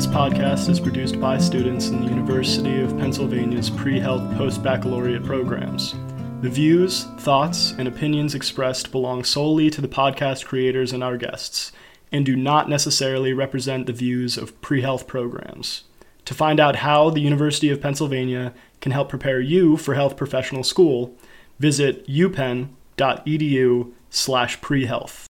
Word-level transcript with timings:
This 0.00 0.06
podcast 0.06 0.70
is 0.70 0.80
produced 0.80 1.20
by 1.20 1.36
students 1.36 1.88
in 1.88 2.00
the 2.00 2.08
University 2.08 2.80
of 2.80 2.96
Pennsylvania's 2.96 3.68
pre 3.68 4.00
health 4.00 4.34
post 4.34 4.62
baccalaureate 4.62 5.26
programs. 5.26 5.94
The 6.40 6.48
views, 6.48 7.04
thoughts, 7.18 7.72
and 7.76 7.86
opinions 7.86 8.34
expressed 8.34 8.92
belong 8.92 9.24
solely 9.24 9.68
to 9.68 9.82
the 9.82 9.88
podcast 9.88 10.46
creators 10.46 10.94
and 10.94 11.04
our 11.04 11.18
guests, 11.18 11.70
and 12.10 12.24
do 12.24 12.34
not 12.34 12.66
necessarily 12.66 13.34
represent 13.34 13.84
the 13.84 13.92
views 13.92 14.38
of 14.38 14.58
pre 14.62 14.80
health 14.80 15.06
programs. 15.06 15.84
To 16.24 16.32
find 16.32 16.60
out 16.60 16.76
how 16.76 17.10
the 17.10 17.20
University 17.20 17.68
of 17.68 17.82
Pennsylvania 17.82 18.54
can 18.80 18.92
help 18.92 19.10
prepare 19.10 19.42
you 19.42 19.76
for 19.76 19.92
health 19.92 20.16
professional 20.16 20.64
school, 20.64 21.14
visit 21.58 22.08
upenn.edu 22.08 23.92
slash 24.08 24.60
prehealth. 24.60 25.26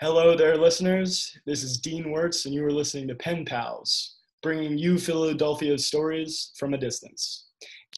Hello 0.00 0.36
there, 0.36 0.56
listeners. 0.56 1.36
This 1.44 1.64
is 1.64 1.76
Dean 1.76 2.12
Wirtz, 2.12 2.46
and 2.46 2.54
you 2.54 2.64
are 2.64 2.70
listening 2.70 3.08
to 3.08 3.16
Pen 3.16 3.44
Pals, 3.44 4.18
bringing 4.44 4.78
you 4.78 4.96
Philadelphia's 4.96 5.88
stories 5.88 6.52
from 6.56 6.72
a 6.72 6.78
distance. 6.78 7.48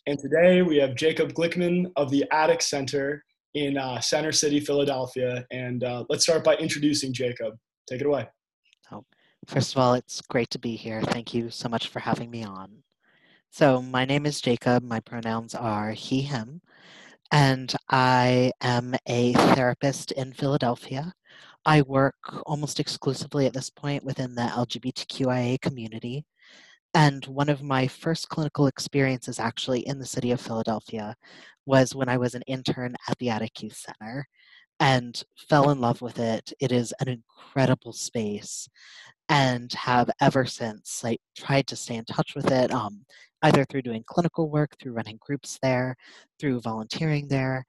And 0.07 0.19
today 0.19 0.63
we 0.63 0.79
have 0.79 0.95
Jacob 0.95 1.35
Glickman 1.35 1.93
of 1.97 2.11
the 2.11 2.25
Attic 2.33 2.63
Center 2.63 3.23
in 3.53 3.77
uh, 3.77 4.01
Center 4.01 4.33
City, 4.33 4.61
Philadelphia. 4.61 5.45
And 5.51 5.85
uh, 5.85 6.05
let's 6.09 6.23
start 6.23 6.43
by 6.43 6.57
introducing 6.57 7.13
Jacob. 7.13 7.59
Take 7.87 8.01
it 8.01 8.07
away. 8.07 8.27
Oh, 8.91 9.05
first 9.47 9.75
of 9.75 9.79
all, 9.83 9.93
it's 9.93 10.23
great 10.23 10.49
to 10.53 10.59
be 10.59 10.77
here. 10.77 11.03
Thank 11.03 11.35
you 11.35 11.51
so 11.51 11.69
much 11.69 11.89
for 11.89 12.01
having 12.01 12.31
me 12.31 12.45
on. 12.45 12.83
So, 13.51 13.83
my 13.83 14.07
name 14.07 14.25
is 14.25 14.41
Jacob. 14.41 14.83
My 14.83 15.01
pronouns 15.01 15.55
are 15.55 15.91
he, 15.91 16.23
him, 16.23 16.63
and 17.31 17.75
I 17.91 18.53
am 18.63 18.95
a 19.07 19.35
therapist 19.35 20.13
in 20.13 20.33
Philadelphia. 20.33 21.13
I 21.67 21.83
work 21.83 22.15
almost 22.47 22.81
exclusively 22.81 23.47
at 23.47 23.53
this 23.53 23.71
point 23.71 24.05
within 24.05 24.35
the 24.35 24.43
LGBTQIA 24.43 25.61
community. 25.61 26.25
And 26.95 27.25
one 27.27 27.49
of 27.49 27.63
my 27.63 27.87
first 27.87 28.29
clinical 28.29 28.67
experiences 28.67 29.39
actually 29.39 29.87
in 29.87 29.99
the 29.99 30.07
city 30.07 30.33
of 30.33 30.41
Philadelphia 30.41 31.15
was 31.67 31.95
when 31.95 32.09
I 32.09 32.17
was 32.17 32.35
an 32.35 32.43
intern 32.47 32.97
at 33.09 33.19
the 33.19 33.31
Attic 33.31 33.63
Youth 33.63 33.77
Center 33.77 34.27
and 34.81 35.23
fell 35.49 35.71
in 35.71 35.81
love 35.81 36.01
with 36.03 36.19
it. 36.19 36.53
It 36.61 36.73
is 36.73 36.93
an 37.01 37.09
incredible 37.09 37.93
space 37.93 38.69
and 39.29 39.73
have 39.75 40.11
ever 40.21 40.45
since 40.45 41.05
like 41.05 41.21
tried 41.37 41.67
to 41.69 41.77
stay 41.77 41.95
in 41.97 42.05
touch 42.05 42.35
with 42.35 42.51
it 42.51 42.73
um, 42.73 43.05
either 43.43 43.65
through 43.65 43.83
doing 43.83 44.03
clinical 44.07 44.51
work 44.51 44.73
through 44.79 44.93
running 44.93 45.19
groups 45.21 45.59
there 45.63 45.97
through 46.39 46.61
volunteering 46.61 47.29
there 47.29 47.65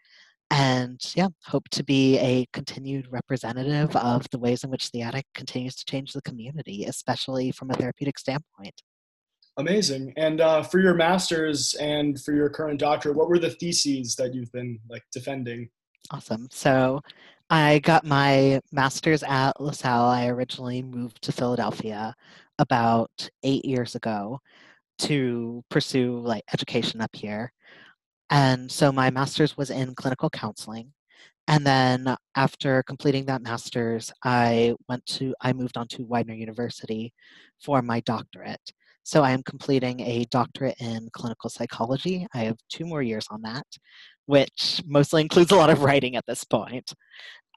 and 0.52 1.02
yeah, 1.16 1.30
hope 1.46 1.70
to 1.70 1.84
be 1.84 2.20
a 2.20 2.46
continued 2.52 3.08
representative 3.10 3.96
of 3.96 4.30
the 4.32 4.38
ways 4.38 4.66
in 4.66 4.70
which 4.70 4.92
the 4.92 5.02
attic 5.02 5.26
continues 5.34 5.76
to 5.78 5.86
change 5.86 6.12
the 6.12 6.22
community, 6.22 6.84
especially 6.86 7.52
from 7.52 7.72
a 7.72 7.74
therapeutic 7.74 8.20
standpoint. 8.20 8.82
Amazing. 9.58 10.14
And 10.18 10.42
uh, 10.42 10.62
for 10.62 10.80
your 10.80 10.94
master's 10.94 11.74
and 11.76 12.22
for 12.22 12.34
your 12.34 12.50
current 12.50 12.80
doctorate, 12.80 13.16
what 13.16 13.30
were 13.30 13.40
the 13.40 13.50
theses 13.50 14.16
that 14.18 14.34
you've 14.34 14.52
been 14.52 14.78
like 14.90 15.04
defending? 15.14 15.70
Awesome. 16.12 16.50
So 16.52 17.00
I 17.50 17.80
got 17.80 18.06
my 18.06 18.60
master's 18.74 19.24
at 19.24 19.60
LaSalle. 19.60 20.10
I 20.10 20.28
originally 20.28 20.82
moved 20.82 21.22
to 21.24 21.32
Philadelphia 21.32 22.14
about 22.60 23.30
eight 23.44 23.64
years 23.64 23.96
ago 23.96 24.40
to 25.00 25.64
pursue 25.70 26.20
like 26.20 26.44
education 26.54 27.00
up 27.00 27.16
here. 27.16 27.54
And 28.32 28.72
so 28.72 28.94
my 28.94 29.10
master's 29.10 29.58
was 29.58 29.70
in 29.70 29.94
clinical 29.94 30.30
counseling. 30.30 30.94
And 31.48 31.68
then 31.68 32.16
after 32.36 32.82
completing 32.84 33.26
that 33.26 33.42
master's, 33.42 34.12
I 34.24 34.74
went 34.88 35.06
to, 35.08 35.36
I 35.42 35.52
moved 35.52 35.78
on 35.78 35.88
to 35.90 36.06
Widener 36.06 36.36
University 36.36 37.14
for 37.62 37.82
my 37.82 38.00
doctorate. 38.02 38.72
So 39.04 39.24
I 39.24 39.32
am 39.32 39.44
completing 39.44 40.00
a 40.00 40.26
doctorate 40.32 40.80
in 40.80 41.10
clinical 41.12 41.50
psychology. 41.50 42.26
I 42.34 42.40
have 42.46 42.58
two 42.70 42.86
more 42.86 43.02
years 43.02 43.28
on 43.32 43.42
that, 43.42 43.66
which 44.28 44.82
mostly 44.86 45.22
includes 45.22 45.52
a 45.52 45.56
lot 45.56 45.70
of 45.72 45.84
writing 45.84 46.16
at 46.16 46.26
this 46.26 46.46
point. 46.46 46.94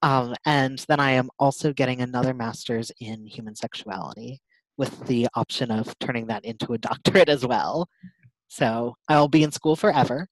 Um, 0.02 0.34
and 0.44 0.84
then 0.88 0.98
I 0.98 1.12
am 1.12 1.30
also 1.38 1.72
getting 1.72 2.00
another 2.00 2.34
master's 2.34 2.90
in 2.98 3.26
human 3.26 3.54
sexuality 3.54 4.40
with 4.76 5.06
the 5.06 5.28
option 5.36 5.70
of 5.70 5.96
turning 6.00 6.26
that 6.26 6.44
into 6.44 6.72
a 6.72 6.78
doctorate 6.90 7.28
as 7.28 7.46
well. 7.46 7.88
So 8.48 8.96
I'll 9.08 9.28
be 9.28 9.44
in 9.44 9.52
school 9.52 9.76
forever 9.76 10.26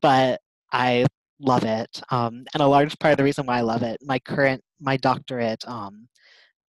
but 0.00 0.40
I 0.72 1.06
love 1.40 1.64
it. 1.64 2.00
Um, 2.10 2.44
and 2.54 2.62
a 2.62 2.66
large 2.66 2.98
part 2.98 3.12
of 3.12 3.18
the 3.18 3.24
reason 3.24 3.46
why 3.46 3.58
I 3.58 3.62
love 3.62 3.82
it, 3.82 3.98
my 4.02 4.18
current, 4.18 4.62
my 4.80 4.96
doctorate 4.96 5.66
um, 5.68 6.08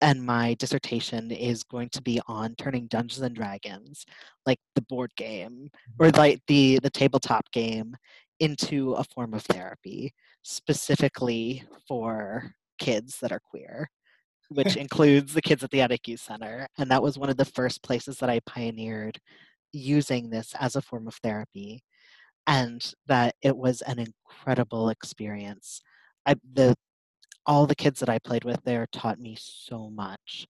and 0.00 0.24
my 0.24 0.54
dissertation 0.54 1.30
is 1.30 1.62
going 1.62 1.88
to 1.90 2.02
be 2.02 2.20
on 2.26 2.54
turning 2.56 2.88
Dungeons 2.88 3.22
and 3.22 3.34
Dragons, 3.34 4.04
like 4.46 4.58
the 4.74 4.82
board 4.82 5.12
game 5.16 5.70
or 6.00 6.06
mm-hmm. 6.06 6.18
like 6.18 6.40
the 6.48 6.80
the 6.82 6.90
tabletop 6.90 7.50
game, 7.52 7.94
into 8.40 8.94
a 8.94 9.04
form 9.04 9.34
of 9.34 9.44
therapy, 9.44 10.12
specifically 10.42 11.62
for 11.86 12.52
kids 12.78 13.18
that 13.20 13.30
are 13.30 13.40
queer, 13.48 13.88
which 14.48 14.76
includes 14.84 15.32
the 15.32 15.42
kids 15.42 15.62
at 15.62 15.70
the 15.70 15.80
Attic 15.80 16.08
Youth 16.08 16.20
Center. 16.20 16.66
And 16.78 16.90
that 16.90 17.02
was 17.02 17.16
one 17.16 17.30
of 17.30 17.36
the 17.36 17.44
first 17.44 17.82
places 17.84 18.18
that 18.18 18.28
I 18.30 18.40
pioneered 18.44 19.18
using 19.72 20.28
this 20.28 20.54
as 20.58 20.74
a 20.74 20.82
form 20.82 21.06
of 21.06 21.14
therapy 21.22 21.82
and 22.46 22.92
that 23.06 23.34
it 23.42 23.56
was 23.56 23.82
an 23.82 23.98
incredible 23.98 24.88
experience. 24.88 25.80
I, 26.26 26.36
the 26.52 26.74
all 27.44 27.66
the 27.66 27.74
kids 27.74 28.00
that 28.00 28.08
I 28.08 28.18
played 28.20 28.44
with 28.44 28.62
there 28.64 28.86
taught 28.92 29.18
me 29.18 29.36
so 29.38 29.90
much, 29.90 30.46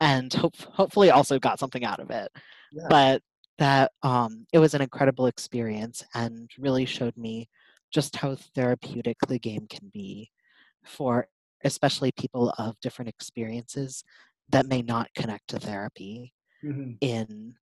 and 0.00 0.32
hope, 0.32 0.56
hopefully 0.56 1.10
also 1.10 1.38
got 1.38 1.58
something 1.58 1.84
out 1.84 2.00
of 2.00 2.10
it. 2.10 2.30
Yeah. 2.72 2.86
But 2.88 3.22
that 3.58 3.90
um, 4.02 4.46
it 4.52 4.58
was 4.58 4.74
an 4.74 4.82
incredible 4.82 5.26
experience 5.26 6.04
and 6.14 6.50
really 6.58 6.84
showed 6.84 7.16
me 7.16 7.48
just 7.92 8.16
how 8.16 8.36
therapeutic 8.54 9.16
the 9.26 9.38
game 9.38 9.66
can 9.68 9.90
be 9.92 10.30
for 10.84 11.26
especially 11.64 12.12
people 12.12 12.54
of 12.58 12.78
different 12.80 13.08
experiences 13.08 14.04
that 14.50 14.66
may 14.66 14.82
not 14.82 15.08
connect 15.16 15.48
to 15.48 15.58
therapy 15.58 16.32
mm-hmm. 16.64 16.92
in 17.00 17.54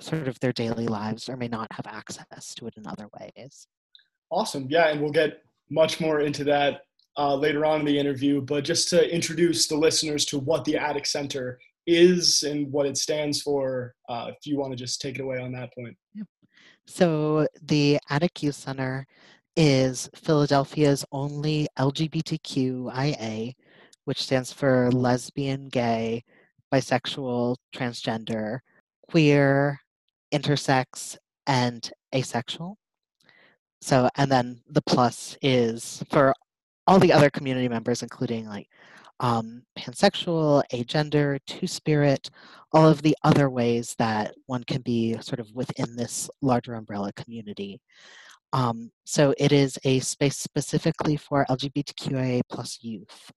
sort 0.00 0.28
of 0.28 0.38
their 0.40 0.52
daily 0.52 0.86
lives 0.86 1.28
or 1.28 1.36
may 1.36 1.48
not 1.48 1.68
have 1.72 1.86
access 1.86 2.54
to 2.54 2.66
it 2.66 2.74
in 2.76 2.86
other 2.86 3.08
ways. 3.18 3.66
Awesome. 4.30 4.66
Yeah, 4.68 4.88
and 4.88 5.00
we'll 5.00 5.12
get 5.12 5.42
much 5.70 6.00
more 6.00 6.20
into 6.20 6.44
that 6.44 6.82
uh, 7.16 7.34
later 7.34 7.64
on 7.64 7.80
in 7.80 7.86
the 7.86 7.98
interview. 7.98 8.40
But 8.40 8.64
just 8.64 8.88
to 8.90 9.14
introduce 9.14 9.68
the 9.68 9.76
listeners 9.76 10.24
to 10.26 10.38
what 10.38 10.64
the 10.64 10.76
Attic 10.76 11.06
Center 11.06 11.58
is 11.86 12.42
and 12.42 12.70
what 12.72 12.86
it 12.86 12.96
stands 12.96 13.42
for, 13.42 13.94
uh, 14.08 14.26
if 14.30 14.46
you 14.46 14.58
want 14.58 14.72
to 14.72 14.76
just 14.76 15.00
take 15.00 15.18
it 15.18 15.22
away 15.22 15.38
on 15.38 15.52
that 15.52 15.72
point. 15.74 15.96
Yep. 16.14 16.26
So, 16.86 17.48
the 17.62 17.98
Attic 18.10 18.42
Youth 18.42 18.54
Center 18.54 19.06
is 19.56 20.08
Philadelphia's 20.14 21.04
only 21.10 21.66
LGBTQIA, 21.78 23.54
which 24.04 24.22
stands 24.22 24.52
for 24.52 24.90
lesbian, 24.92 25.68
gay, 25.68 26.22
bisexual, 26.72 27.56
transgender, 27.74 28.60
queer, 29.10 29.80
intersex, 30.32 31.16
and 31.46 31.90
asexual. 32.14 32.76
So, 33.80 34.08
and 34.16 34.30
then 34.30 34.60
the 34.68 34.82
plus 34.82 35.36
is 35.42 36.02
for 36.10 36.34
all 36.86 36.98
the 36.98 37.12
other 37.12 37.30
community 37.30 37.68
members, 37.68 38.02
including 38.02 38.48
like 38.48 38.68
um, 39.20 39.62
pansexual, 39.78 40.62
agender, 40.72 41.38
two 41.46 41.66
spirit, 41.66 42.30
all 42.72 42.88
of 42.88 43.02
the 43.02 43.16
other 43.24 43.48
ways 43.48 43.94
that 43.98 44.34
one 44.46 44.64
can 44.64 44.82
be 44.82 45.16
sort 45.20 45.40
of 45.40 45.50
within 45.54 45.96
this 45.96 46.28
larger 46.42 46.74
umbrella 46.74 47.12
community. 47.12 47.80
Um, 48.52 48.90
so 49.04 49.34
it 49.38 49.52
is 49.52 49.78
a 49.84 50.00
space 50.00 50.36
specifically 50.36 51.16
for 51.16 51.46
LGBTQIA 51.50 52.42
plus 52.50 52.78
youth 52.82 53.32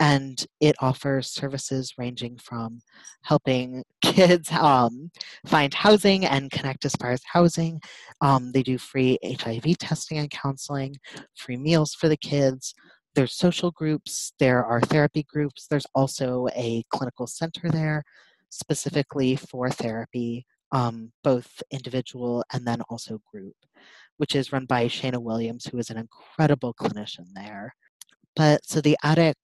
and 0.00 0.44
it 0.60 0.74
offers 0.80 1.30
services 1.30 1.94
ranging 1.96 2.36
from 2.38 2.80
helping 3.22 3.84
kids 4.02 4.50
um, 4.52 5.10
find 5.46 5.72
housing 5.72 6.24
and 6.24 6.50
connect 6.50 6.84
as 6.84 6.94
far 6.96 7.12
as 7.12 7.22
housing. 7.24 7.80
Um, 8.20 8.52
they 8.52 8.62
do 8.62 8.78
free 8.78 9.18
HIV 9.24 9.78
testing 9.78 10.18
and 10.18 10.30
counseling, 10.30 10.96
free 11.36 11.56
meals 11.56 11.94
for 11.94 12.08
the 12.08 12.16
kids. 12.16 12.74
There's 13.14 13.34
social 13.34 13.70
groups, 13.70 14.32
there 14.40 14.64
are 14.64 14.80
therapy 14.80 15.24
groups. 15.28 15.66
There's 15.68 15.86
also 15.94 16.48
a 16.56 16.82
clinical 16.90 17.28
center 17.28 17.70
there 17.70 18.02
specifically 18.50 19.36
for 19.36 19.70
therapy, 19.70 20.46
um, 20.72 21.12
both 21.22 21.62
individual 21.70 22.44
and 22.52 22.66
then 22.66 22.80
also 22.88 23.20
group, 23.32 23.54
which 24.16 24.34
is 24.34 24.52
run 24.52 24.64
by 24.64 24.86
Shana 24.86 25.18
Williams, 25.18 25.66
who 25.66 25.78
is 25.78 25.90
an 25.90 25.98
incredible 25.98 26.74
clinician 26.74 27.26
there. 27.34 27.74
But 28.34 28.66
so 28.66 28.80
the 28.80 28.96
attic 29.04 29.36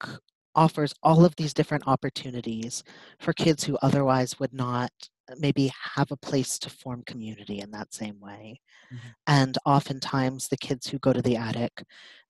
offers 0.55 0.95
all 1.03 1.25
of 1.25 1.37
these 1.37 1.55
different 1.55 1.87
opportunities 1.87 2.83
for 3.19 3.33
kids 3.33 3.65
who 3.65 3.79
otherwise 3.83 4.39
would 4.39 4.53
not 4.53 4.91
uh, 5.31 5.35
maybe 5.39 5.73
have 5.95 6.11
a 6.11 6.17
place 6.17 6.59
to 6.59 6.71
form 6.71 7.03
community 7.07 7.61
in 7.61 7.71
that 7.71 7.95
same 7.95 8.19
way. 8.21 8.61
Mm-hmm. 8.93 9.09
And 9.27 9.59
oftentimes, 9.65 10.49
the 10.49 10.57
kids 10.57 10.89
who 10.89 10.99
go 10.99 11.13
to 11.13 11.23
the 11.23 11.37
attic, 11.37 11.85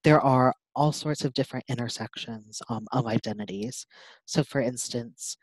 there 0.05 0.21
are 0.21 0.55
all 0.75 0.93
sorts 0.93 1.25
of 1.25 1.35
different 1.35 1.65
intersections 1.69 2.63
um, 2.69 2.87
of 2.93 3.07
identities. 3.07 3.87
So, 4.27 4.43
for 4.43 4.61
instance, 4.61 5.37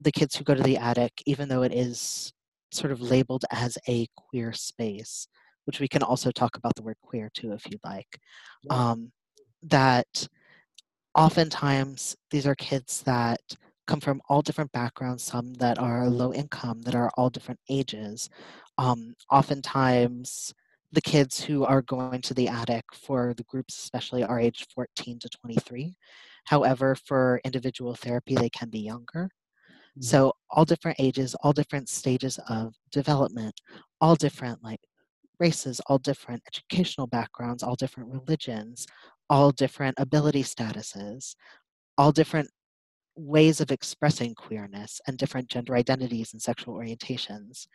the 0.00 0.12
kids 0.12 0.36
who 0.36 0.44
go 0.44 0.54
to 0.54 0.62
the 0.62 0.76
attic, 0.76 1.12
even 1.26 1.48
though 1.48 1.62
it 1.62 1.72
is 1.72 2.32
sort 2.72 2.92
of 2.92 3.00
labeled 3.00 3.44
as 3.50 3.78
a 3.88 4.06
queer 4.16 4.52
space, 4.52 5.28
which 5.64 5.80
we 5.80 5.88
can 5.88 6.02
also 6.02 6.30
talk 6.30 6.56
about 6.56 6.74
the 6.74 6.82
word 6.82 6.96
queer 7.02 7.30
too 7.32 7.52
if 7.52 7.64
you'd 7.70 7.80
like. 7.84 8.18
Um, 8.70 9.12
that 9.62 10.28
oftentimes 11.14 12.16
these 12.30 12.46
are 12.46 12.54
kids 12.54 13.02
that 13.02 13.40
come 13.86 14.00
from 14.00 14.20
all 14.28 14.42
different 14.42 14.72
backgrounds, 14.72 15.22
some 15.22 15.52
that 15.54 15.78
are 15.78 16.08
low 16.08 16.32
income, 16.32 16.82
that 16.82 16.94
are 16.94 17.10
all 17.16 17.30
different 17.30 17.60
ages. 17.68 18.30
Um, 18.78 19.14
oftentimes, 19.30 20.54
the 20.92 21.02
kids 21.02 21.42
who 21.42 21.64
are 21.64 21.82
going 21.82 22.20
to 22.22 22.34
the 22.34 22.48
attic 22.48 22.84
for 22.94 23.34
the 23.36 23.42
groups, 23.44 23.76
especially, 23.76 24.22
are 24.22 24.40
age 24.40 24.66
14 24.74 25.18
to 25.20 25.28
23. 25.28 25.94
However, 26.44 26.94
for 26.94 27.40
individual 27.44 27.94
therapy, 27.94 28.34
they 28.34 28.50
can 28.50 28.70
be 28.70 28.80
younger. 28.80 29.24
Mm-hmm. 29.24 30.02
So, 30.02 30.32
all 30.50 30.64
different 30.64 30.98
ages, 31.00 31.34
all 31.42 31.52
different 31.52 31.88
stages 31.88 32.38
of 32.48 32.74
development, 32.90 33.54
all 34.00 34.14
different 34.14 34.62
like 34.62 34.80
races, 35.40 35.80
all 35.86 35.98
different 35.98 36.42
educational 36.46 37.06
backgrounds, 37.06 37.62
all 37.62 37.74
different 37.74 38.10
religions, 38.10 38.86
all 39.30 39.50
different 39.50 39.94
ability 39.98 40.42
statuses, 40.42 41.34
all 41.98 42.12
different 42.12 42.48
ways 43.16 43.60
of 43.60 43.70
expressing 43.70 44.34
queerness 44.34 45.00
and 45.06 45.16
different 45.16 45.48
gender 45.48 45.76
identities 45.76 46.32
and 46.32 46.42
sexual 46.42 46.74
orientations. 46.74 47.66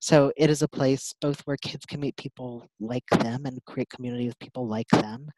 So 0.00 0.32
it 0.36 0.48
is 0.50 0.62
a 0.62 0.68
place 0.68 1.14
both 1.20 1.42
where 1.42 1.58
kids 1.58 1.84
can 1.84 2.00
meet 2.00 2.16
people 2.16 2.66
like 2.80 3.04
them 3.18 3.44
and 3.44 3.64
create 3.66 3.90
community 3.90 4.26
with 4.26 4.38
people 4.38 4.66
like 4.66 4.88
them, 4.88 5.28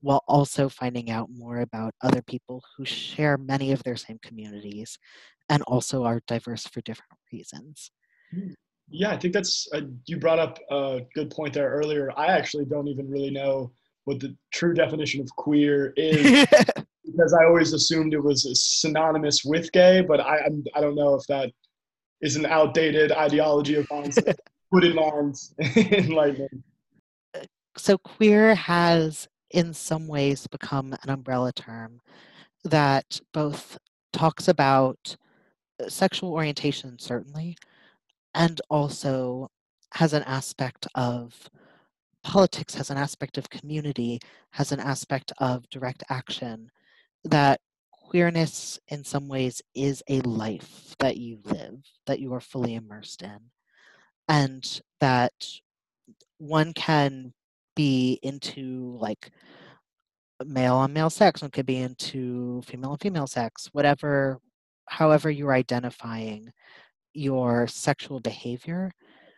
while 0.00 0.22
also 0.26 0.68
finding 0.68 1.10
out 1.10 1.28
more 1.30 1.60
about 1.60 1.94
other 2.02 2.20
people 2.22 2.62
who 2.76 2.84
share 2.84 3.38
many 3.38 3.72
of 3.72 3.82
their 3.84 3.96
same 3.96 4.18
communities 4.22 4.98
and 5.48 5.62
also 5.62 6.04
are 6.04 6.20
diverse 6.26 6.66
for 6.66 6.80
different 6.80 7.18
reasons. 7.32 7.90
Hmm. 8.34 8.50
Yeah, 8.90 9.10
I 9.10 9.18
think 9.18 9.34
that's, 9.34 9.68
uh, 9.72 9.82
you 10.06 10.18
brought 10.18 10.38
up 10.38 10.58
a 10.70 11.02
good 11.14 11.30
point 11.30 11.54
there 11.54 11.70
earlier. 11.70 12.10
I 12.16 12.26
actually 12.26 12.64
don't 12.64 12.88
even 12.88 13.08
really 13.08 13.30
know 13.30 13.70
what 14.08 14.20
the 14.20 14.34
true 14.52 14.72
definition 14.72 15.20
of 15.20 15.28
queer 15.36 15.92
is 15.96 16.46
because 17.04 17.34
I 17.34 17.44
always 17.44 17.74
assumed 17.74 18.14
it 18.14 18.22
was 18.22 18.46
synonymous 18.80 19.44
with 19.44 19.70
gay, 19.72 20.00
but 20.00 20.18
I, 20.18 20.48
I 20.74 20.80
don't 20.80 20.94
know 20.94 21.14
if 21.14 21.26
that 21.28 21.52
is 22.22 22.36
an 22.36 22.46
outdated 22.46 23.12
ideology 23.12 23.74
of 23.74 23.86
mine. 23.90 24.10
put 24.72 24.84
in 24.84 24.94
mind 24.94 25.36
enlightenment. 25.76 26.62
So 27.76 27.96
queer 27.98 28.54
has 28.54 29.28
in 29.50 29.72
some 29.72 30.08
ways 30.08 30.46
become 30.46 30.94
an 31.02 31.10
umbrella 31.10 31.52
term 31.52 32.00
that 32.64 33.20
both 33.32 33.78
talks 34.12 34.48
about 34.48 35.16
uh, 35.82 35.88
sexual 35.88 36.32
orientation 36.32 36.98
certainly 36.98 37.56
and 38.34 38.60
also 38.68 39.50
has 39.94 40.12
an 40.12 40.22
aspect 40.24 40.86
of 40.94 41.48
politics 42.28 42.74
has 42.74 42.90
an 42.90 42.98
aspect 42.98 43.38
of 43.38 43.48
community 43.48 44.20
has 44.50 44.70
an 44.70 44.80
aspect 44.80 45.32
of 45.38 45.68
direct 45.70 46.04
action 46.10 46.70
that 47.24 47.58
queerness 47.90 48.78
in 48.88 49.02
some 49.02 49.28
ways 49.28 49.62
is 49.74 50.02
a 50.10 50.20
life 50.20 50.94
that 50.98 51.16
you 51.16 51.38
live, 51.44 51.80
that 52.06 52.20
you 52.20 52.34
are 52.34 52.40
fully 52.40 52.74
immersed 52.74 53.22
in, 53.22 53.38
and 54.28 54.82
that 55.00 55.32
one 56.36 56.74
can 56.74 57.32
be 57.74 58.18
into 58.22 58.98
like 59.00 59.30
male 60.44 60.76
on 60.76 60.92
male 60.92 61.10
sex, 61.10 61.40
one 61.40 61.50
could 61.50 61.64
be 61.64 61.78
into 61.78 62.60
female 62.66 62.90
on 62.90 62.98
female 62.98 63.26
sex, 63.26 63.70
whatever, 63.72 64.38
however 64.86 65.30
you're 65.30 65.54
identifying 65.54 66.52
your 67.14 67.66
sexual 67.66 68.20
behavior. 68.20 68.92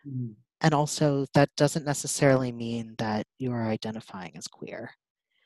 Mm-hmm. 0.05 0.33
And 0.61 0.73
also, 0.73 1.25
that 1.33 1.49
doesn't 1.57 1.85
necessarily 1.85 2.51
mean 2.51 2.95
that 2.99 3.25
you 3.39 3.51
are 3.51 3.67
identifying 3.67 4.33
as 4.37 4.47
queer. 4.47 4.91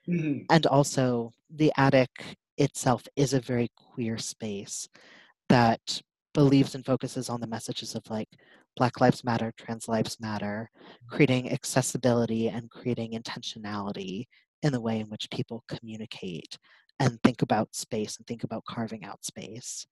Mm-hmm. 0.09 0.43
And 0.49 0.65
also, 0.67 1.31
the 1.49 1.71
attic 1.77 2.09
itself 2.57 3.03
is 3.15 3.33
a 3.33 3.39
very 3.39 3.69
queer 3.75 4.17
space 4.17 4.87
that 5.49 6.01
believes 6.33 6.75
and 6.75 6.85
focuses 6.85 7.29
on 7.29 7.39
the 7.39 7.47
messages 7.47 7.95
of 7.95 8.03
like 8.09 8.27
Black 8.75 8.99
Lives 8.99 9.23
Matter, 9.23 9.53
Trans 9.57 9.87
Lives 9.87 10.17
Matter, 10.19 10.69
creating 11.09 11.51
accessibility 11.51 12.49
and 12.49 12.69
creating 12.69 13.13
intentionality 13.13 14.25
in 14.63 14.73
the 14.73 14.81
way 14.81 14.99
in 14.99 15.07
which 15.07 15.29
people 15.31 15.63
communicate 15.69 16.57
and 16.99 17.19
think 17.23 17.41
about 17.41 17.73
space 17.73 18.17
and 18.17 18.27
think 18.27 18.43
about 18.43 18.65
carving 18.67 19.05
out 19.05 19.23
space. 19.23 19.87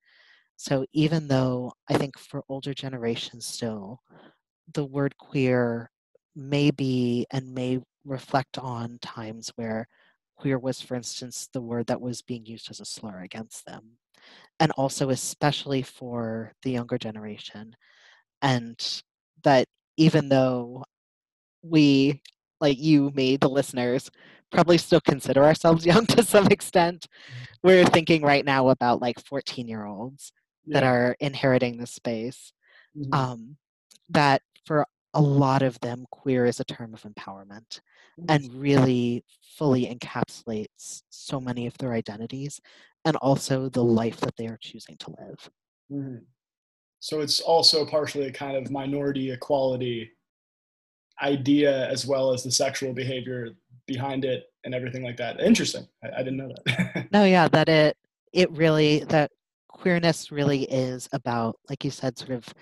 So 0.58 0.86
even 0.94 1.28
though 1.28 1.74
I 1.90 1.98
think 1.98 2.18
for 2.20 2.44
older 2.50 2.74
generations 2.74 3.46
still, 3.46 4.02
the 4.74 4.86
word 4.86 5.18
queer 5.18 5.90
may 6.36 6.72
be 6.72 7.26
and 7.32 7.54
may 7.54 7.80
reflect 8.06 8.58
on 8.58 9.00
times 9.02 9.52
where 9.56 9.88
queer 10.36 10.58
was, 10.58 10.82
for 10.82 10.96
instance, 10.96 11.48
the 11.54 11.62
word 11.62 11.88
that 11.88 12.02
was 12.02 12.22
being 12.22 12.46
used 12.46 12.70
as 12.70 12.80
a 12.80 12.86
slur 12.86 13.22
against 13.22 13.66
them. 13.66 13.98
And 14.60 14.72
also, 14.72 15.10
especially 15.10 15.82
for 15.82 16.54
the 16.64 16.72
younger 16.72 16.98
generation. 16.98 17.76
And 18.42 19.02
that 19.44 19.68
even 19.98 20.30
though 20.30 20.84
we, 21.62 22.22
like 22.60 22.80
you, 22.80 23.12
me, 23.12 23.38
the 23.38 23.50
listeners, 23.50 24.10
probably 24.52 24.78
still 24.78 25.02
consider 25.02 25.44
ourselves 25.44 25.86
young 25.86 26.06
to 26.08 26.24
some 26.24 26.48
extent, 26.48 27.08
we're 27.64 27.86
thinking 27.86 28.22
right 28.22 28.46
now 28.46 28.70
about 28.70 29.02
like 29.02 29.20
14 29.26 29.68
year 29.68 29.86
olds 29.86 30.32
yeah. 30.66 30.80
that 30.80 30.84
are 30.86 31.16
inheriting 31.20 31.78
the 31.78 31.88
space. 31.88 32.54
Mm-hmm. 32.98 33.14
Um, 33.14 33.58
that 34.10 34.42
for 34.66 34.86
a 35.14 35.22
lot 35.22 35.62
of 35.62 35.80
them, 35.82 36.06
queer 36.12 36.46
is 36.46 36.60
a 36.60 36.64
term 36.64 36.94
of 36.94 37.04
empowerment 37.04 37.82
and 38.30 38.52
really 38.54 39.24
fully 39.42 39.86
encapsulates 39.86 41.04
so 41.10 41.40
many 41.40 41.68
of 41.68 41.78
their 41.78 41.94
identities 41.94 42.60
and 43.06 43.16
also 43.18 43.70
the 43.70 43.84
life 43.84 44.20
that 44.22 44.36
they 44.38 44.48
are 44.48 44.58
choosing 44.60 44.96
to 44.98 45.12
live. 45.20 45.50
Mm-hmm. 45.92 46.24
So 47.00 47.20
it's 47.22 47.42
also 47.42 47.86
partially 47.86 48.28
a 48.28 48.32
kind 48.32 48.56
of 48.56 48.72
minority 48.72 49.32
equality 49.32 50.12
idea 51.22 51.88
as 51.90 52.08
well 52.08 52.34
as 52.34 52.44
the 52.44 52.52
sexual 52.52 52.94
behavior 52.94 53.50
behind 53.88 54.26
it 54.26 54.46
and 54.64 54.74
everything 54.74 55.04
like 55.04 55.18
that. 55.18 55.40
Interesting. 55.40 55.88
I, 56.04 56.20
I 56.20 56.24
didn't 56.24 56.38
know 56.38 56.54
that. 56.66 57.08
no, 57.12 57.26
yeah, 57.26 57.48
that 57.50 57.70
it 57.70 57.98
it 58.32 58.52
really 58.52 59.00
that 59.10 59.32
queerness 59.68 60.32
really 60.32 60.64
is 60.64 61.10
about, 61.12 61.58
like 61.70 61.84
you 61.84 61.92
said, 61.92 62.18
sort 62.18 62.32
of 62.32 62.54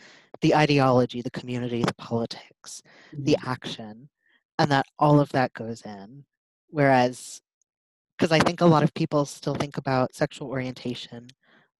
the 0.41 0.55
ideology, 0.55 1.21
the 1.21 1.31
community, 1.31 1.83
the 1.83 1.93
politics, 1.95 2.81
mm-hmm. 3.13 3.23
the 3.23 3.37
action, 3.45 4.09
and 4.59 4.71
that 4.71 4.85
all 4.99 5.19
of 5.19 5.29
that 5.29 5.53
goes 5.53 5.81
in. 5.83 6.25
Whereas, 6.69 7.41
because 8.17 8.31
I 8.31 8.39
think 8.39 8.61
a 8.61 8.65
lot 8.65 8.83
of 8.83 8.93
people 8.93 9.25
still 9.25 9.55
think 9.55 9.77
about 9.77 10.15
sexual 10.15 10.49
orientation 10.49 11.27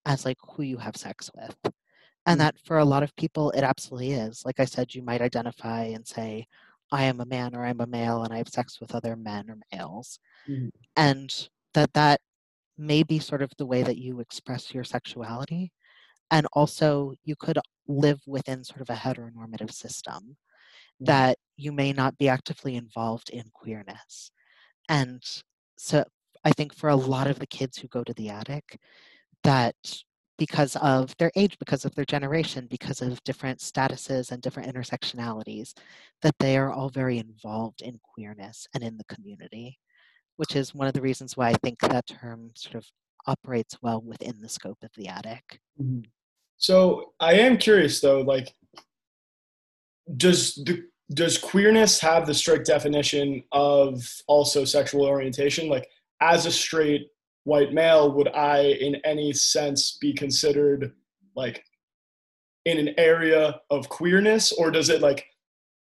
as 0.06 0.25
like 0.25 0.38
who 0.41 0.63
you 0.63 0.77
have 0.77 0.98
sex 0.98 1.30
with. 1.36 1.56
And 1.63 1.74
mm-hmm. 1.74 2.38
that 2.39 2.56
for 2.65 2.80
a 2.80 2.86
lot 2.86 3.03
of 3.03 3.15
people, 3.15 3.51
it 3.51 3.63
absolutely 3.63 4.13
is. 4.13 4.46
Like 4.46 4.60
I 4.60 4.65
said, 4.65 4.94
you 4.94 5.01
might 5.01 5.22
identify 5.22 5.84
and 5.84 6.08
say, 6.08 6.48
I 6.91 7.03
am 7.03 7.22
a 7.22 7.25
man 7.25 7.56
or 7.56 7.65
I'm 7.65 7.80
a 7.80 7.88
male 7.88 8.24
and 8.24 8.34
I 8.34 8.38
have 8.38 8.50
sex 8.50 8.80
with 8.82 8.94
other 8.94 9.15
men 9.15 9.50
or 9.50 9.58
males. 9.72 10.20
Mm-hmm. 10.50 10.70
And 10.96 11.50
that 11.74 11.94
that 11.94 12.20
may 12.77 13.03
be 13.03 13.20
sort 13.20 13.41
of 13.41 13.51
the 13.58 13.65
way 13.65 13.84
that 13.84 13.98
you 13.98 14.20
express 14.20 14.74
your 14.74 14.84
sexuality. 14.84 15.72
And 16.32 16.48
also, 16.53 17.13
you 17.24 17.36
could 17.36 17.60
live 17.92 18.22
within 18.26 18.64
sort 18.64 18.82
of 18.82 18.90
a 18.90 18.94
heteronormative 18.94 19.72
system 19.72 20.38
that 21.00 21.38
you 21.58 21.72
may 21.72 21.92
not 21.94 22.18
be 22.18 22.30
actively 22.30 22.76
involved 22.76 23.30
in 23.30 23.44
queerness. 23.54 24.32
And 24.88 25.22
so 25.78 26.04
I 26.44 26.52
think 26.52 26.74
for 26.74 26.90
a 26.90 26.96
lot 26.96 27.28
of 27.28 27.40
the 27.40 27.48
kids 27.48 27.78
who 27.78 27.88
go 27.88 28.04
to 28.04 28.14
the 28.14 28.30
attic, 28.30 28.80
that 29.44 29.76
because 30.38 30.76
of 30.78 31.16
their 31.18 31.32
age, 31.36 31.58
because 31.60 31.86
of 31.86 31.94
their 31.94 32.06
generation, 32.06 32.68
because 32.70 33.02
of 33.02 33.24
different 33.24 33.60
statuses 33.60 34.32
and 34.32 34.42
different 34.42 34.74
intersectionalities, 34.74 35.74
that 36.22 36.36
they 36.40 36.58
are 36.58 36.72
all 36.72 36.90
very 36.90 37.20
involved 37.20 37.82
in 37.82 38.00
queerness 38.02 38.68
and 38.74 38.84
in 38.84 38.98
the 38.98 39.16
community, 39.16 39.78
which 40.38 40.56
is 40.56 40.74
one 40.74 40.88
of 40.88 40.94
the 40.94 41.02
reasons 41.02 41.38
why 41.38 41.50
I 41.50 41.54
think 41.64 41.80
that 41.80 42.08
term 42.08 42.52
sort 42.56 42.76
of 42.76 42.88
operates 43.28 43.78
well 43.82 44.02
within 44.02 44.42
the 44.42 44.50
scope 44.50 44.80
of 44.84 44.90
the 44.98 45.08
attic. 45.08 45.60
Mm-hmm. 45.80 46.02
So 46.62 47.13
I 47.20 47.34
am 47.34 47.58
curious 47.58 48.00
though, 48.01 48.22
like, 48.22 48.53
does 50.15 50.56
the 50.56 50.84
does 51.13 51.38
queerness 51.38 52.00
have 52.00 52.25
the 52.25 52.34
strict 52.34 52.68
definition 52.68 53.44
of 53.51 54.01
also 54.27 54.63
sexual 54.63 55.06
orientation? 55.06 55.68
Like, 55.68 55.89
as 56.22 56.46
a 56.46 56.51
straight 56.51 57.08
white 57.44 57.74
male, 57.74 58.13
would 58.13 58.30
I, 58.30 58.77
in 58.80 58.96
any 59.03 59.34
sense, 59.34 59.98
be 60.00 60.13
considered 60.13 60.94
like 61.36 61.65
in 62.65 62.77
an 62.77 62.94
area 62.98 63.60
of 63.72 63.89
queerness, 63.89 64.51
or 64.51 64.70
does 64.70 64.89
it 64.89 65.01
like 65.01 65.25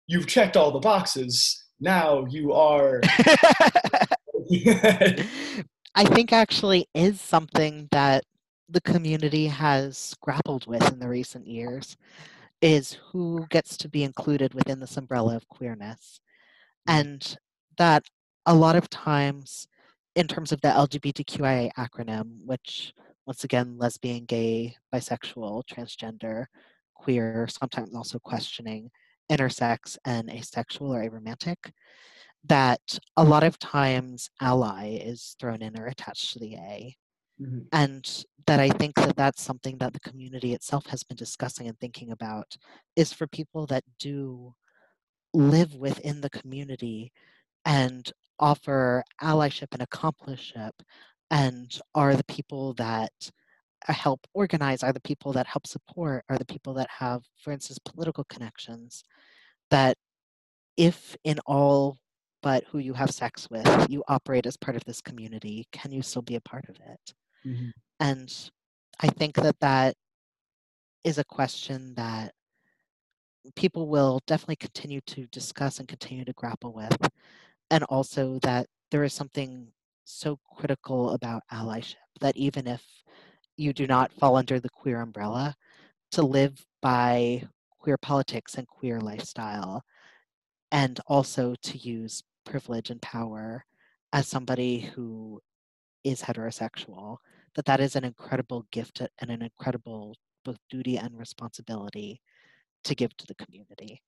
you've 0.06 0.26
checked 0.26 0.58
all 0.58 0.72
the 0.72 0.78
boxes? 0.78 1.64
Now 1.80 2.26
you 2.26 2.52
are. 2.52 3.00
I 5.94 6.04
think 6.04 6.34
actually 6.34 6.86
is 6.94 7.18
something 7.18 7.88
that 7.92 8.24
the 8.68 8.80
community 8.80 9.46
has 9.46 10.14
grappled 10.20 10.66
with 10.66 10.92
in 10.92 10.98
the 10.98 11.08
recent 11.08 11.46
years 11.46 11.96
is 12.60 12.98
who 13.12 13.46
gets 13.50 13.76
to 13.76 13.88
be 13.88 14.02
included 14.02 14.54
within 14.54 14.80
this 14.80 14.96
umbrella 14.96 15.36
of 15.36 15.48
queerness. 15.48 16.20
And 16.86 17.36
that 17.78 18.04
a 18.46 18.54
lot 18.54 18.76
of 18.76 18.88
times, 18.88 19.68
in 20.14 20.26
terms 20.26 20.52
of 20.52 20.60
the 20.62 20.68
LGBTQIA 20.68 21.70
acronym, 21.78 22.44
which 22.44 22.92
once 23.26 23.42
again, 23.44 23.76
lesbian, 23.76 24.24
gay, 24.24 24.76
bisexual, 24.94 25.64
transgender, 25.66 26.46
queer, 26.94 27.48
sometimes 27.48 27.94
also 27.94 28.18
questioning, 28.20 28.88
intersex, 29.30 29.98
and 30.04 30.30
asexual 30.30 30.94
or 30.94 31.02
aromantic, 31.02 31.56
that 32.44 32.98
a 33.16 33.24
lot 33.24 33.42
of 33.42 33.58
times 33.58 34.30
ally 34.40 34.98
is 35.02 35.34
thrown 35.40 35.60
in 35.60 35.78
or 35.78 35.86
attached 35.86 36.32
to 36.32 36.38
the 36.38 36.54
A. 36.54 36.96
Mm-hmm. 37.40 37.60
And 37.72 38.24
that 38.46 38.60
I 38.60 38.70
think 38.70 38.94
that 38.96 39.16
that's 39.16 39.42
something 39.42 39.76
that 39.78 39.92
the 39.92 40.00
community 40.00 40.54
itself 40.54 40.86
has 40.86 41.02
been 41.02 41.16
discussing 41.16 41.68
and 41.68 41.78
thinking 41.78 42.12
about 42.12 42.56
is 42.94 43.12
for 43.12 43.26
people 43.26 43.66
that 43.66 43.84
do 43.98 44.54
live 45.34 45.74
within 45.74 46.20
the 46.20 46.30
community 46.30 47.12
and 47.64 48.10
offer 48.38 49.02
allyship 49.22 49.68
and 49.72 49.86
accompliceship 49.88 50.70
and 51.30 51.80
are 51.94 52.14
the 52.14 52.24
people 52.24 52.74
that 52.74 53.12
uh, 53.88 53.92
help 53.92 54.20
organize 54.34 54.82
are 54.82 54.92
the 54.92 55.00
people 55.00 55.32
that 55.32 55.46
help 55.46 55.66
support 55.66 56.24
are 56.28 56.38
the 56.38 56.44
people 56.44 56.74
that 56.74 56.88
have 56.90 57.22
for 57.42 57.52
instance 57.52 57.78
political 57.78 58.24
connections 58.24 59.02
that 59.70 59.96
if 60.76 61.16
in 61.24 61.38
all 61.46 61.96
but 62.42 62.64
who 62.64 62.78
you 62.78 62.92
have 62.92 63.10
sex 63.10 63.48
with 63.50 63.86
you 63.90 64.04
operate 64.08 64.46
as 64.46 64.56
part 64.56 64.76
of 64.76 64.84
this 64.84 65.00
community 65.00 65.66
can 65.72 65.90
you 65.90 66.02
still 66.02 66.22
be 66.22 66.36
a 66.36 66.40
part 66.40 66.64
of 66.68 66.76
it 66.76 67.14
mm-hmm. 67.46 67.68
and 68.00 68.50
i 69.00 69.06
think 69.06 69.34
that 69.36 69.58
that 69.60 69.94
is 71.04 71.18
a 71.18 71.24
question 71.24 71.94
that 71.94 72.32
people 73.54 73.86
will 73.88 74.20
definitely 74.26 74.56
continue 74.56 75.00
to 75.06 75.26
discuss 75.26 75.78
and 75.78 75.88
continue 75.88 76.24
to 76.24 76.32
grapple 76.32 76.72
with 76.72 76.96
and 77.70 77.84
also 77.84 78.38
that 78.42 78.66
there 78.90 79.04
is 79.04 79.12
something 79.12 79.68
so 80.04 80.38
critical 80.56 81.10
about 81.10 81.42
allyship 81.52 81.94
that 82.20 82.36
even 82.36 82.66
if 82.66 82.82
you 83.56 83.72
do 83.72 83.86
not 83.86 84.12
fall 84.12 84.36
under 84.36 84.60
the 84.60 84.68
queer 84.68 85.00
umbrella, 85.00 85.54
to 86.12 86.22
live 86.22 86.64
by 86.82 87.42
queer 87.78 87.98
politics 87.98 88.54
and 88.54 88.66
queer 88.66 89.00
lifestyle, 89.00 89.82
and 90.70 91.00
also 91.06 91.54
to 91.62 91.78
use 91.78 92.22
privilege 92.44 92.90
and 92.90 93.02
power 93.02 93.64
as 94.12 94.28
somebody 94.28 94.80
who 94.80 95.40
is 96.04 96.22
heterosexual, 96.22 97.18
that 97.56 97.64
that 97.64 97.80
is 97.80 97.96
an 97.96 98.04
incredible 98.04 98.66
gift 98.70 99.00
and 99.00 99.30
an 99.30 99.42
incredible 99.42 100.14
both 100.44 100.58
duty 100.70 100.96
and 100.96 101.18
responsibility 101.18 102.20
to 102.84 102.94
give 102.94 103.16
to 103.16 103.26
the 103.26 103.34
community. 103.34 104.00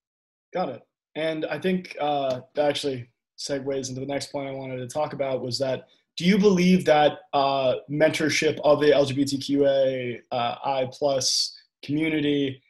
Got 0.54 0.68
it. 0.68 0.82
And 1.16 1.46
I 1.46 1.58
think 1.58 1.96
uh, 2.00 2.40
that 2.54 2.68
actually 2.68 3.08
segues 3.38 3.88
into 3.88 4.00
the 4.00 4.06
next 4.06 4.30
point 4.30 4.48
I 4.48 4.52
wanted 4.52 4.76
to 4.76 4.86
talk 4.86 5.14
about 5.14 5.40
was 5.42 5.58
that 5.58 5.88
do 6.16 6.24
you 6.24 6.38
believe 6.38 6.84
that 6.84 7.20
uh, 7.32 7.76
mentorship 7.90 8.58
of 8.64 8.80
the 8.80 8.90
LGBTQA 8.90 10.20
uh, 10.32 10.54
I 10.64 10.88
plus 10.92 11.56
community, 11.84 12.60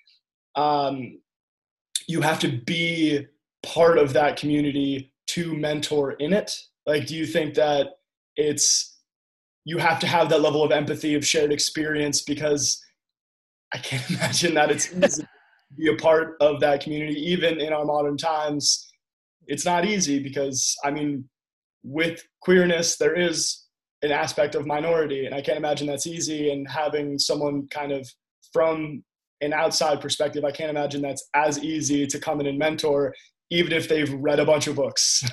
um, 0.54 1.18
you 2.06 2.20
have 2.20 2.38
to 2.40 2.48
be 2.48 3.26
part 3.62 3.98
of 3.98 4.12
that 4.12 4.36
community 4.36 5.12
to 5.28 5.54
mentor 5.54 6.12
in 6.12 6.32
it? 6.32 6.58
Like, 6.86 7.06
do 7.06 7.16
you 7.16 7.26
think 7.26 7.54
that 7.54 7.98
it's 8.36 8.97
you 9.68 9.76
have 9.76 9.98
to 10.00 10.06
have 10.06 10.30
that 10.30 10.40
level 10.40 10.62
of 10.62 10.72
empathy 10.72 11.14
of 11.14 11.26
shared 11.26 11.52
experience 11.52 12.22
because 12.22 12.82
I 13.74 13.78
can't 13.78 14.08
imagine 14.16 14.54
that 14.54 14.70
it's 14.70 14.92
easy 15.04 15.22
to 15.22 15.28
be 15.76 15.88
a 15.88 15.96
part 15.96 16.36
of 16.40 16.60
that 16.60 16.82
community, 16.82 17.20
even 17.32 17.60
in 17.60 17.72
our 17.72 17.84
modern 17.84 18.16
times 18.16 18.88
it's 19.48 19.64
not 19.64 19.84
easy 19.84 20.22
because 20.22 20.76
I 20.84 20.90
mean, 20.90 21.28
with 21.82 22.22
queerness, 22.40 22.96
there 22.96 23.14
is 23.14 23.64
an 24.02 24.12
aspect 24.12 24.54
of 24.54 24.66
minority, 24.66 25.26
and 25.26 25.34
I 25.34 25.40
can't 25.40 25.58
imagine 25.58 25.86
that's 25.86 26.06
easy. 26.06 26.50
And 26.50 26.68
having 26.70 27.18
someone 27.18 27.66
kind 27.68 27.90
of 27.90 28.08
from 28.52 29.02
an 29.40 29.52
outside 29.52 30.00
perspective, 30.00 30.44
I 30.44 30.50
can't 30.50 30.70
imagine 30.70 31.02
that's 31.02 31.28
as 31.34 31.62
easy 31.64 32.06
to 32.06 32.20
come 32.20 32.40
in 32.40 32.46
and 32.46 32.58
mentor, 32.58 33.14
even 33.50 33.72
if 33.72 33.88
they've 33.88 34.12
read 34.14 34.38
a 34.38 34.44
bunch 34.44 34.66
of 34.66 34.76
books. 34.76 35.24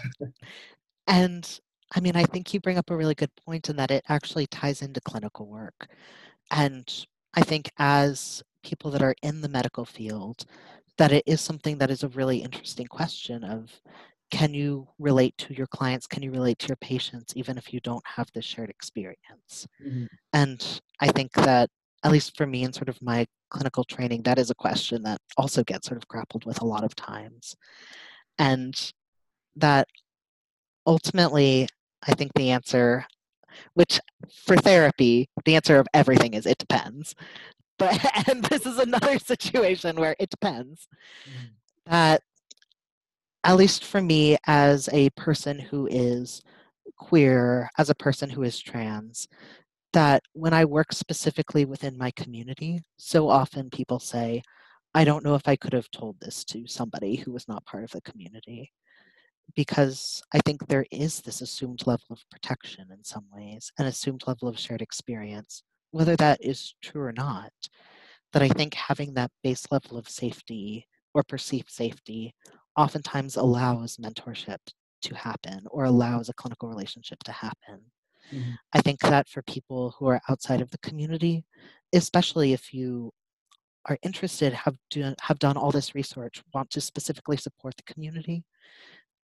and 1.08 1.60
I 1.94 2.00
mean, 2.00 2.16
I 2.16 2.24
think 2.24 2.54
you 2.54 2.60
bring 2.60 2.78
up 2.78 2.90
a 2.90 2.96
really 2.96 3.16
good 3.16 3.32
point 3.46 3.70
in 3.70 3.76
that 3.76 3.92
it 3.92 4.04
actually 4.10 4.48
ties 4.48 4.82
into 4.82 5.02
clinical 5.02 5.48
work. 5.48 5.88
And 6.52 6.92
I 7.34 7.42
think 7.42 7.70
as 7.78 8.44
people 8.64 8.92
that 8.92 9.02
are 9.02 9.16
in 9.22 9.42
the 9.42 9.50
medical 9.50 9.86
field, 9.86 10.46
that 10.98 11.12
it 11.12 11.24
is 11.26 11.42
something 11.42 11.78
that 11.78 11.92
is 11.92 12.04
a 12.04 12.10
really 12.10 12.40
interesting 12.40 12.88
question 12.88 13.44
of 13.44 13.82
can 14.32 14.54
you 14.54 14.88
relate 14.98 15.38
to 15.38 15.54
your 15.54 15.68
clients 15.68 16.08
can 16.08 16.24
you 16.24 16.32
relate 16.32 16.58
to 16.58 16.68
your 16.68 16.78
patients 16.78 17.34
even 17.36 17.58
if 17.58 17.72
you 17.72 17.80
don't 17.82 18.06
have 18.06 18.28
this 18.34 18.46
shared 18.46 18.70
experience 18.70 19.68
mm-hmm. 19.86 20.06
and 20.34 20.82
i 21.00 21.08
think 21.08 21.32
that 21.34 21.70
at 22.04 22.12
least 22.12 22.36
for 22.36 22.48
me 22.48 22.64
in 22.64 22.74
sort 22.74 22.90
of 22.90 23.00
my 23.02 23.26
clinical 23.50 23.84
training 23.84 24.24
that 24.24 24.40
is 24.40 24.50
a 24.50 24.56
question 24.56 25.04
that 25.04 25.20
also 25.38 25.64
gets 25.64 25.88
sort 25.88 25.98
of 25.98 26.08
grappled 26.08 26.44
with 26.46 26.60
a 26.62 26.66
lot 26.66 26.84
of 26.84 26.96
times 26.96 27.56
and 28.40 28.92
that 29.56 29.88
ultimately 30.86 31.68
i 32.08 32.14
think 32.14 32.32
the 32.36 32.52
answer 32.52 33.06
which 33.74 34.00
for 34.46 34.56
therapy 34.58 35.30
the 35.46 35.56
answer 35.56 35.78
of 35.78 35.88
everything 35.94 36.34
is 36.34 36.46
it 36.46 36.58
depends. 36.58 37.16
But 37.78 38.30
and 38.30 38.42
this 38.46 38.66
is 38.66 38.80
another 38.80 39.20
situation 39.34 39.98
where 39.98 40.16
it 40.18 40.30
depends. 40.30 40.88
Mm. 41.30 41.50
that 41.88 42.22
at 43.44 43.58
least 43.58 43.84
for 43.84 44.02
me 44.02 44.38
as 44.48 44.88
a 44.94 45.10
person 45.12 45.60
who 45.60 45.86
is 45.92 46.42
queer 46.98 47.70
as 47.78 47.90
a 47.90 47.96
person 47.96 48.30
who 48.30 48.44
is 48.44 48.60
trans 48.60 49.28
that 49.92 50.24
when 50.34 50.54
i 50.54 50.64
work 50.64 50.94
specifically 50.94 51.66
within 51.66 51.98
my 51.98 52.12
community 52.12 52.82
so 52.98 53.28
often 53.28 53.70
people 53.70 54.00
say 54.00 54.42
i 54.94 55.04
don't 55.04 55.26
know 55.26 55.36
if 55.36 55.48
i 55.48 55.56
could 55.58 55.74
have 55.74 55.92
told 55.92 56.16
this 56.22 56.46
to 56.46 56.66
somebody 56.68 57.18
who 57.18 57.34
was 57.34 57.48
not 57.48 57.66
part 57.66 57.84
of 57.84 57.92
the 57.92 58.02
community 58.02 58.72
because 59.56 60.22
i 60.34 60.40
think 60.40 60.68
there 60.68 60.86
is 60.92 61.22
this 61.22 61.42
assumed 61.42 61.86
level 61.86 62.08
of 62.12 62.30
protection 62.32 62.88
in 62.92 63.04
some 63.04 63.26
ways 63.34 63.72
an 63.78 63.86
assumed 63.86 64.24
level 64.28 64.48
of 64.48 64.60
shared 64.60 64.82
experience 64.82 65.64
whether 65.96 66.18
that 66.18 66.44
is 66.44 66.76
true 66.82 67.02
or 67.02 67.14
not, 67.14 67.54
that 68.34 68.42
I 68.42 68.50
think 68.50 68.74
having 68.74 69.14
that 69.14 69.32
base 69.42 69.66
level 69.72 69.98
of 69.98 70.10
safety 70.10 70.86
or 71.14 71.24
perceived 71.24 71.72
safety 71.72 72.36
oftentimes 72.76 73.38
allows 73.38 73.96
mentorship 73.96 74.58
to 75.04 75.16
happen 75.16 75.66
or 75.72 75.86
allows 75.86 76.28
a 76.28 76.34
clinical 76.34 76.68
relationship 76.68 77.24
to 77.24 77.32
happen. 77.32 77.80
Mm-hmm. 78.30 78.52
I 78.74 78.82
think 78.82 79.00
that 79.00 79.30
for 79.30 79.42
people 79.44 79.96
who 79.98 80.08
are 80.08 80.20
outside 80.28 80.60
of 80.60 80.70
the 80.72 80.80
community, 80.80 81.46
especially 81.94 82.52
if 82.52 82.74
you 82.74 83.14
are 83.86 83.98
interested, 84.04 84.52
have 84.52 84.76
do, 84.90 85.14
have 85.22 85.40
done 85.40 85.56
all 85.56 85.72
this 85.72 85.96
research, 85.96 86.44
want 86.54 86.72
to 86.72 86.82
specifically 86.82 87.38
support 87.38 87.78
the 87.78 87.94
community, 87.94 88.44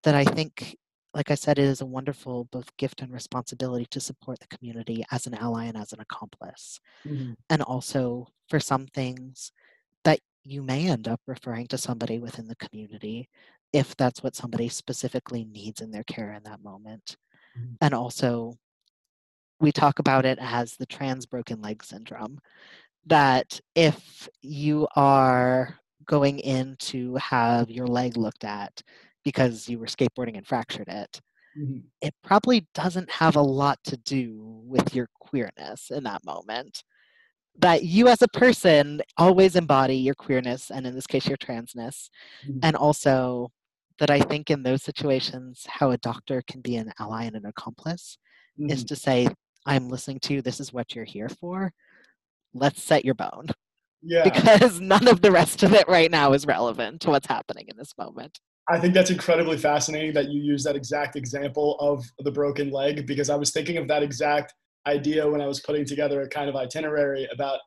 that 0.04 0.14
I 0.14 0.24
think 0.24 0.76
like 1.12 1.30
I 1.30 1.34
said, 1.34 1.58
it 1.58 1.64
is 1.64 1.80
a 1.80 1.86
wonderful 1.86 2.44
both 2.52 2.76
gift 2.76 3.02
and 3.02 3.12
responsibility 3.12 3.86
to 3.90 4.00
support 4.00 4.38
the 4.38 4.56
community 4.56 5.04
as 5.10 5.26
an 5.26 5.34
ally 5.34 5.64
and 5.64 5.76
as 5.76 5.92
an 5.92 6.00
accomplice. 6.00 6.78
Mm-hmm. 7.04 7.32
And 7.48 7.62
also 7.62 8.28
for 8.48 8.60
some 8.60 8.86
things 8.86 9.50
that 10.04 10.20
you 10.44 10.62
may 10.62 10.88
end 10.88 11.08
up 11.08 11.20
referring 11.26 11.66
to 11.68 11.78
somebody 11.78 12.18
within 12.18 12.46
the 12.46 12.56
community 12.56 13.28
if 13.72 13.96
that's 13.96 14.22
what 14.22 14.34
somebody 14.34 14.68
specifically 14.68 15.44
needs 15.44 15.80
in 15.80 15.90
their 15.90 16.04
care 16.04 16.32
in 16.32 16.42
that 16.44 16.62
moment. 16.62 17.16
Mm-hmm. 17.58 17.74
And 17.80 17.94
also, 17.94 18.54
we 19.60 19.72
talk 19.72 19.98
about 19.98 20.24
it 20.24 20.38
as 20.40 20.74
the 20.76 20.86
trans 20.86 21.26
broken 21.26 21.60
leg 21.60 21.84
syndrome 21.84 22.38
that 23.06 23.60
if 23.74 24.28
you 24.42 24.88
are 24.96 25.78
going 26.06 26.38
in 26.38 26.76
to 26.78 27.14
have 27.16 27.70
your 27.70 27.86
leg 27.86 28.16
looked 28.16 28.44
at 28.44 28.82
because 29.24 29.68
you 29.68 29.78
were 29.78 29.86
skateboarding 29.86 30.36
and 30.36 30.46
fractured 30.46 30.88
it, 30.88 31.20
mm-hmm. 31.58 31.78
it 32.00 32.14
probably 32.22 32.66
doesn't 32.74 33.10
have 33.10 33.36
a 33.36 33.42
lot 33.42 33.78
to 33.84 33.96
do 33.98 34.62
with 34.64 34.94
your 34.94 35.08
queerness 35.20 35.90
in 35.90 36.04
that 36.04 36.24
moment. 36.24 36.82
That 37.58 37.84
you 37.84 38.08
as 38.08 38.22
a 38.22 38.28
person 38.28 39.02
always 39.16 39.56
embody 39.56 39.96
your 39.96 40.14
queerness 40.14 40.70
and 40.70 40.86
in 40.86 40.94
this 40.94 41.06
case 41.06 41.26
your 41.26 41.36
transness. 41.36 42.08
Mm-hmm. 42.46 42.60
And 42.62 42.76
also 42.76 43.50
that 43.98 44.10
I 44.10 44.20
think 44.20 44.50
in 44.50 44.62
those 44.62 44.82
situations, 44.82 45.66
how 45.68 45.90
a 45.90 45.98
doctor 45.98 46.42
can 46.48 46.62
be 46.62 46.76
an 46.76 46.92
ally 46.98 47.24
and 47.24 47.36
an 47.36 47.46
accomplice 47.46 48.16
mm-hmm. 48.58 48.70
is 48.70 48.84
to 48.84 48.96
say, 48.96 49.28
I'm 49.66 49.88
listening 49.88 50.20
to 50.20 50.34
you, 50.34 50.42
this 50.42 50.58
is 50.58 50.72
what 50.72 50.94
you're 50.94 51.04
here 51.04 51.28
for. 51.28 51.72
Let's 52.54 52.82
set 52.82 53.04
your 53.04 53.14
bone. 53.14 53.48
Yeah. 54.02 54.24
Because 54.24 54.80
none 54.80 55.06
of 55.06 55.20
the 55.20 55.30
rest 55.30 55.62
of 55.62 55.74
it 55.74 55.86
right 55.86 56.10
now 56.10 56.32
is 56.32 56.46
relevant 56.46 57.02
to 57.02 57.10
what's 57.10 57.26
happening 57.26 57.66
in 57.68 57.76
this 57.76 57.92
moment. 57.98 58.40
I 58.70 58.78
think 58.78 58.94
that's 58.94 59.10
incredibly 59.10 59.58
fascinating 59.58 60.12
that 60.14 60.30
you 60.30 60.40
use 60.40 60.62
that 60.64 60.76
exact 60.76 61.16
example 61.16 61.76
of 61.80 62.04
the 62.20 62.30
broken 62.30 62.70
leg 62.70 63.06
because 63.06 63.28
I 63.28 63.34
was 63.34 63.50
thinking 63.50 63.76
of 63.78 63.88
that 63.88 64.02
exact 64.02 64.54
idea 64.86 65.28
when 65.28 65.40
I 65.40 65.46
was 65.46 65.60
putting 65.60 65.84
together 65.84 66.22
a 66.22 66.28
kind 66.28 66.48
of 66.48 66.56
itinerary 66.56 67.28
about 67.32 67.58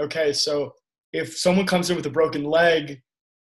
okay, 0.00 0.32
so 0.32 0.72
if 1.12 1.36
someone 1.36 1.66
comes 1.66 1.90
in 1.90 1.96
with 1.96 2.06
a 2.06 2.10
broken 2.10 2.44
leg, 2.44 3.00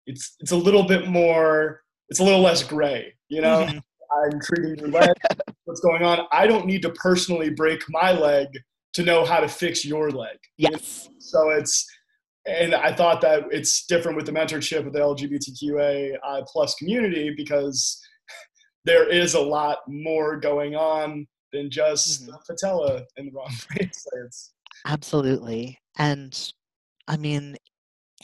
it's 0.06 0.36
it's 0.40 0.52
a 0.52 0.56
little 0.56 0.84
bit 0.84 1.08
more, 1.08 1.82
it's 2.10 2.20
a 2.20 2.24
little 2.24 2.42
less 2.42 2.64
gray, 2.64 3.14
you 3.30 3.42
know. 3.42 3.66
Mm-hmm. 3.66 3.80
I'm 4.14 4.40
treating 4.42 4.78
your 4.78 4.90
leg. 4.90 5.10
What's 5.66 5.82
going 5.82 6.04
on? 6.04 6.28
I 6.32 6.46
don't 6.46 6.68
need 6.68 6.84
to 6.84 6.92
personally 6.92 7.50
break 7.50 7.82
my 7.90 8.12
leg 8.12 8.48
to 8.94 9.04
know 9.04 9.26
how 9.26 9.40
to 9.40 9.48
fix 9.48 9.84
your 9.84 10.12
leg. 10.12 10.38
Yes. 10.58 11.10
So 11.18 11.50
it's, 11.50 11.88
and 12.46 12.76
I 12.76 12.94
thought 12.94 13.22
that 13.22 13.46
it's 13.52 13.86
different 13.86 14.18
with 14.18 14.26
the 14.26 14.32
mentorship 14.32 14.86
of 14.86 14.94
the 14.94 15.00
LGBTQA 15.00 16.18
plus 16.48 16.76
community 16.76 17.34
because 17.36 18.02
there 18.86 19.10
is 19.10 19.34
a 19.34 19.42
lot 19.42 19.80
more 19.88 20.38
going 20.38 20.76
on 20.76 21.26
than 21.54 21.70
just 21.70 22.24
mm-hmm. 22.24 22.36
patella 22.48 23.04
in 23.18 23.28
the 23.28 23.32
wrong 23.32 23.52
place. 23.72 24.52
Absolutely. 24.86 25.80
And 25.98 26.52
I 27.08 27.18
mean, 27.18 27.56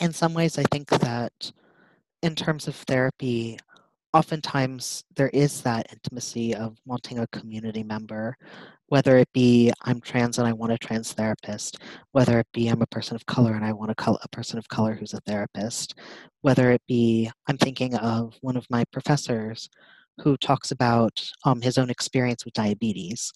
in 0.01 0.11
some 0.11 0.33
ways, 0.33 0.57
I 0.57 0.63
think 0.71 0.89
that 0.89 1.51
in 2.21 2.35
terms 2.35 2.67
of 2.67 2.75
therapy, 2.75 3.57
oftentimes 4.13 5.03
there 5.15 5.29
is 5.29 5.61
that 5.61 5.87
intimacy 5.91 6.55
of 6.55 6.77
wanting 6.85 7.19
a 7.19 7.27
community 7.27 7.83
member, 7.83 8.35
whether 8.89 9.17
it 9.17 9.29
be 9.33 9.71
I'm 9.83 10.01
trans 10.01 10.37
and 10.37 10.47
I 10.47 10.53
want 10.53 10.73
a 10.73 10.77
trans 10.77 11.13
therapist, 11.13 11.77
whether 12.11 12.39
it 12.39 12.47
be 12.53 12.67
I'm 12.67 12.81
a 12.81 12.87
person 12.87 13.15
of 13.15 13.25
color 13.25 13.53
and 13.53 13.63
I 13.63 13.71
want 13.71 13.91
a, 13.91 13.95
col- 13.95 14.19
a 14.21 14.29
person 14.29 14.57
of 14.57 14.67
color 14.67 14.95
who's 14.95 15.13
a 15.13 15.21
therapist, 15.21 15.95
whether 16.41 16.71
it 16.71 16.81
be 16.87 17.31
I'm 17.47 17.57
thinking 17.57 17.95
of 17.95 18.35
one 18.41 18.57
of 18.57 18.65
my 18.69 18.83
professors 18.91 19.69
who 20.17 20.35
talks 20.37 20.71
about 20.71 21.31
um, 21.45 21.61
his 21.61 21.77
own 21.77 21.89
experience 21.89 22.43
with 22.43 22.53
diabetes 22.53 23.31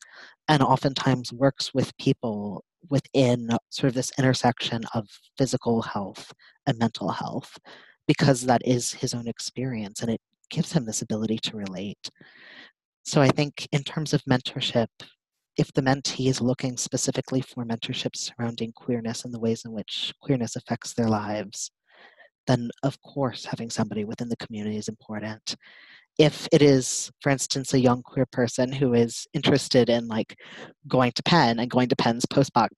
and 0.49 0.61
oftentimes 0.61 1.31
works 1.31 1.73
with 1.73 1.95
people 1.97 2.63
within 2.89 3.49
sort 3.69 3.87
of 3.89 3.93
this 3.93 4.11
intersection 4.17 4.83
of 4.93 5.07
physical 5.37 5.81
health 5.81 6.33
and 6.67 6.77
mental 6.77 7.09
health 7.09 7.57
because 8.07 8.41
that 8.41 8.61
is 8.65 8.91
his 8.91 9.13
own 9.13 9.27
experience 9.27 10.01
and 10.01 10.11
it 10.11 10.19
gives 10.49 10.73
him 10.73 10.85
this 10.85 11.01
ability 11.01 11.37
to 11.37 11.55
relate. 11.55 12.09
So 13.03 13.21
I 13.21 13.29
think 13.29 13.67
in 13.71 13.83
terms 13.83 14.13
of 14.13 14.21
mentorship, 14.29 14.87
if 15.57 15.71
the 15.73 15.81
mentee 15.81 16.27
is 16.27 16.41
looking 16.41 16.77
specifically 16.77 17.41
for 17.41 17.65
mentorship 17.65 18.15
surrounding 18.15 18.71
queerness 18.73 19.25
and 19.25 19.33
the 19.33 19.39
ways 19.39 19.63
in 19.65 19.71
which 19.71 20.13
queerness 20.21 20.55
affects 20.55 20.93
their 20.93 21.07
lives, 21.07 21.71
then 22.47 22.69
of 22.83 22.99
course 23.01 23.45
having 23.45 23.69
somebody 23.69 24.03
within 24.03 24.29
the 24.29 24.37
community 24.37 24.77
is 24.77 24.87
important. 24.87 25.55
If 26.19 26.47
it 26.51 26.61
is 26.61 27.11
for 27.21 27.31
instance 27.31 27.73
a 27.73 27.79
young 27.79 28.03
queer 28.03 28.27
person 28.31 28.71
who 28.71 28.93
is 28.93 29.25
interested 29.33 29.89
in 29.89 30.07
like 30.07 30.35
going 30.87 31.11
to 31.13 31.23
penn 31.23 31.59
and 31.59 31.69
going 31.69 31.89
to 31.89 31.95
penn's 31.95 32.25
post 32.25 32.51
uh, 32.55 32.69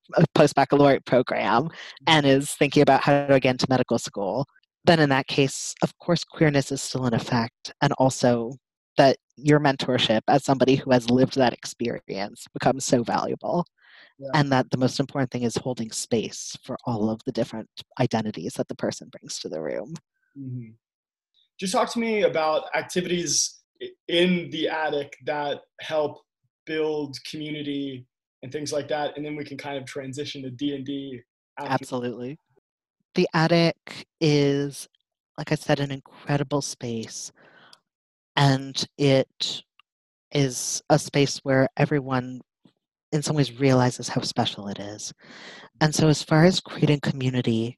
baccalaureate 0.55 1.05
program 1.05 1.69
and 2.07 2.25
is 2.25 2.51
thinking 2.51 2.81
about 2.81 3.01
how 3.01 3.27
to 3.27 3.39
get 3.39 3.51
into 3.51 3.67
medical 3.69 3.99
school 3.99 4.45
then 4.85 4.99
in 4.99 5.09
that 5.09 5.27
case 5.27 5.73
of 5.81 5.97
course 5.97 6.23
queerness 6.23 6.71
is 6.71 6.81
still 6.81 7.05
in 7.07 7.13
effect 7.13 7.73
and 7.81 7.91
also 7.97 8.53
that 8.97 9.17
your 9.35 9.59
mentorship 9.59 10.21
as 10.27 10.43
somebody 10.43 10.75
who 10.75 10.91
has 10.91 11.09
lived 11.09 11.35
that 11.35 11.53
experience 11.53 12.45
becomes 12.53 12.85
so 12.85 13.03
valuable 13.03 13.65
yeah. 14.17 14.29
and 14.33 14.51
that 14.51 14.69
the 14.71 14.77
most 14.77 14.99
important 14.99 15.31
thing 15.31 15.43
is 15.43 15.57
holding 15.57 15.91
space 15.91 16.57
for 16.63 16.77
all 16.85 17.09
of 17.09 17.21
the 17.25 17.31
different 17.31 17.69
identities 17.99 18.53
that 18.53 18.67
the 18.67 18.75
person 18.75 19.09
brings 19.09 19.39
to 19.39 19.49
the 19.49 19.61
room. 19.61 19.93
Mm-hmm. 20.37 20.71
Just 21.59 21.73
talk 21.73 21.91
to 21.93 21.99
me 21.99 22.23
about 22.23 22.63
activities 22.75 23.61
in 24.07 24.49
the 24.51 24.69
attic 24.69 25.17
that 25.25 25.61
help 25.81 26.21
build 26.65 27.17
community 27.29 28.05
and 28.43 28.51
things 28.51 28.71
like 28.71 28.87
that 28.87 29.15
and 29.15 29.25
then 29.25 29.35
we 29.35 29.43
can 29.43 29.57
kind 29.57 29.77
of 29.77 29.85
transition 29.85 30.41
to 30.41 30.49
d&d 30.49 31.19
absolutely. 31.59 32.37
The 33.15 33.27
attic 33.33 34.05
is 34.19 34.87
like 35.37 35.51
i 35.51 35.55
said 35.55 35.79
an 35.79 35.91
incredible 35.91 36.61
space 36.61 37.31
and 38.35 38.85
it 38.97 39.63
is 40.31 40.81
a 40.89 40.99
space 40.99 41.39
where 41.43 41.67
everyone 41.77 42.41
in 43.11 43.21
some 43.21 43.35
ways 43.35 43.59
realizes 43.59 44.09
how 44.09 44.21
special 44.21 44.67
it 44.67 44.79
is 44.79 45.13
and 45.81 45.93
so 45.93 46.07
as 46.07 46.23
far 46.23 46.45
as 46.45 46.59
creating 46.59 46.99
community 46.99 47.77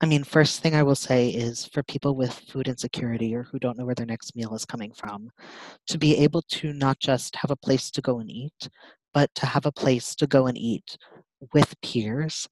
I 0.00 0.06
mean, 0.06 0.22
first 0.22 0.62
thing 0.62 0.76
I 0.76 0.84
will 0.84 0.94
say 0.94 1.28
is 1.30 1.66
for 1.66 1.82
people 1.82 2.14
with 2.14 2.32
food 2.32 2.68
insecurity 2.68 3.34
or 3.34 3.42
who 3.42 3.58
don't 3.58 3.76
know 3.76 3.84
where 3.84 3.96
their 3.96 4.06
next 4.06 4.36
meal 4.36 4.54
is 4.54 4.64
coming 4.64 4.92
from, 4.92 5.30
to 5.88 5.98
be 5.98 6.16
able 6.18 6.42
to 6.42 6.72
not 6.72 7.00
just 7.00 7.34
have 7.36 7.50
a 7.50 7.56
place 7.56 7.90
to 7.90 8.00
go 8.00 8.20
and 8.20 8.30
eat, 8.30 8.68
but 9.12 9.34
to 9.34 9.46
have 9.46 9.66
a 9.66 9.72
place 9.72 10.14
to 10.16 10.26
go 10.28 10.46
and 10.46 10.56
eat 10.56 10.96
with 11.52 11.74
peers. 11.82 12.48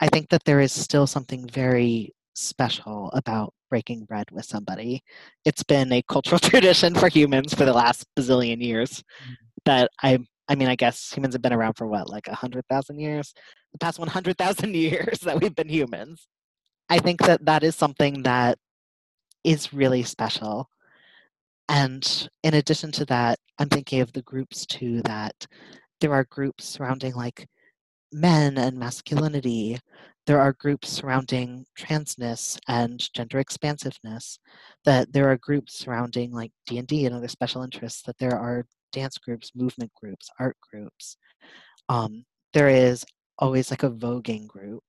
I 0.00 0.08
think 0.08 0.28
that 0.30 0.44
there 0.44 0.60
is 0.60 0.72
still 0.72 1.06
something 1.06 1.48
very 1.48 2.12
special 2.34 3.10
about 3.14 3.54
breaking 3.72 4.04
bread 4.04 4.30
with 4.30 4.44
somebody. 4.44 5.02
It's 5.46 5.62
been 5.62 5.90
a 5.92 6.02
cultural 6.02 6.38
tradition 6.50 6.94
for 6.94 7.08
humans 7.08 7.54
for 7.54 7.64
the 7.64 7.72
last 7.72 8.04
bazillion 8.14 8.62
years 8.62 9.02
that 9.64 9.90
I 10.02 10.18
I 10.46 10.54
mean, 10.54 10.68
I 10.68 10.76
guess 10.76 11.10
humans 11.10 11.34
have 11.34 11.40
been 11.40 11.54
around 11.54 11.74
for 11.78 11.86
what, 11.86 12.10
like 12.10 12.28
a 12.28 12.34
hundred 12.34 12.66
thousand 12.68 12.98
years? 12.98 13.32
The 13.72 13.78
past 13.78 13.98
one 13.98 14.08
hundred 14.08 14.36
thousand 14.36 14.74
years 14.86 15.20
that 15.20 15.40
we've 15.40 15.54
been 15.54 15.70
humans. 15.70 16.28
I 16.90 16.98
think 16.98 17.20
that 17.22 17.46
that 17.46 17.62
is 17.62 17.74
something 17.74 18.24
that 18.24 18.58
is 19.42 19.72
really 19.72 20.02
special. 20.02 20.68
And 21.70 22.28
in 22.42 22.52
addition 22.52 22.92
to 22.92 23.06
that, 23.06 23.38
I'm 23.58 23.70
thinking 23.70 24.02
of 24.02 24.12
the 24.12 24.20
groups 24.20 24.66
too 24.66 25.00
that 25.06 25.46
there 26.02 26.12
are 26.12 26.24
groups 26.24 26.66
surrounding 26.66 27.14
like 27.14 27.48
men 28.12 28.58
and 28.58 28.78
masculinity. 28.78 29.78
There 30.26 30.40
are 30.40 30.52
groups 30.52 30.88
surrounding 30.88 31.66
transness 31.78 32.58
and 32.68 33.00
gender 33.12 33.38
expansiveness. 33.38 34.38
That 34.84 35.12
there 35.12 35.30
are 35.30 35.36
groups 35.36 35.78
surrounding 35.78 36.32
like 36.32 36.52
D 36.66 36.78
and 36.78 37.14
other 37.14 37.28
special 37.28 37.62
interests. 37.62 38.02
That 38.02 38.18
there 38.18 38.38
are 38.38 38.66
dance 38.92 39.18
groups, 39.18 39.52
movement 39.54 39.90
groups, 40.00 40.28
art 40.38 40.56
groups. 40.70 41.16
Um, 41.88 42.24
there 42.52 42.68
is 42.68 43.04
always 43.38 43.70
like 43.70 43.82
a 43.82 43.90
voguing 43.90 44.46
group 44.46 44.84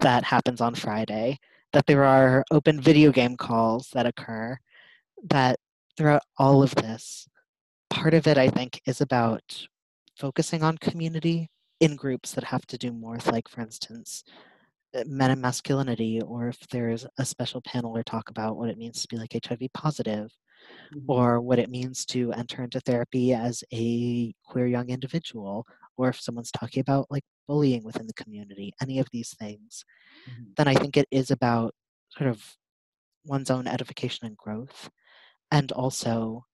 that 0.00 0.22
happens 0.24 0.60
on 0.60 0.74
Friday, 0.74 1.38
that 1.72 1.86
there 1.86 2.04
are 2.04 2.44
open 2.50 2.80
video 2.80 3.10
game 3.10 3.36
calls 3.36 3.88
that 3.92 4.06
occur, 4.06 4.56
that 5.30 5.58
throughout 5.96 6.22
all 6.36 6.62
of 6.62 6.74
this, 6.76 7.26
part 7.90 8.14
of 8.14 8.26
it 8.26 8.38
I 8.38 8.48
think 8.48 8.80
is 8.86 9.00
about 9.00 9.66
focusing 10.16 10.62
on 10.62 10.78
community 10.78 11.50
in 11.80 11.96
groups 11.96 12.32
that 12.32 12.44
have 12.44 12.66
to 12.66 12.78
do 12.78 12.92
more 12.92 13.18
like 13.26 13.48
for 13.48 13.60
instance 13.60 14.24
men 15.06 15.30
and 15.30 15.42
masculinity 15.42 16.20
or 16.22 16.48
if 16.48 16.58
there's 16.70 17.06
a 17.18 17.24
special 17.24 17.60
panel 17.62 17.96
or 17.96 18.02
talk 18.02 18.30
about 18.30 18.56
what 18.56 18.70
it 18.70 18.78
means 18.78 19.02
to 19.02 19.08
be 19.08 19.16
like 19.16 19.36
hiv 19.46 19.60
positive 19.74 20.30
mm-hmm. 20.94 21.10
or 21.10 21.40
what 21.40 21.58
it 21.58 21.70
means 21.70 22.04
to 22.06 22.32
enter 22.32 22.62
into 22.64 22.80
therapy 22.80 23.34
as 23.34 23.62
a 23.72 24.32
queer 24.44 24.66
young 24.66 24.88
individual 24.88 25.66
or 25.98 26.08
if 26.08 26.20
someone's 26.20 26.52
talking 26.52 26.80
about 26.80 27.06
like 27.10 27.24
bullying 27.48 27.82
within 27.82 28.06
the 28.06 28.14
community, 28.14 28.72
any 28.80 29.00
of 29.00 29.08
these 29.12 29.34
things, 29.38 29.84
mm-hmm. 30.30 30.50
then 30.56 30.68
I 30.68 30.74
think 30.74 30.96
it 30.96 31.08
is 31.10 31.30
about 31.30 31.74
sort 32.10 32.30
of 32.30 32.56
one's 33.24 33.50
own 33.50 33.66
edification 33.66 34.26
and 34.26 34.36
growth. 34.36 34.88
And 35.50 35.72
also 35.72 36.44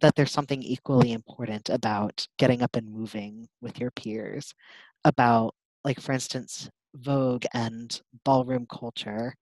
that 0.00 0.14
there's 0.16 0.32
something 0.32 0.62
equally 0.62 1.12
important 1.12 1.68
about 1.68 2.26
getting 2.38 2.62
up 2.62 2.76
and 2.76 2.92
moving 2.92 3.48
with 3.60 3.78
your 3.78 3.90
peers, 3.90 4.54
about, 5.04 5.54
like, 5.84 6.00
for 6.00 6.12
instance, 6.12 6.68
Vogue 6.94 7.44
and 7.54 8.00
ballroom 8.24 8.66
culture, 8.66 9.34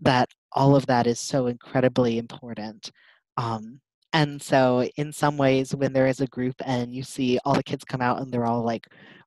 that 0.00 0.28
all 0.52 0.76
of 0.76 0.86
that 0.86 1.06
is 1.06 1.20
so 1.20 1.46
incredibly 1.46 2.18
important. 2.18 2.90
Um, 3.36 3.80
and 4.12 4.42
so, 4.42 4.84
in 4.96 5.12
some 5.12 5.38
ways, 5.38 5.74
when 5.74 5.92
there 5.92 6.06
is 6.06 6.20
a 6.20 6.26
group 6.26 6.56
and 6.64 6.94
you 6.94 7.02
see 7.02 7.38
all 7.44 7.54
the 7.54 7.62
kids 7.62 7.84
come 7.84 8.02
out 8.02 8.20
and 8.20 8.30
they're 8.30 8.46
all 8.46 8.62
like 8.62 8.86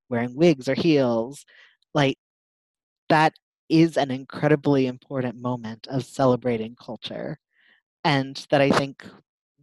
wearing 0.10 0.36
wigs 0.36 0.70
or 0.70 0.76
heels, 0.76 1.46
like 1.94 2.18
that 3.10 3.34
is 3.70 3.98
an 3.98 4.12
incredibly 4.12 4.88
important 4.88 5.42
moment 5.42 5.88
of 5.88 6.06
celebrating 6.06 6.76
culture. 6.76 7.40
And 8.04 8.46
that 8.52 8.62
I 8.62 8.70
think 8.70 9.06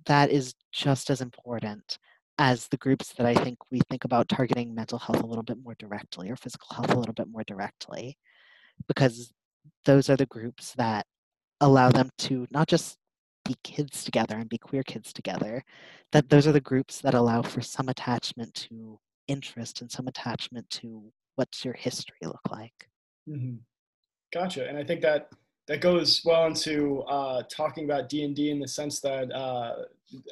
that 0.07 0.31
is 0.31 0.55
just 0.73 1.11
as 1.11 1.21
important 1.21 1.99
as 2.39 2.69
the 2.69 2.77
groups 2.77 3.13
that 3.15 3.27
I 3.27 3.35
think 3.35 3.59
we 3.71 3.81
think 3.91 4.05
about 4.05 4.29
targeting 4.29 4.75
mental 4.75 4.99
health 4.99 5.23
a 5.23 5.27
little 5.27 5.43
bit 5.43 5.59
more 5.63 5.77
directly 5.79 6.31
or 6.31 6.37
physical 6.37 6.75
health 6.75 6.91
a 6.91 6.99
little 6.99 7.15
bit 7.15 7.29
more 7.29 7.45
directly, 7.47 8.17
because 8.89 9.33
those 9.85 10.09
are 10.11 10.17
the 10.17 10.27
groups 10.27 10.73
that 10.77 11.07
allow 11.61 11.91
them 11.91 12.11
to 12.19 12.47
not 12.51 12.69
just 12.69 12.97
be 13.45 13.55
kids 13.63 14.05
together 14.05 14.37
and 14.37 14.49
be 14.49 14.59
queer 14.59 14.83
kids 14.83 15.13
together, 15.13 15.65
that 16.13 16.29
those 16.29 16.47
are 16.47 16.53
the 16.53 16.61
groups 16.61 17.01
that 17.01 17.15
allow 17.15 17.43
for 17.43 17.61
some 17.61 17.89
attachment 17.89 18.55
to 18.55 18.99
interest 19.29 19.81
and 19.81 19.91
some 19.91 20.09
attachment 20.09 20.69
to 20.71 21.13
what's 21.37 21.65
your 21.65 21.75
history 21.75 22.17
look 22.23 22.51
like. 22.51 22.89
Mm-hmm. 23.29 23.57
Gotcha. 24.33 24.69
And 24.69 24.79
I 24.79 24.85
think 24.85 25.03
that 25.03 25.29
that 25.69 25.81
goes 25.81 26.23
well 26.25 26.47
into 26.47 27.03
uh, 27.03 27.43
talking 27.55 27.85
about 27.85 28.09
D&D 28.09 28.51
in 28.51 28.59
the 28.59 28.69
sense 28.69 29.01
that 29.01 29.31
uh, 29.33 29.85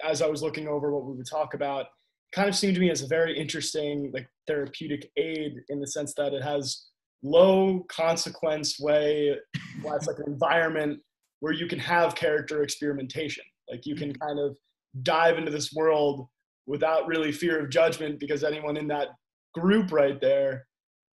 as 0.05 0.23
I 0.23 0.27
was 0.27 0.43
looking 0.43 0.69
over 0.69 0.93
what 0.93 1.05
we 1.05 1.16
would 1.16 1.29
talk 1.29 1.55
about, 1.55 1.87
kind 2.33 2.49
of 2.49 2.55
seemed 2.55 2.75
to 2.75 2.81
me 2.81 2.90
as 2.90 3.03
a 3.03 3.07
very 3.07 3.37
interesting 3.37 4.11
like 4.12 4.29
therapeutic 4.47 5.11
aid 5.16 5.55
in 5.69 5.81
the 5.81 5.87
sense 5.87 6.14
that 6.14 6.33
it 6.33 6.43
has 6.43 6.87
low 7.23 7.85
consequence 7.88 8.79
way. 8.81 9.37
Well, 9.83 9.95
it's 9.95 10.07
like 10.07 10.19
an 10.19 10.31
environment 10.31 11.01
where 11.38 11.55
you 11.55 11.66
can 11.66 11.79
have 11.79 12.14
character 12.14 12.62
experimentation. 12.62 13.45
Like 13.71 13.87
you 13.87 13.95
can 13.95 14.12
kind 14.12 14.38
of 14.38 14.57
dive 15.03 15.38
into 15.38 15.51
this 15.51 15.73
world 15.73 16.27
without 16.66 17.07
really 17.07 17.33
fear 17.33 17.64
of 17.64 17.71
judgment 17.71 18.21
because 18.21 18.45
anyone 18.45 18.77
in 18.77 18.88
that 18.88 19.09
group 19.55 19.90
right 19.90 20.21
there 20.21 20.66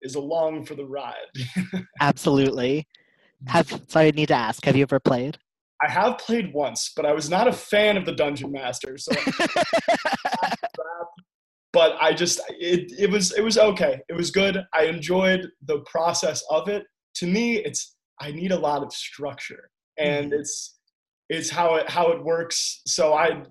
is 0.03 0.13
along 0.13 0.65
for 0.65 0.75
the 0.75 0.85
ride. 0.85 1.15
Absolutely. 2.01 2.87
Have 3.47 3.81
so 3.87 3.99
I 3.99 4.11
need 4.11 4.27
to 4.27 4.35
ask, 4.35 4.63
have 4.65 4.75
you 4.75 4.83
ever 4.83 4.99
played? 4.99 5.37
I 5.81 5.89
have 5.89 6.19
played 6.19 6.53
once, 6.53 6.91
but 6.95 7.05
I 7.05 7.13
was 7.13 7.29
not 7.29 7.47
a 7.47 7.53
fan 7.53 7.97
of 7.97 8.05
the 8.05 8.11
Dungeon 8.11 8.51
Master. 8.51 8.97
So 8.97 9.11
but 11.73 11.95
I 11.99 12.13
just 12.13 12.39
it, 12.49 12.91
it 12.99 13.09
was 13.09 13.31
it 13.31 13.41
was 13.41 13.57
okay. 13.57 14.01
It 14.07 14.13
was 14.13 14.29
good. 14.31 14.63
I 14.73 14.83
enjoyed 14.83 15.49
the 15.65 15.79
process 15.79 16.43
of 16.49 16.67
it. 16.67 16.83
To 17.15 17.27
me, 17.27 17.57
it's 17.57 17.95
I 18.19 18.31
need 18.31 18.51
a 18.51 18.59
lot 18.59 18.83
of 18.83 18.93
structure. 18.93 19.69
And 19.97 20.31
mm-hmm. 20.31 20.39
it's 20.39 20.77
it's 21.29 21.49
how 21.49 21.75
it 21.75 21.89
how 21.89 22.11
it 22.11 22.23
works. 22.23 22.81
So 22.85 23.13
I 23.13 23.43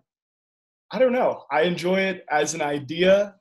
I 0.92 0.98
don't 0.98 1.12
know. 1.12 1.44
I 1.50 1.62
enjoy 1.62 2.00
it 2.00 2.24
as 2.30 2.54
an 2.54 2.62
idea, 2.62 3.34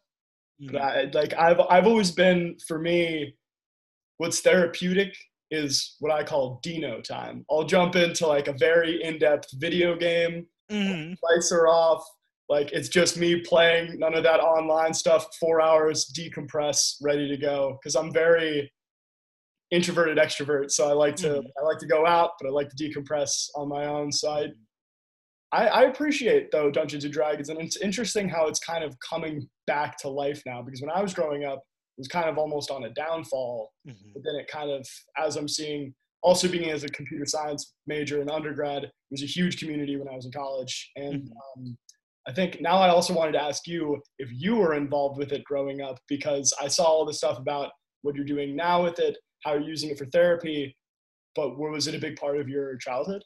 mm-hmm. 0.61 0.73
but 0.73 0.81
I, 0.81 1.03
like 1.13 1.33
I've 1.33 1.59
I've 1.69 1.87
always 1.87 2.11
been 2.11 2.57
for 2.67 2.79
me, 2.79 3.35
what's 4.17 4.41
therapeutic 4.41 5.15
is 5.51 5.95
what 5.99 6.11
I 6.11 6.23
call 6.23 6.59
Dino 6.63 7.01
time. 7.01 7.45
I'll 7.49 7.63
jump 7.63 7.95
into 7.95 8.27
like 8.27 8.47
a 8.47 8.53
very 8.53 9.03
in-depth 9.03 9.49
video 9.55 9.95
game. 9.95 10.45
Mm-hmm. 10.71 11.13
Lights 11.23 11.51
are 11.51 11.67
off. 11.67 12.03
Like 12.47 12.71
it's 12.71 12.89
just 12.89 13.17
me 13.17 13.41
playing, 13.41 13.99
none 13.99 14.15
of 14.15 14.23
that 14.23 14.39
online 14.39 14.93
stuff. 14.93 15.27
Four 15.39 15.61
hours, 15.61 16.11
decompress, 16.17 16.95
ready 17.01 17.27
to 17.27 17.37
go. 17.37 17.77
Because 17.79 17.95
I'm 17.95 18.11
very 18.11 18.71
introverted 19.71 20.17
extrovert, 20.17 20.71
so 20.71 20.89
I 20.89 20.93
like 20.93 21.15
to 21.17 21.27
mm-hmm. 21.27 21.47
I 21.61 21.65
like 21.65 21.77
to 21.79 21.87
go 21.87 22.07
out, 22.07 22.31
but 22.39 22.47
I 22.47 22.51
like 22.51 22.69
to 22.69 22.75
decompress 22.75 23.49
on 23.55 23.69
my 23.69 23.85
own. 23.85 24.11
So 24.11 24.31
I 24.31 24.47
I, 25.51 25.67
I, 25.67 25.81
appreciate 25.83 26.51
though 26.51 26.69
Dungeons 26.69 27.05
and 27.05 27.13
Dragons, 27.13 27.49
and 27.49 27.59
it's 27.59 27.77
interesting 27.77 28.29
how 28.29 28.47
it's 28.47 28.59
kind 28.59 28.83
of 28.83 28.95
coming 28.99 29.47
back 29.65 29.97
to 29.99 30.09
life 30.09 30.43
now. 30.45 30.61
Because 30.61 30.81
when 30.81 30.91
I 30.91 31.01
was 31.01 31.13
growing 31.13 31.43
up, 31.43 31.63
was 31.99 32.07
kind 32.07 32.27
of 32.27 32.37
almost 32.37 32.71
on 32.71 32.85
a 32.85 32.89
downfall. 32.91 33.71
Mm-hmm. 33.87 34.09
But 34.13 34.23
then 34.23 34.35
it 34.35 34.47
kind 34.47 34.71
of, 34.71 34.87
as 35.17 35.35
I'm 35.35 35.47
seeing, 35.47 35.93
also 36.23 36.47
being 36.47 36.69
as 36.69 36.83
a 36.83 36.89
computer 36.89 37.25
science 37.25 37.73
major 37.87 38.21
in 38.21 38.29
undergrad, 38.29 38.83
it 38.83 38.91
was 39.11 39.23
a 39.23 39.27
huge 39.27 39.59
community 39.59 39.95
when 39.97 40.09
I 40.09 40.15
was 40.15 40.25
in 40.25 40.31
college. 40.31 40.91
And 40.95 41.23
mm-hmm. 41.23 41.61
um, 41.61 41.77
I 42.27 42.33
think 42.33 42.61
now 42.61 42.77
I 42.77 42.89
also 42.89 43.13
wanted 43.13 43.33
to 43.33 43.43
ask 43.43 43.67
you 43.67 44.01
if 44.17 44.29
you 44.31 44.55
were 44.55 44.73
involved 44.73 45.17
with 45.17 45.31
it 45.31 45.43
growing 45.43 45.81
up, 45.81 45.99
because 46.07 46.53
I 46.61 46.67
saw 46.67 46.83
all 46.83 47.05
the 47.05 47.13
stuff 47.13 47.37
about 47.37 47.71
what 48.01 48.15
you're 48.15 48.25
doing 48.25 48.55
now 48.55 48.83
with 48.83 48.99
it, 48.99 49.17
how 49.43 49.53
you're 49.53 49.61
using 49.61 49.89
it 49.89 49.97
for 49.97 50.05
therapy. 50.05 50.75
But 51.35 51.57
was 51.57 51.87
it 51.87 51.95
a 51.95 51.99
big 51.99 52.15
part 52.15 52.37
of 52.37 52.49
your 52.49 52.75
childhood? 52.77 53.23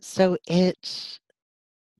So 0.00 0.36
it 0.46 1.18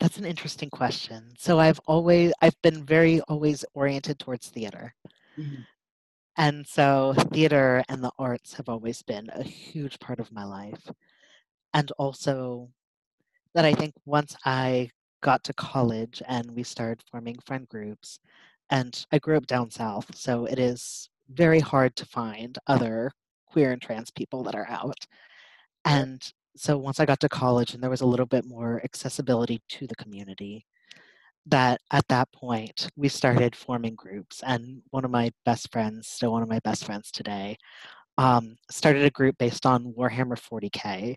that's 0.01 0.19
an 0.19 0.25
interesting 0.25 0.69
question. 0.69 1.33
So 1.39 1.59
I've 1.59 1.81
always 1.87 2.33
I've 2.43 2.61
been 2.63 2.85
very 2.85 3.21
always 3.23 3.65
oriented 3.75 4.19
towards 4.19 4.49
theater. 4.49 4.95
Mm-hmm. 5.39 5.63
And 6.37 6.67
so 6.67 7.15
theater 7.33 7.85
and 7.89 8.03
the 8.03 8.13
arts 8.19 8.55
have 8.55 8.69
always 8.69 9.03
been 9.03 9.31
a 9.33 9.43
huge 9.43 9.99
part 10.01 10.19
of 10.19 10.33
my 10.33 10.45
life. 10.45 10.91
And 11.73 11.91
also 11.93 12.71
that 13.55 13.65
I 13.65 13.73
think 13.73 13.95
once 14.05 14.37
I 14.45 14.91
got 15.21 15.45
to 15.45 15.53
college 15.55 16.23
and 16.29 16.51
we 16.51 16.63
started 16.63 17.05
forming 17.11 17.39
friend 17.47 17.69
groups 17.69 18.19
and 18.71 19.07
I 19.13 19.19
grew 19.19 19.37
up 19.37 19.47
down 19.47 19.71
south, 19.71 20.17
so 20.17 20.47
it 20.47 20.59
is 20.59 21.09
very 21.31 21.61
hard 21.61 21.95
to 21.97 22.07
find 22.07 22.59
other 22.67 23.13
queer 23.47 23.73
and 23.73 23.81
trans 23.81 24.11
people 24.11 24.43
that 24.45 24.55
are 24.55 24.69
out. 24.69 25.07
And 25.85 26.23
so 26.57 26.77
once 26.77 27.01
I 27.01 27.07
got 27.07 27.21
to 27.21 27.29
college 27.29 27.75
and 27.75 27.83
there 27.83 27.91
was 27.91 28.01
a 28.01 28.07
little 28.07 28.27
bit 28.27 28.45
more 28.45 28.81
accessibility 28.85 29.61
to 29.71 29.87
the 29.87 29.97
community, 29.97 30.67
that 31.47 31.81
at 31.91 32.09
that 32.09 32.33
point 32.33 32.89
we 32.97 33.09
started 33.09 33.55
forming 33.55 33.95
groups. 33.95 34.43
And 34.47 34.83
one 34.91 35.05
of 35.05 35.11
my 35.11 35.31
best 35.45 35.71
friends, 35.73 36.09
still 36.09 36.33
one 36.33 36.43
of 36.43 36.49
my 36.49 36.61
best 36.61 36.85
friends 36.85 37.11
today, 37.11 37.57
um, 38.19 38.57
started 38.71 39.05
a 39.05 39.11
group 39.11 39.37
based 39.39 39.67
on 39.67 39.93
Warhammer 39.99 40.39
40k, 40.39 41.17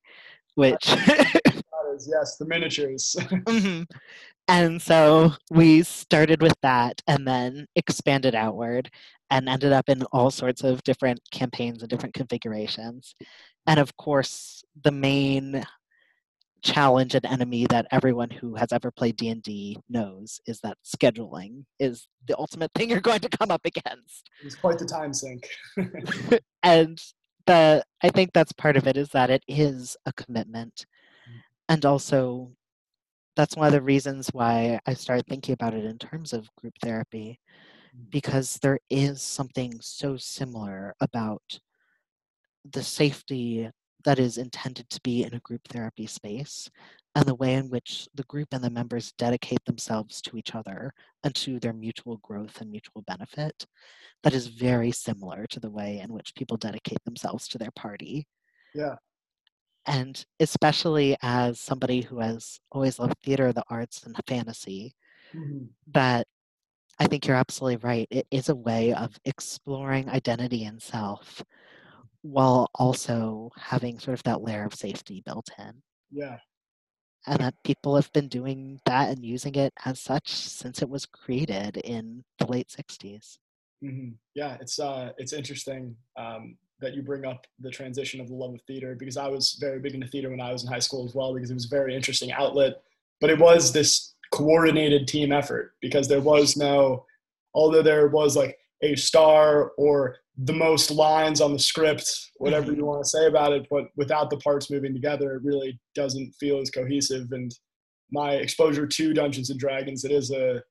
which 0.56 0.88
yes, 2.06 2.38
the 2.38 2.46
miniatures. 2.46 3.16
mm-hmm. 3.20 3.84
And 4.50 4.82
so 4.82 5.34
we 5.52 5.84
started 5.84 6.42
with 6.42 6.56
that 6.62 7.02
and 7.06 7.28
then 7.28 7.68
expanded 7.76 8.34
outward 8.34 8.90
and 9.30 9.50
ended 9.50 9.74
up 9.74 9.90
in 9.90 10.04
all 10.13 10.32
sorts 10.32 10.63
of 10.63 10.82
different 10.84 11.20
campaigns 11.32 11.82
and 11.82 11.90
different 11.90 12.16
configurations. 12.16 13.13
And 13.66 13.78
of 13.78 13.98
course, 13.98 14.63
the 14.86 14.92
main 14.92 15.66
challenge 16.63 17.15
and 17.15 17.26
enemy 17.26 17.65
that 17.70 17.88
everyone 17.91 18.30
who 18.30 18.56
has 18.56 18.72
ever 18.72 18.91
played 18.91 19.17
D&D 19.17 19.78
knows 19.89 20.39
is 20.46 20.60
that 20.62 20.78
scheduling 20.86 21.63
is 21.80 22.08
the 22.28 22.38
ultimate 22.38 22.72
thing 22.74 22.89
you're 22.89 23.00
going 23.00 23.20
to 23.20 23.30
come 23.30 23.52
up 23.52 23.65
against. 23.65 24.30
It's 24.43 24.56
quite 24.56 24.78
the 24.80 24.86
time 24.86 25.13
sink. 25.13 25.48
and 26.63 27.02
the 27.46 27.84
I 28.04 28.10
think 28.10 28.32
that's 28.34 28.52
part 28.52 28.78
of 28.78 28.88
it 28.88 28.98
is 28.98 29.10
that 29.10 29.30
it 29.30 29.43
is 29.48 29.98
a 30.06 30.13
commitment. 30.13 30.86
Mm. 31.30 31.41
And 31.70 31.86
also 31.86 32.52
that's 33.36 33.56
one 33.56 33.67
of 33.67 33.74
the 33.74 33.82
reasons 33.82 34.30
why 34.34 34.80
I 34.86 34.93
started 34.93 35.26
thinking 35.28 35.54
about 35.54 35.74
it 35.74 35.86
in 35.86 35.98
terms 35.98 36.34
of 36.34 36.54
group 36.56 36.74
therapy 36.84 37.39
mm. 37.96 38.10
because 38.12 38.60
there 38.62 38.80
is 38.89 39.22
something 39.22 39.74
so 39.82 40.17
similar 40.17 40.93
about 41.00 41.60
the 42.70 42.84
safety 42.84 43.70
that 44.08 44.20
is 44.20 44.38
intended 44.38 44.89
to 44.89 45.02
be 45.02 45.26
in 45.26 45.34
a 45.34 45.39
group 45.39 45.67
therapy 45.67 46.08
space 46.08 46.70
and 47.13 47.26
the 47.26 47.36
way 47.36 47.56
in 47.56 47.70
which 47.70 48.08
the 48.15 48.24
group 48.24 48.48
and 48.54 48.63
the 48.63 48.70
members 48.70 49.12
dedicate 49.17 49.60
themselves 49.65 50.22
to 50.22 50.38
each 50.38 50.56
other 50.56 50.93
and 51.26 51.36
to 51.36 51.60
their 51.60 51.74
mutual 51.74 52.15
growth 52.24 52.62
and 52.62 52.72
mutual 52.72 53.02
benefit 53.02 53.65
that 54.24 54.32
is 54.32 54.48
very 54.48 54.91
similar 54.91 55.46
to 55.48 55.60
the 55.60 55.70
way 55.70 56.00
in 56.00 56.13
which 56.13 56.34
people 56.36 56.56
dedicate 56.56 57.04
themselves 57.04 57.50
to 57.50 57.58
their 57.58 57.72
party. 57.72 58.26
Yeah. 58.74 58.96
And 59.86 60.26
especially 60.39 61.17
as 61.22 61.60
somebody 61.60 62.00
who 62.00 62.22
has 62.22 62.62
always 62.72 63.00
loved 63.00 63.20
theater, 63.26 63.52
the 63.52 63.65
arts, 63.70 64.04
and 64.06 64.15
fantasy, 64.26 64.96
mm-hmm. 65.36 65.65
that 65.91 66.26
I 66.98 67.08
think 67.08 67.28
you're 67.28 67.36
absolutely 67.36 67.86
right. 67.86 68.08
It 68.10 68.26
is 68.32 68.48
a 68.48 68.56
way 68.56 68.93
of 68.93 69.20
exploring 69.26 70.08
identity 70.08 70.63
and 70.63 70.82
self 70.82 71.43
while 72.32 72.70
also 72.76 73.52
having 73.58 74.00
sort 74.00 74.18
of 74.18 74.24
that 74.24 74.42
layer 74.42 74.66
of 74.66 74.74
safety 74.74 75.22
built 75.26 75.50
in. 75.58 75.82
Yeah. 76.12 76.38
And 77.26 77.40
that 77.40 77.56
people 77.63 77.96
have 77.96 78.12
been 78.13 78.28
doing 78.28 78.80
that 78.86 79.10
and 79.10 79.24
using 79.24 79.56
it 79.56 79.74
as 79.86 80.00
such 80.00 80.34
since 80.34 80.82
it 80.82 80.90
was 80.90 81.06
created 81.06 81.78
in 81.78 82.24
the 82.40 82.48
late 82.48 82.70
60s. 82.70 83.38
Mm-hmm. 83.84 84.12
Yeah, 84.34 84.58
it's 84.60 84.80
uh, 84.80 85.12
it's 85.18 85.34
interesting 85.34 85.96
um, 86.18 86.58
that 86.80 86.96
you 86.96 87.02
bring 87.02 87.26
up 87.26 87.46
the 87.60 87.70
transition 87.70 88.20
of 88.22 88.28
the 88.28 88.34
love 88.34 88.54
of 88.54 88.62
theater 88.63 88.96
because 88.98 89.18
I 89.18 89.28
was 89.28 89.58
very 89.60 89.80
big 89.80 89.94
into 89.94 90.08
theater 90.08 90.30
when 90.30 90.42
I 90.42 90.52
was 90.52 90.63
in 90.63 90.72
high 90.72 90.80
school 90.80 91.06
as 91.06 91.13
well 91.13 91.34
because 91.34 91.52
it 91.52 91.56
was 91.56 91.66
a 91.66 91.76
very 91.76 91.96
interesting 91.96 92.32
outlet. 92.32 92.82
But 93.20 93.30
it 93.30 93.40
was 93.40 93.72
this 93.72 94.16
coordinated 94.32 95.08
team 95.08 95.32
effort 95.32 95.74
because 95.82 96.08
there 96.08 96.22
was 96.22 96.58
no, 96.58 97.06
although 97.54 97.82
there 97.82 98.08
was 98.08 98.36
like 98.36 98.58
a 98.82 98.96
star 98.96 99.72
or 99.78 100.18
the 100.38 100.54
most 100.54 100.91
lines 100.91 101.41
on 101.41 101.54
the 101.54 101.60
script, 101.60 102.32
whatever 102.36 102.67
mm-hmm. 102.67 102.80
you 102.80 102.86
want 102.86 103.04
to 103.04 103.10
say 103.10 103.26
about 103.26 103.54
it, 103.54 103.65
but 103.71 103.86
without 103.95 104.30
the 104.30 104.38
parts 104.38 104.69
moving 104.69 104.93
together, 104.93 105.36
it 105.36 105.43
really 105.43 105.80
doesn't 105.95 106.34
feel 106.39 106.60
as 106.60 106.69
cohesive. 106.69 107.32
And 107.32 107.52
my 108.12 108.34
exposure 108.34 108.86
to 108.86 109.13
Dungeons 109.13 109.50
and 109.50 109.60
Dragons, 109.60 110.04
it 110.04 110.12
is 110.12 110.32
a 110.32 110.62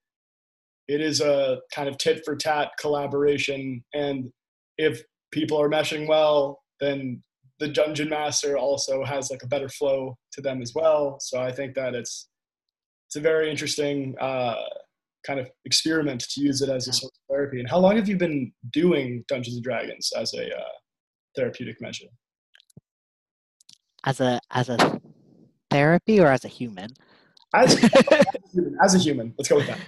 it 0.88 1.00
is 1.00 1.20
a 1.20 1.58
kind 1.74 1.88
of 1.88 1.98
tit 1.98 2.22
for 2.24 2.36
tat 2.36 2.70
collaboration. 2.78 3.82
And 3.92 4.30
if 4.78 5.02
people 5.32 5.60
are 5.60 5.68
meshing 5.68 6.06
well, 6.06 6.60
then 6.78 7.24
the 7.58 7.66
dungeon 7.66 8.08
master 8.08 8.56
also 8.56 9.04
has 9.04 9.30
like 9.30 9.42
a 9.42 9.48
better 9.48 9.68
flow 9.68 10.16
to 10.32 10.40
them 10.40 10.62
as 10.62 10.72
well. 10.76 11.18
So 11.20 11.40
I 11.40 11.50
think 11.50 11.74
that 11.74 11.94
it's 11.94 12.28
it's 13.08 13.16
a 13.16 13.20
very 13.20 13.50
interesting 13.50 14.14
uh, 14.20 14.56
kind 15.26 15.40
of 15.40 15.50
experiment 15.64 16.20
to 16.30 16.40
use 16.40 16.62
it 16.62 16.68
as 16.68 16.88
a 16.88 16.92
source 16.92 17.12
of 17.12 17.34
therapy. 17.34 17.60
And 17.60 17.68
how 17.68 17.78
long 17.78 17.96
have 17.96 18.08
you 18.08 18.16
been 18.16 18.52
doing 18.70 19.24
Dungeons 19.28 19.56
and 19.56 19.64
Dragons 19.64 20.12
as 20.16 20.32
a 20.34 20.46
uh, 20.46 20.74
therapeutic 21.34 21.80
measure? 21.80 22.06
As 24.04 24.20
a 24.20 24.40
as 24.52 24.68
a 24.68 25.00
therapy 25.70 26.20
or 26.20 26.28
as 26.28 26.44
a 26.44 26.48
human? 26.48 26.90
As, 27.54 27.74
as, 27.74 27.84
a 27.84 28.24
human, 28.52 28.76
as 28.82 28.94
a 28.94 28.98
human, 28.98 29.34
let's 29.36 29.48
go 29.48 29.56
with 29.56 29.66
that. 29.66 29.80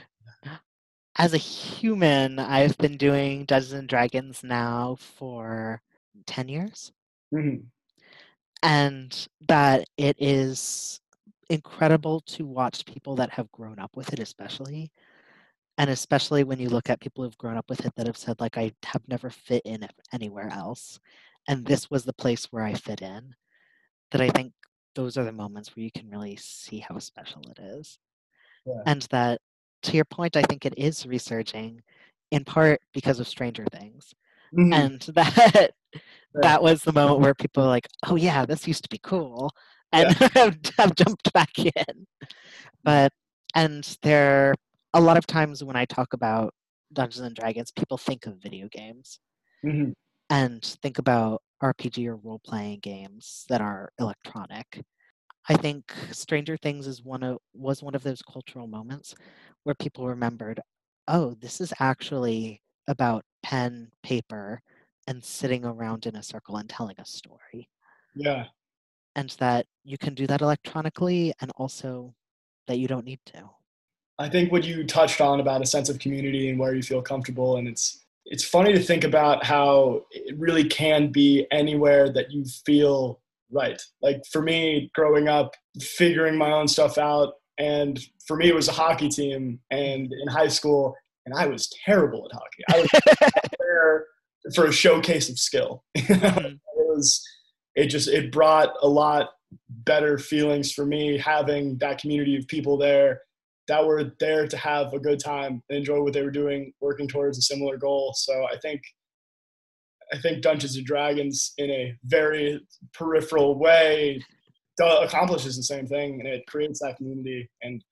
As 1.17 1.35
a 1.35 1.39
human, 1.39 2.39
I've 2.39 2.77
been 2.79 2.97
doing 2.97 3.45
Dungeons 3.45 3.73
and 3.73 3.89
Dragons 3.89 4.43
now 4.43 4.97
for 4.99 5.81
ten 6.27 6.49
years, 6.49 6.93
mm-hmm. 7.33 7.67
and 8.63 9.29
that 9.49 9.89
it 9.97 10.17
is 10.19 11.01
incredible 11.51 12.21
to 12.21 12.45
watch 12.45 12.85
people 12.85 13.17
that 13.17 13.31
have 13.31 13.51
grown 13.53 13.79
up 13.79 13.97
with 13.97 14.13
it, 14.13 14.19
especially 14.19 14.91
and 15.79 15.89
especially 15.91 16.45
when 16.45 16.59
you 16.59 16.69
look 16.69 16.91
at 16.91 17.01
people 17.01 17.25
who've 17.25 17.39
grown 17.39 17.57
up 17.57 17.69
with 17.69 17.85
it 17.87 17.93
that 17.97 18.07
have 18.07 18.17
said 18.17 18.39
like 18.41 18.59
i 18.59 18.73
have 18.85 19.03
never 19.09 19.31
fit 19.31 19.63
in 19.65 19.87
anywhere 20.13 20.51
else 20.53 20.99
and 21.49 21.65
this 21.65 21.91
was 21.91 22.05
the 22.05 22.13
place 22.13 22.47
where 22.51 22.65
i 22.65 22.75
fit 22.75 23.01
in 23.01 23.35
that 24.11 24.21
i 24.21 24.29
think 24.29 24.53
those 24.95 25.17
are 25.17 25.25
the 25.25 25.33
moments 25.33 25.75
where 25.75 25.85
you 25.85 25.91
can 25.93 26.11
really 26.11 26.37
see 26.37 26.79
how 26.81 26.99
special 26.99 27.43
it 27.51 27.59
is 27.63 27.99
Yeah. 28.67 28.83
and 28.87 29.03
that 29.11 29.41
to 29.85 29.97
your 29.97 30.05
point 30.05 30.37
i 30.37 30.43
think 30.43 30.67
it 30.67 30.75
is 30.77 31.07
resurging 31.07 31.81
in 32.31 32.45
part 32.45 32.81
because 32.93 33.21
of 33.21 33.29
stranger 33.29 33.65
things 33.73 34.13
Mhm. 34.53 34.73
and 34.75 35.01
that 35.15 35.71
that 36.35 36.63
was 36.63 36.83
the 36.83 36.93
moment 36.93 37.21
where 37.21 37.35
people 37.35 37.63
are 37.65 37.69
like 37.69 37.87
oh 38.09 38.17
yeah 38.17 38.45
this 38.47 38.67
used 38.67 38.83
to 38.83 38.89
be 38.89 39.01
cool 39.03 39.51
and 39.93 40.13
have, 40.15 40.59
have 40.79 40.95
jumped 40.95 41.33
back 41.33 41.59
in 41.59 42.07
but 42.83 43.13
and 43.55 43.97
there 44.03 44.55
a 44.95 45.01
lot 45.01 45.17
of 45.17 45.27
times 45.27 45.63
when 45.65 45.77
i 45.77 45.85
talk 45.85 46.13
about 46.13 46.55
dungeons 46.93 47.27
and 47.27 47.37
dragons 47.37 47.71
people 47.73 47.99
think 47.99 48.27
of 48.27 48.37
video 48.43 48.69
games 48.71 49.21
Mhm. 49.63 49.93
and 50.31 50.65
think 50.83 50.99
about 50.99 51.43
rpg 51.63 52.07
or 52.07 52.17
role-playing 52.17 52.79
games 52.81 53.45
that 53.49 53.61
are 53.61 53.91
electronic. 53.99 54.85
I 55.49 55.57
think 55.57 55.93
stranger 56.13 56.57
things 56.59 56.87
is 56.87 57.03
one 57.05 57.23
of 57.25 57.39
was 57.55 57.83
one 57.83 57.95
of 57.97 58.03
those 58.05 58.23
cultural 58.23 58.67
moments 58.69 59.15
where 59.65 59.75
people 59.77 60.07
remembered 60.09 60.61
oh 61.09 61.35
this 61.35 61.61
is 61.61 61.73
actually 61.81 62.63
about 62.89 63.25
pen 63.43 63.91
paper 64.03 64.63
and 65.09 65.25
sitting 65.25 65.65
around 65.65 66.07
in 66.07 66.17
a 66.17 66.23
circle 66.23 66.57
and 66.59 66.69
telling 66.71 66.97
a 67.01 67.05
story. 67.07 67.71
Yeah. 68.15 68.49
And 69.17 69.31
that 69.39 69.67
you 69.85 69.99
can 69.99 70.15
do 70.15 70.27
that 70.27 70.41
electronically 70.41 71.33
and 71.41 71.51
also 71.57 72.15
that 72.67 72.79
you 72.79 72.89
don't 72.89 73.05
need 73.05 73.21
to 73.27 73.51
I 74.19 74.29
think 74.29 74.51
what 74.51 74.65
you 74.65 74.85
touched 74.85 75.21
on 75.21 75.41
about 75.41 75.63
a 75.63 75.67
sense 75.67 75.89
of 75.89 75.99
community 75.99 76.51
and 76.51 76.59
where 76.59 76.75
you 76.75 76.83
feel 76.83 77.03
comfortable, 77.03 77.57
and 77.57 77.69
it's 77.69 78.05
it's 78.27 78.45
funny 78.45 78.73
to 78.73 78.83
think 78.83 79.05
about 79.05 79.45
how 79.45 80.05
it 80.11 80.37
really 80.39 80.65
can 80.65 81.11
be 81.11 81.47
anywhere 81.51 82.13
that 82.13 82.31
you 82.31 82.45
feel 82.67 83.21
right. 83.51 83.81
Like 84.03 84.23
for 84.31 84.43
me, 84.43 84.91
growing 84.95 85.29
up, 85.29 85.55
figuring 85.81 86.37
my 86.37 86.51
own 86.51 86.69
stuff 86.69 86.99
out, 86.99 87.35
and 87.59 87.99
for 88.27 88.37
me, 88.37 88.49
it 88.49 88.55
was 88.55 88.69
a 88.69 88.73
hockey 88.73 89.09
team, 89.09 89.61
and 89.71 90.13
in 90.13 90.29
high 90.29 90.49
school, 90.49 90.97
and 91.25 91.35
I 91.35 91.47
was 91.47 91.73
terrible 91.85 92.29
at 92.29 92.37
hockey. 92.37 92.65
I 92.71 92.81
was 92.81 93.41
there 93.59 94.07
for 94.55 94.67
a 94.67 94.73
showcase 94.73 95.29
of 95.29 95.39
skill. 95.39 95.85
It 95.95 96.97
was 96.97 97.23
it 97.77 97.87
just 97.89 98.09
it 98.09 98.33
brought 98.33 98.73
a 98.83 98.89
lot 98.89 99.31
better 99.69 100.19
feelings 100.19 100.73
for 100.73 100.85
me 100.87 101.19
having 101.19 101.77
that 101.79 101.99
community 101.99 102.37
of 102.37 102.49
people 102.49 102.77
there 102.77 103.21
that 103.69 103.87
were 103.87 104.13
there 104.19 104.49
to 104.49 104.57
have 104.57 104.93
a 104.93 104.99
good 104.99 105.21
time 105.21 105.63
and 105.69 105.79
enjoy 105.79 106.03
what 106.03 106.15
they 106.15 106.23
were 106.23 106.31
doing 106.31 106.73
working 106.81 107.07
towards 107.07 107.39
a 107.39 107.43
similar 107.43 107.77
goal. 107.77 108.13
So 108.17 108.47
i 108.53 108.57
think 108.59 108.81
i 110.13 110.19
think 110.19 110.43
dungeons 110.43 110.77
and 110.77 110.87
dragons 110.87 111.53
in 111.59 111.71
a 111.71 111.95
very 112.05 112.61
peripheral 112.95 113.59
way 113.59 114.21
accomplishes 114.81 115.57
the 115.57 115.63
same 115.63 115.87
thing 115.87 116.21
and 116.21 116.29
it 116.29 116.47
creates 116.47 116.79
that 116.81 116.97
community 116.97 117.49
and 117.63 117.83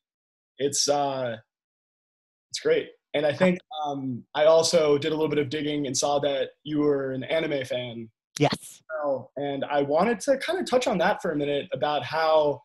it's 0.58 0.88
uh 0.88 1.36
it's 2.50 2.60
great. 2.60 2.88
And 3.14 3.26
i 3.26 3.32
think 3.32 3.58
um 3.84 4.24
i 4.34 4.44
also 4.44 4.96
did 4.96 5.12
a 5.12 5.14
little 5.14 5.28
bit 5.28 5.38
of 5.38 5.50
digging 5.50 5.86
and 5.86 5.96
saw 5.96 6.18
that 6.20 6.50
you 6.64 6.78
were 6.78 7.12
an 7.12 7.24
anime 7.24 7.64
fan. 7.64 8.08
Yes. 8.38 8.82
And 9.36 9.64
I 9.64 9.82
wanted 9.82 10.20
to 10.20 10.36
kind 10.38 10.58
of 10.58 10.68
touch 10.68 10.86
on 10.86 10.98
that 10.98 11.22
for 11.22 11.32
a 11.32 11.36
minute 11.36 11.68
about 11.72 12.04
how 12.04 12.60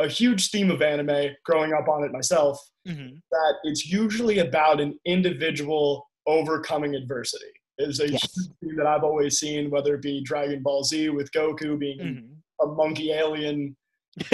a 0.00 0.08
huge 0.08 0.50
theme 0.50 0.70
of 0.70 0.82
anime, 0.82 1.34
growing 1.44 1.72
up 1.72 1.88
on 1.88 2.04
it 2.04 2.12
myself, 2.12 2.58
hmm 2.86 3.16
that 3.32 3.54
it's 3.62 3.86
usually 3.86 4.38
about 4.40 4.80
an 4.80 4.98
individual 5.04 6.08
overcoming 6.26 6.96
adversity. 6.96 7.52
Is 7.78 8.00
a 8.00 8.10
Yes. 8.10 8.22
huge 8.34 8.50
theme 8.60 8.76
that 8.76 8.86
I've 8.86 9.04
always 9.04 9.38
seen, 9.38 9.70
whether 9.70 9.94
it 9.94 10.02
be 10.02 10.22
Dragon 10.22 10.62
Ball 10.62 10.82
Z 10.84 11.10
with 11.10 11.30
Goku 11.32 11.78
being 11.78 11.98
hmm 12.00 12.34
a 12.62 12.66
monkey 12.66 13.10
alien, 13.12 13.74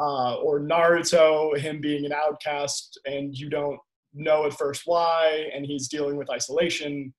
uh, 0.00 0.34
or 0.36 0.60
Naruto, 0.60 1.56
him 1.56 1.80
being 1.80 2.04
an 2.04 2.12
outcast, 2.12 2.98
and 3.06 3.36
you 3.36 3.48
don't 3.48 3.78
know 4.14 4.46
at 4.46 4.54
first 4.54 4.82
why, 4.84 5.48
and 5.54 5.64
he's 5.64 5.88
dealing 5.88 6.16
with 6.16 6.30
isolation, 6.30 7.14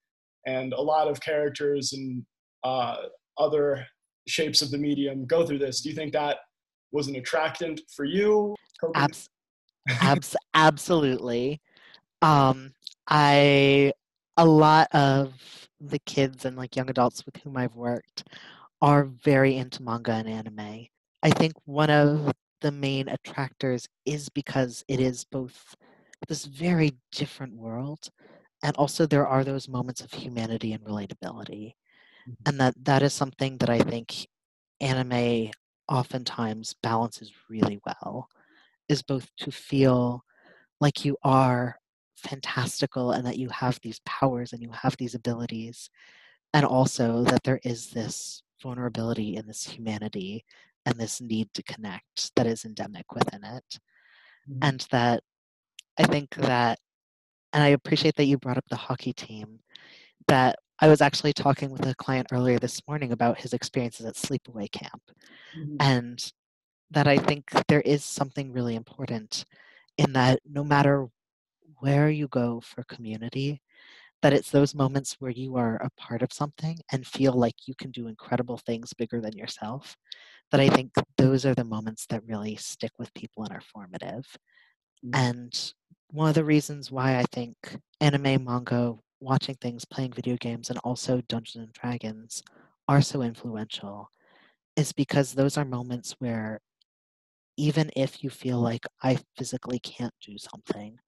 and 0.46 0.74
a 0.74 0.82
lot 0.82 1.08
of 1.08 1.22
characters 1.22 1.94
and 1.94 2.26
uh, 2.64 2.98
other 3.38 3.86
shapes 4.28 4.62
of 4.62 4.72
the 4.72 4.78
medium 4.78 5.26
go 5.26 5.46
through 5.46 5.60
this. 5.60 5.82
Do 5.82 5.90
you 5.90 5.96
think 5.96 6.12
that 6.14 6.38
was 6.96 7.08
an 7.10 7.16
attractant 7.18 7.82
for 7.90 8.06
you? 8.06 8.56
Abs- 8.96 9.30
abs- 10.02 10.36
absolutely. 10.54 11.62
Um, 12.22 12.74
I 13.08 13.92
a 14.38 14.46
lot 14.46 14.88
of 14.94 15.34
the 15.80 16.00
kids 16.00 16.46
and 16.46 16.58
like 16.58 16.76
young 16.76 16.90
adults 16.90 17.26
with 17.26 17.38
whom 17.38 17.58
I've 17.58 17.76
worked 17.76 18.24
are 18.82 19.04
very 19.04 19.58
into 19.58 19.84
manga 19.84 20.14
and 20.14 20.28
anime. 20.28 20.88
I 21.22 21.30
think 21.30 21.54
one 21.66 21.90
of 21.90 22.32
the 22.62 22.72
main 22.72 23.10
attractors 23.10 23.88
is 24.06 24.30
because 24.30 24.84
it 24.88 25.00
is 25.00 25.26
both 25.26 25.76
this 26.28 26.46
very 26.46 26.96
different 27.12 27.54
world 27.54 28.10
and 28.64 28.76
also 28.78 29.06
there 29.06 29.28
are 29.28 29.44
those 29.44 29.68
moments 29.68 30.02
of 30.02 30.12
humanity 30.14 30.74
and 30.74 30.84
relatability 30.84 31.76
Mhm. 32.28 32.36
and 32.48 32.60
that 32.60 32.74
that 32.84 33.04
is 33.04 33.14
something 33.14 33.58
that 33.60 33.70
I 33.70 33.80
think 33.80 34.28
anime 34.82 35.52
oftentimes 35.90 36.76
balances 36.82 37.32
really 37.50 37.80
well 37.86 38.30
is 38.90 39.02
both 39.02 39.30
to 39.38 39.52
feel 39.52 40.24
like 40.82 41.06
you 41.06 41.18
are 41.24 41.78
fantastical 42.16 43.12
and 43.12 43.26
that 43.26 43.38
you 43.38 43.50
have 43.50 43.80
these 43.82 44.00
powers 44.06 44.54
and 44.54 44.62
you 44.62 44.72
have 44.72 44.96
these 44.98 45.16
abilities 45.16 45.90
and 46.54 46.66
also 46.66 47.24
that 47.24 47.44
there 47.44 47.60
is 47.64 47.90
this 47.90 48.42
vulnerability 48.62 49.36
and 49.36 49.48
this 49.48 49.64
humanity 49.66 50.46
and 50.86 50.96
this 50.96 51.22
need 51.22 51.50
to 51.54 51.64
connect 51.64 52.34
that 52.36 52.48
is 52.48 52.66
endemic 52.66 53.12
within 53.14 53.44
it 53.44 53.80
Mhm. 54.50 54.60
and 54.62 54.80
that 54.92 55.24
i 55.98 56.04
think 56.04 56.34
that 56.36 56.80
and 57.54 57.64
i 57.64 57.70
appreciate 57.70 58.16
that 58.16 58.26
you 58.26 58.38
brought 58.38 58.58
up 58.58 58.68
the 58.70 58.76
hockey 58.76 59.14
team 59.14 59.60
that 60.28 60.58
i 60.80 60.88
was 60.88 61.02
actually 61.02 61.34
talking 61.34 61.70
with 61.72 61.86
a 61.88 61.96
client 61.96 62.28
earlier 62.32 62.60
this 62.60 62.82
morning 62.88 63.12
about 63.12 63.40
his 63.40 63.54
experiences 63.54 64.06
at 64.06 64.16
sleepaway 64.16 64.72
camp 64.72 65.02
Mhm. 65.54 65.78
and 65.80 66.32
that 66.92 67.08
I 67.08 67.18
think 67.18 67.46
there 67.68 67.82
is 67.82 68.04
something 68.06 68.52
really 68.54 68.76
important 68.76 69.46
in 69.98 70.14
that 70.14 70.40
no 70.46 70.64
matter 70.64 71.08
where 71.80 72.10
you 72.10 72.28
go 72.30 72.62
for 72.62 72.84
community, 72.86 73.62
that 74.22 74.34
it's 74.34 74.52
those 74.52 74.76
moments 74.76 75.16
where 75.20 75.32
you 75.32 75.58
are 75.58 75.78
a 75.78 75.90
part 75.98 76.22
of 76.22 76.34
something 76.34 76.80
and 76.92 77.06
feel 77.08 77.34
like 77.34 77.56
you 77.68 77.76
can 77.76 77.92
do 77.92 78.08
incredible 78.08 78.58
things 78.58 78.94
bigger 78.94 79.22
than 79.22 79.34
yourself. 79.38 79.96
That 80.52 80.62
I 80.62 80.70
think 80.70 80.92
those 81.18 81.46
are 81.46 81.56
the 81.56 81.64
moments 81.66 82.06
that 82.10 82.26
really 82.26 82.56
stick 82.58 82.92
with 83.00 83.14
people 83.16 83.44
and 83.44 83.54
are 83.54 83.62
formative. 83.62 84.26
Mm. 85.04 85.12
And 85.14 85.74
one 86.12 86.30
of 86.30 86.36
the 86.36 86.46
reasons 86.46 86.92
why 86.92 87.18
I 87.18 87.24
think 87.32 87.56
anime, 88.02 88.44
manga, 88.44 88.96
watching 89.26 89.56
things, 89.58 89.86
playing 89.86 90.14
video 90.14 90.38
games, 90.38 90.70
and 90.72 90.80
also 90.82 91.22
Dungeons 91.24 91.66
and 91.66 91.74
Dragons 91.74 92.44
are 92.90 93.02
so 93.04 93.24
influential 93.24 94.10
is 94.78 94.94
because 94.94 95.34
those 95.34 95.58
are 95.58 95.66
moments 95.66 96.14
where 96.20 96.62
even 97.58 97.90
if 97.96 98.24
you 98.24 98.30
feel 98.30 98.60
like 98.60 98.86
I 99.04 99.18
physically 99.38 99.80
can't 99.80 100.14
do 100.22 100.38
something, 100.38 101.00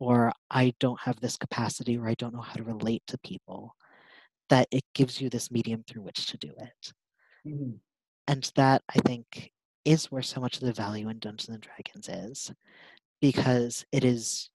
or 0.00 0.32
I 0.50 0.74
don't 0.80 1.00
have 1.02 1.20
this 1.20 1.36
capacity, 1.38 1.98
or 1.98 2.08
I 2.08 2.14
don't 2.14 2.34
know 2.34 2.42
how 2.42 2.54
to 2.54 2.64
relate 2.64 3.04
to 3.08 3.18
people, 3.18 3.76
that 4.50 4.68
it 4.72 4.84
gives 4.94 5.20
you 5.20 5.30
this 5.30 5.50
medium 5.52 5.84
through 5.84 6.02
which 6.02 6.26
to 6.28 6.38
do 6.38 6.54
it. 6.58 6.92
Mhm. 7.44 7.80
And 8.28 8.44
that 8.56 8.82
I 8.88 8.98
think 9.00 9.52
is 9.84 10.10
where 10.10 10.22
so 10.22 10.40
much 10.40 10.56
of 10.56 10.62
the 10.62 10.72
value 10.72 11.08
in 11.08 11.18
Dungeons 11.18 11.48
and 11.48 11.62
Dragons 11.62 12.08
is, 12.08 12.52
because 13.20 13.84
it 13.92 14.04
is 14.04 14.50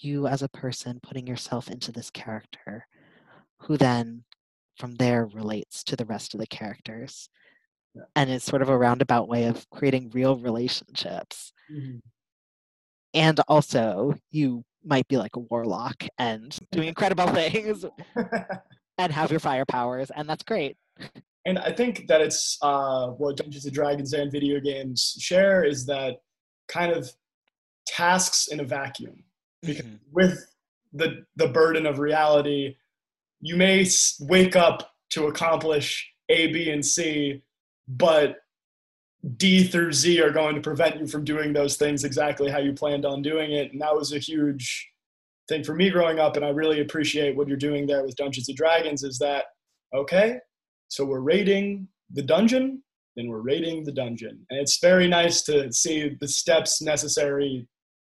you 0.00 0.26
as 0.26 0.42
a 0.42 0.48
person 0.48 1.00
putting 1.02 1.26
yourself 1.26 1.70
into 1.70 1.92
this 1.92 2.10
character 2.10 2.86
who 3.60 3.76
then 3.76 4.24
from 4.78 4.94
there 4.96 5.26
relates 5.26 5.84
to 5.84 5.96
the 5.96 6.04
rest 6.04 6.34
of 6.34 6.40
the 6.40 6.46
characters. 6.46 7.28
Yeah. 7.94 8.02
And 8.16 8.30
it's 8.30 8.44
sort 8.44 8.62
of 8.62 8.68
a 8.68 8.78
roundabout 8.78 9.28
way 9.28 9.44
of 9.44 9.68
creating 9.70 10.10
real 10.10 10.36
relationships. 10.38 11.52
Mhm. 11.70 12.00
And 13.14 13.40
also, 13.48 14.14
you 14.30 14.64
might 14.84 15.06
be 15.08 15.18
like 15.18 15.36
a 15.36 15.40
warlock 15.40 16.04
and 16.18 16.56
doing 16.72 16.88
incredible 16.88 17.28
things 17.28 17.84
and 18.98 19.12
have 19.12 19.30
your 19.30 19.40
fire 19.40 19.64
powers, 19.66 20.10
and 20.14 20.28
that's 20.28 20.42
great. 20.42 20.76
and 21.44 21.58
I 21.58 21.72
think 21.72 22.06
that 22.08 22.20
it's 22.20 22.58
uh, 22.62 23.08
what 23.08 23.36
Dungeons 23.36 23.64
and 23.64 23.74
Dragons 23.74 24.12
and 24.12 24.32
video 24.32 24.60
games 24.60 25.16
share 25.18 25.64
is 25.64 25.86
that 25.86 26.16
kind 26.68 26.92
of 26.92 27.10
tasks 27.86 28.48
in 28.48 28.60
a 28.60 28.64
vacuum. 28.64 29.24
Because 29.62 29.86
Mhm. 29.86 30.00
with 30.10 30.46
the 30.92 31.24
the 31.36 31.48
burden 31.48 31.86
of 31.86 31.98
reality, 31.98 32.76
you 33.40 33.56
may 33.56 33.86
wake 34.20 34.56
up 34.56 34.94
to 35.10 35.26
accomplish 35.26 36.12
A, 36.28 36.48
B, 36.52 36.70
and 36.70 36.84
C, 36.84 37.42
but 37.88 38.38
D 39.36 39.64
through 39.64 39.92
Z 39.92 40.20
are 40.20 40.30
going 40.32 40.54
to 40.56 40.60
prevent 40.60 40.98
you 40.98 41.06
from 41.06 41.24
doing 41.24 41.52
those 41.52 41.76
things 41.76 42.04
exactly 42.04 42.50
how 42.50 42.58
you 42.58 42.72
planned 42.72 43.06
on 43.06 43.22
doing 43.22 43.52
it. 43.52 43.72
And 43.72 43.80
that 43.80 43.94
was 43.94 44.12
a 44.12 44.18
huge 44.18 44.90
thing 45.48 45.62
for 45.64 45.74
me 45.74 45.90
growing 45.90 46.18
up. 46.18 46.36
And 46.36 46.44
I 46.44 46.48
really 46.50 46.80
appreciate 46.80 47.36
what 47.36 47.46
you're 47.48 47.56
doing 47.56 47.86
there 47.86 48.02
with 48.04 48.16
Dungeons 48.16 48.48
and 48.48 48.56
Dragons 48.56 49.02
is 49.04 49.18
that, 49.18 49.46
okay, 49.94 50.38
so 50.88 51.04
we're 51.04 51.20
raiding 51.20 51.88
the 52.10 52.22
dungeon, 52.22 52.82
then 53.16 53.28
we're 53.28 53.40
raiding 53.40 53.84
the 53.84 53.92
dungeon. 53.92 54.44
And 54.50 54.58
it's 54.60 54.78
very 54.80 55.06
nice 55.08 55.42
to 55.42 55.72
see 55.72 56.16
the 56.20 56.28
steps 56.28 56.82
necessary 56.82 57.68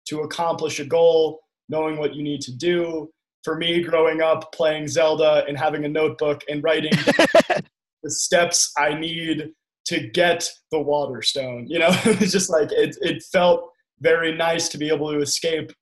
to 0.08 0.20
accomplish 0.20 0.80
a 0.80 0.84
goal, 0.84 1.40
knowing 1.68 1.98
what 1.98 2.14
you 2.14 2.22
need 2.22 2.40
to 2.42 2.52
do. 2.56 3.10
For 3.42 3.56
me, 3.56 3.82
growing 3.82 4.22
up 4.22 4.52
playing 4.54 4.88
Zelda 4.88 5.44
and 5.46 5.58
having 5.58 5.84
a 5.84 5.88
notebook 5.88 6.42
and 6.48 6.62
writing 6.62 6.92
the 8.02 8.10
steps 8.10 8.72
I 8.78 8.94
need 8.94 9.50
to 9.86 10.08
get 10.08 10.48
the 10.70 10.80
water 10.80 11.20
stone. 11.22 11.66
You 11.68 11.80
know, 11.80 11.90
it's 12.04 12.32
just 12.32 12.50
like 12.50 12.70
it, 12.72 12.96
it 13.02 13.22
felt 13.32 13.70
very 14.00 14.34
nice 14.34 14.68
to 14.70 14.78
be 14.78 14.88
able 14.88 15.12
to 15.12 15.18
escape 15.18 15.72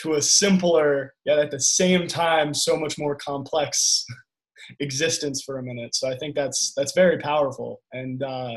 to 0.00 0.14
a 0.14 0.22
simpler, 0.22 1.14
yet 1.24 1.38
at 1.38 1.50
the 1.50 1.60
same 1.60 2.06
time, 2.06 2.54
so 2.54 2.76
much 2.76 2.98
more 2.98 3.14
complex 3.16 4.04
existence 4.80 5.42
for 5.44 5.58
a 5.58 5.62
minute. 5.62 5.94
So 5.94 6.10
I 6.10 6.16
think 6.16 6.34
that's 6.34 6.72
that's 6.76 6.92
very 6.94 7.18
powerful. 7.18 7.80
And 7.92 8.22
uh, 8.22 8.54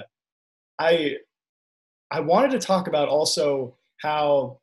I 0.80 1.16
I 2.12 2.20
wanted 2.20 2.52
to 2.52 2.60
talk 2.60 2.88
about 2.88 3.10
also 3.10 3.78
how 4.02 4.60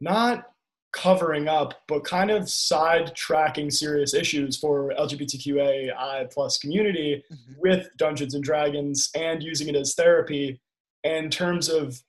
not 0.00 0.46
covering 0.92 1.46
up, 1.46 1.74
but 1.88 2.04
kind 2.04 2.30
of 2.30 2.44
sidetracking 2.44 3.72
serious 3.72 4.14
issues 4.14 4.56
for 4.56 4.92
LGBTQAI 4.98 6.32
plus 6.32 6.58
community 6.58 7.22
mm-hmm. 7.30 7.52
with 7.58 7.88
Dungeons 7.98 8.34
and 8.34 8.42
Dragons 8.42 9.10
and 9.14 9.42
using 9.42 9.68
it 9.68 9.76
as 9.76 9.94
therapy 9.94 10.60
in 11.04 11.28
terms 11.30 11.68
of 11.68 12.00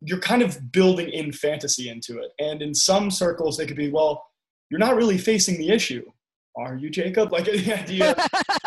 you're 0.00 0.20
kind 0.20 0.42
of 0.42 0.70
building 0.70 1.08
in 1.08 1.32
fantasy 1.32 1.88
into 1.88 2.18
it. 2.18 2.30
And 2.38 2.62
in 2.62 2.74
some 2.74 3.10
circles, 3.10 3.56
they 3.56 3.66
could 3.66 3.76
be, 3.76 3.90
well, 3.90 4.24
you're 4.70 4.78
not 4.80 4.96
really 4.96 5.18
facing 5.18 5.58
the 5.58 5.70
issue. 5.70 6.04
Are 6.56 6.76
you, 6.76 6.90
Jacob? 6.90 7.32
Like 7.32 7.44
the 7.46 7.80
idea. 7.80 8.14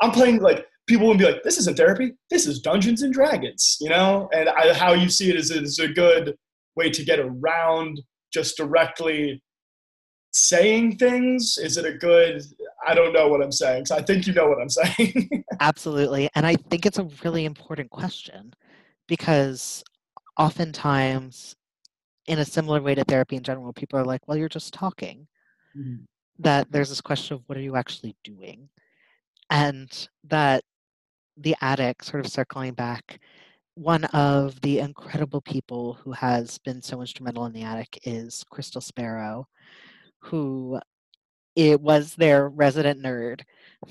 I'm 0.00 0.10
playing 0.10 0.40
like 0.40 0.66
people 0.86 1.06
would 1.08 1.18
be 1.18 1.24
like, 1.24 1.42
this 1.42 1.58
isn't 1.58 1.76
therapy. 1.76 2.12
This 2.30 2.46
is 2.46 2.60
Dungeons 2.60 3.02
and 3.02 3.12
Dragons, 3.12 3.76
you 3.80 3.88
know? 3.88 4.28
And 4.34 4.48
I, 4.48 4.72
how 4.74 4.92
you 4.92 5.08
see 5.08 5.30
it 5.30 5.36
is, 5.36 5.50
is 5.50 5.78
a 5.78 5.88
good 5.88 6.36
way 6.76 6.90
to 6.90 7.04
get 7.04 7.20
around 7.20 8.00
just 8.32 8.56
directly 8.56 9.42
saying 10.32 10.98
things? 10.98 11.58
Is 11.58 11.76
it 11.76 11.84
a 11.84 11.92
good? 11.92 12.42
I 12.86 12.94
don't 12.94 13.12
know 13.12 13.28
what 13.28 13.42
I'm 13.42 13.52
saying. 13.52 13.86
So 13.86 13.96
I 13.96 14.02
think 14.02 14.26
you 14.26 14.32
know 14.32 14.48
what 14.48 14.60
I'm 14.60 14.68
saying. 14.98 15.44
Absolutely. 15.60 16.28
And 16.34 16.46
I 16.46 16.56
think 16.56 16.86
it's 16.86 16.98
a 16.98 17.08
really 17.24 17.44
important 17.44 17.90
question 17.90 18.54
because 19.06 19.84
oftentimes, 20.38 21.54
in 22.26 22.38
a 22.38 22.44
similar 22.44 22.80
way 22.80 22.94
to 22.94 23.04
therapy 23.04 23.36
in 23.36 23.42
general, 23.42 23.72
people 23.72 23.98
are 23.98 24.04
like, 24.04 24.26
well, 24.26 24.36
you're 24.36 24.48
just 24.48 24.72
talking. 24.72 25.26
Mm-hmm. 25.76 26.04
That 26.38 26.72
there's 26.72 26.88
this 26.88 27.00
question 27.00 27.34
of 27.34 27.42
what 27.46 27.58
are 27.58 27.62
you 27.62 27.76
actually 27.76 28.16
doing? 28.24 28.68
And 29.52 30.08
that 30.24 30.64
the 31.36 31.54
attic, 31.60 32.02
sort 32.02 32.24
of 32.24 32.32
circling 32.32 32.72
back, 32.72 33.20
one 33.74 34.04
of 34.06 34.58
the 34.62 34.78
incredible 34.78 35.42
people 35.42 35.92
who 36.02 36.12
has 36.12 36.56
been 36.58 36.80
so 36.80 37.02
instrumental 37.02 37.44
in 37.44 37.52
the 37.52 37.62
attic 37.62 38.00
is 38.04 38.44
Crystal 38.50 38.80
Sparrow, 38.80 39.46
who 40.20 40.80
it 41.54 41.78
was 41.82 42.14
their 42.14 42.48
resident 42.48 43.02
nerd 43.02 43.42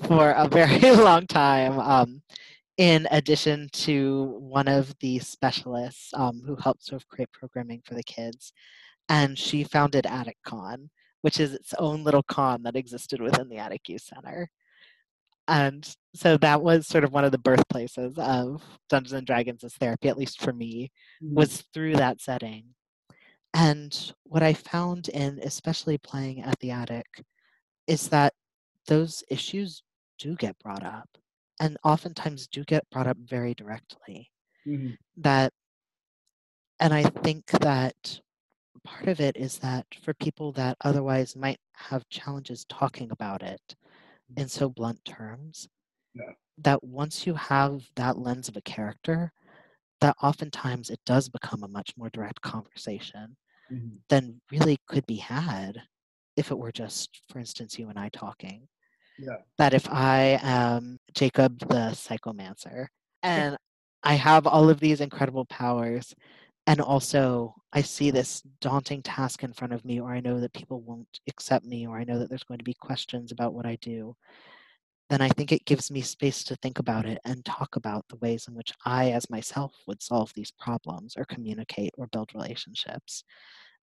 for 0.08 0.32
a 0.32 0.48
very 0.50 0.96
long 0.96 1.28
time. 1.28 1.78
Um, 1.78 2.22
in 2.76 3.06
addition 3.12 3.68
to 3.72 4.36
one 4.40 4.66
of 4.66 4.92
the 4.98 5.20
specialists 5.20 6.10
um, 6.14 6.42
who 6.44 6.56
helped 6.56 6.84
sort 6.84 7.00
of 7.00 7.08
create 7.08 7.30
programming 7.30 7.82
for 7.84 7.94
the 7.94 8.02
kids, 8.02 8.52
and 9.08 9.38
she 9.38 9.62
founded 9.62 10.06
AtticCon, 10.06 10.88
which 11.20 11.38
is 11.38 11.52
its 11.52 11.72
own 11.78 12.02
little 12.02 12.24
con 12.24 12.64
that 12.64 12.74
existed 12.74 13.20
within 13.20 13.48
the 13.48 13.58
Attic 13.58 13.88
Youth 13.88 14.02
Center 14.02 14.50
and 15.48 15.96
so 16.14 16.36
that 16.36 16.62
was 16.62 16.86
sort 16.86 17.04
of 17.04 17.12
one 17.12 17.24
of 17.24 17.32
the 17.32 17.38
birthplaces 17.38 18.16
of 18.18 18.62
dungeons 18.88 19.12
and 19.12 19.26
dragons 19.26 19.64
as 19.64 19.74
therapy 19.74 20.08
at 20.08 20.18
least 20.18 20.40
for 20.40 20.52
me 20.52 20.90
mm-hmm. 21.22 21.34
was 21.34 21.64
through 21.74 21.94
that 21.94 22.20
setting 22.20 22.64
and 23.54 24.12
what 24.24 24.42
i 24.42 24.52
found 24.52 25.08
in 25.08 25.38
especially 25.42 25.98
playing 25.98 26.42
at 26.42 26.58
the 26.60 26.70
attic 26.70 27.06
is 27.86 28.08
that 28.08 28.32
those 28.86 29.22
issues 29.28 29.82
do 30.18 30.34
get 30.36 30.58
brought 30.58 30.84
up 30.84 31.08
and 31.60 31.76
oftentimes 31.84 32.46
do 32.46 32.64
get 32.64 32.88
brought 32.90 33.06
up 33.06 33.16
very 33.18 33.54
directly 33.54 34.30
mm-hmm. 34.66 34.92
that 35.16 35.52
and 36.80 36.94
i 36.94 37.02
think 37.02 37.46
that 37.50 38.20
part 38.84 39.06
of 39.06 39.20
it 39.20 39.36
is 39.36 39.58
that 39.58 39.86
for 40.02 40.14
people 40.14 40.52
that 40.52 40.76
otherwise 40.84 41.36
might 41.36 41.58
have 41.74 42.08
challenges 42.08 42.64
talking 42.68 43.10
about 43.10 43.42
it 43.42 43.76
in 44.36 44.48
so 44.48 44.68
blunt 44.68 45.04
terms 45.04 45.68
yeah. 46.14 46.32
that 46.58 46.82
once 46.82 47.26
you 47.26 47.34
have 47.34 47.82
that 47.96 48.18
lens 48.18 48.48
of 48.48 48.56
a 48.56 48.62
character, 48.62 49.32
that 50.00 50.16
oftentimes 50.22 50.90
it 50.90 51.00
does 51.06 51.28
become 51.28 51.62
a 51.62 51.68
much 51.68 51.92
more 51.96 52.10
direct 52.10 52.40
conversation 52.40 53.36
mm-hmm. 53.72 53.96
than 54.08 54.40
really 54.50 54.78
could 54.88 55.06
be 55.06 55.16
had 55.16 55.80
if 56.36 56.50
it 56.50 56.58
were 56.58 56.72
just, 56.72 57.20
for 57.30 57.38
instance, 57.38 57.78
you 57.78 57.88
and 57.88 57.98
I 57.98 58.08
talking. 58.08 58.66
Yeah. 59.18 59.36
That 59.58 59.74
if 59.74 59.88
I 59.88 60.38
am 60.42 60.98
Jacob 61.14 61.58
the 61.60 61.92
psychomancer 61.92 62.86
and 63.22 63.56
I 64.02 64.14
have 64.14 64.46
all 64.46 64.68
of 64.70 64.80
these 64.80 65.00
incredible 65.00 65.44
powers, 65.44 66.14
and 66.66 66.80
also 66.80 67.54
I 67.72 67.82
see 67.82 68.10
this 68.10 68.42
daunting 68.60 69.02
task 69.02 69.42
in 69.42 69.52
front 69.52 69.72
of 69.72 69.84
me, 69.84 70.00
or 70.00 70.12
I 70.12 70.20
know 70.20 70.40
that 70.40 70.52
people 70.52 70.80
won't 70.80 71.20
accept 71.28 71.64
me, 71.64 71.86
or 71.86 71.98
I 71.98 72.04
know 72.04 72.18
that 72.18 72.28
there's 72.28 72.44
going 72.44 72.58
to 72.58 72.64
be 72.64 72.74
questions 72.74 73.32
about 73.32 73.54
what 73.54 73.66
I 73.66 73.76
do, 73.80 74.14
then 75.10 75.20
I 75.20 75.28
think 75.28 75.52
it 75.52 75.66
gives 75.66 75.90
me 75.90 76.00
space 76.00 76.42
to 76.44 76.56
think 76.56 76.78
about 76.78 77.04
it 77.06 77.18
and 77.24 77.44
talk 77.44 77.76
about 77.76 78.04
the 78.08 78.16
ways 78.16 78.46
in 78.48 78.54
which 78.54 78.72
I, 78.86 79.10
as 79.10 79.28
myself, 79.28 79.74
would 79.86 80.02
solve 80.02 80.32
these 80.34 80.52
problems 80.52 81.14
or 81.16 81.24
communicate 81.26 81.92
or 81.98 82.06
build 82.06 82.30
relationships. 82.34 83.24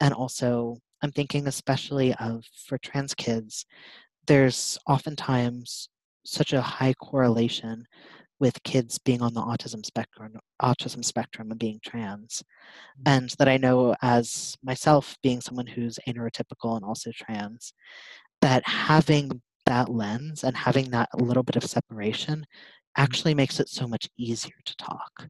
And 0.01 0.13
also, 0.13 0.77
I'm 1.03 1.13
thinking 1.13 1.47
especially 1.47 2.15
of 2.15 2.45
for 2.67 2.79
trans 2.79 3.15
kids, 3.15 3.65
there's 4.27 4.79
oftentimes 4.87 5.89
such 6.27 6.53
a 6.53 6.61
high 6.61 6.95
correlation 6.95 7.87
with 8.41 8.63
kids 8.63 8.99
being 8.99 9.23
on 9.23 9.35
the 9.35 9.41
autism 9.41 9.85
spectrum 9.85 10.33
autism 10.61 11.05
spectrum 11.05 11.51
and 11.51 11.61
being 11.61 11.81
trans 11.85 12.43
mm-hmm. 12.43 13.15
and 13.15 13.31
that 13.39 13.49
i 13.49 13.57
know 13.57 13.95
as 14.03 14.57
myself 14.63 15.17
being 15.23 15.41
someone 15.41 15.67
who's 15.67 15.99
aneurotypical 16.09 16.77
and 16.77 16.85
also 16.85 17.11
trans 17.13 17.73
that 18.41 18.67
having 18.67 19.41
that 19.67 19.89
lens 19.89 20.45
and 20.45 20.57
having 20.57 20.91
that 20.91 21.09
little 21.19 21.43
bit 21.43 21.57
of 21.57 21.65
separation 21.65 22.41
mm-hmm. 22.41 23.03
actually 23.03 23.35
makes 23.35 23.61
it 23.61 23.69
so 23.69 23.87
much 23.87 24.09
easier 24.19 24.57
to 24.65 24.77
talk 24.77 25.29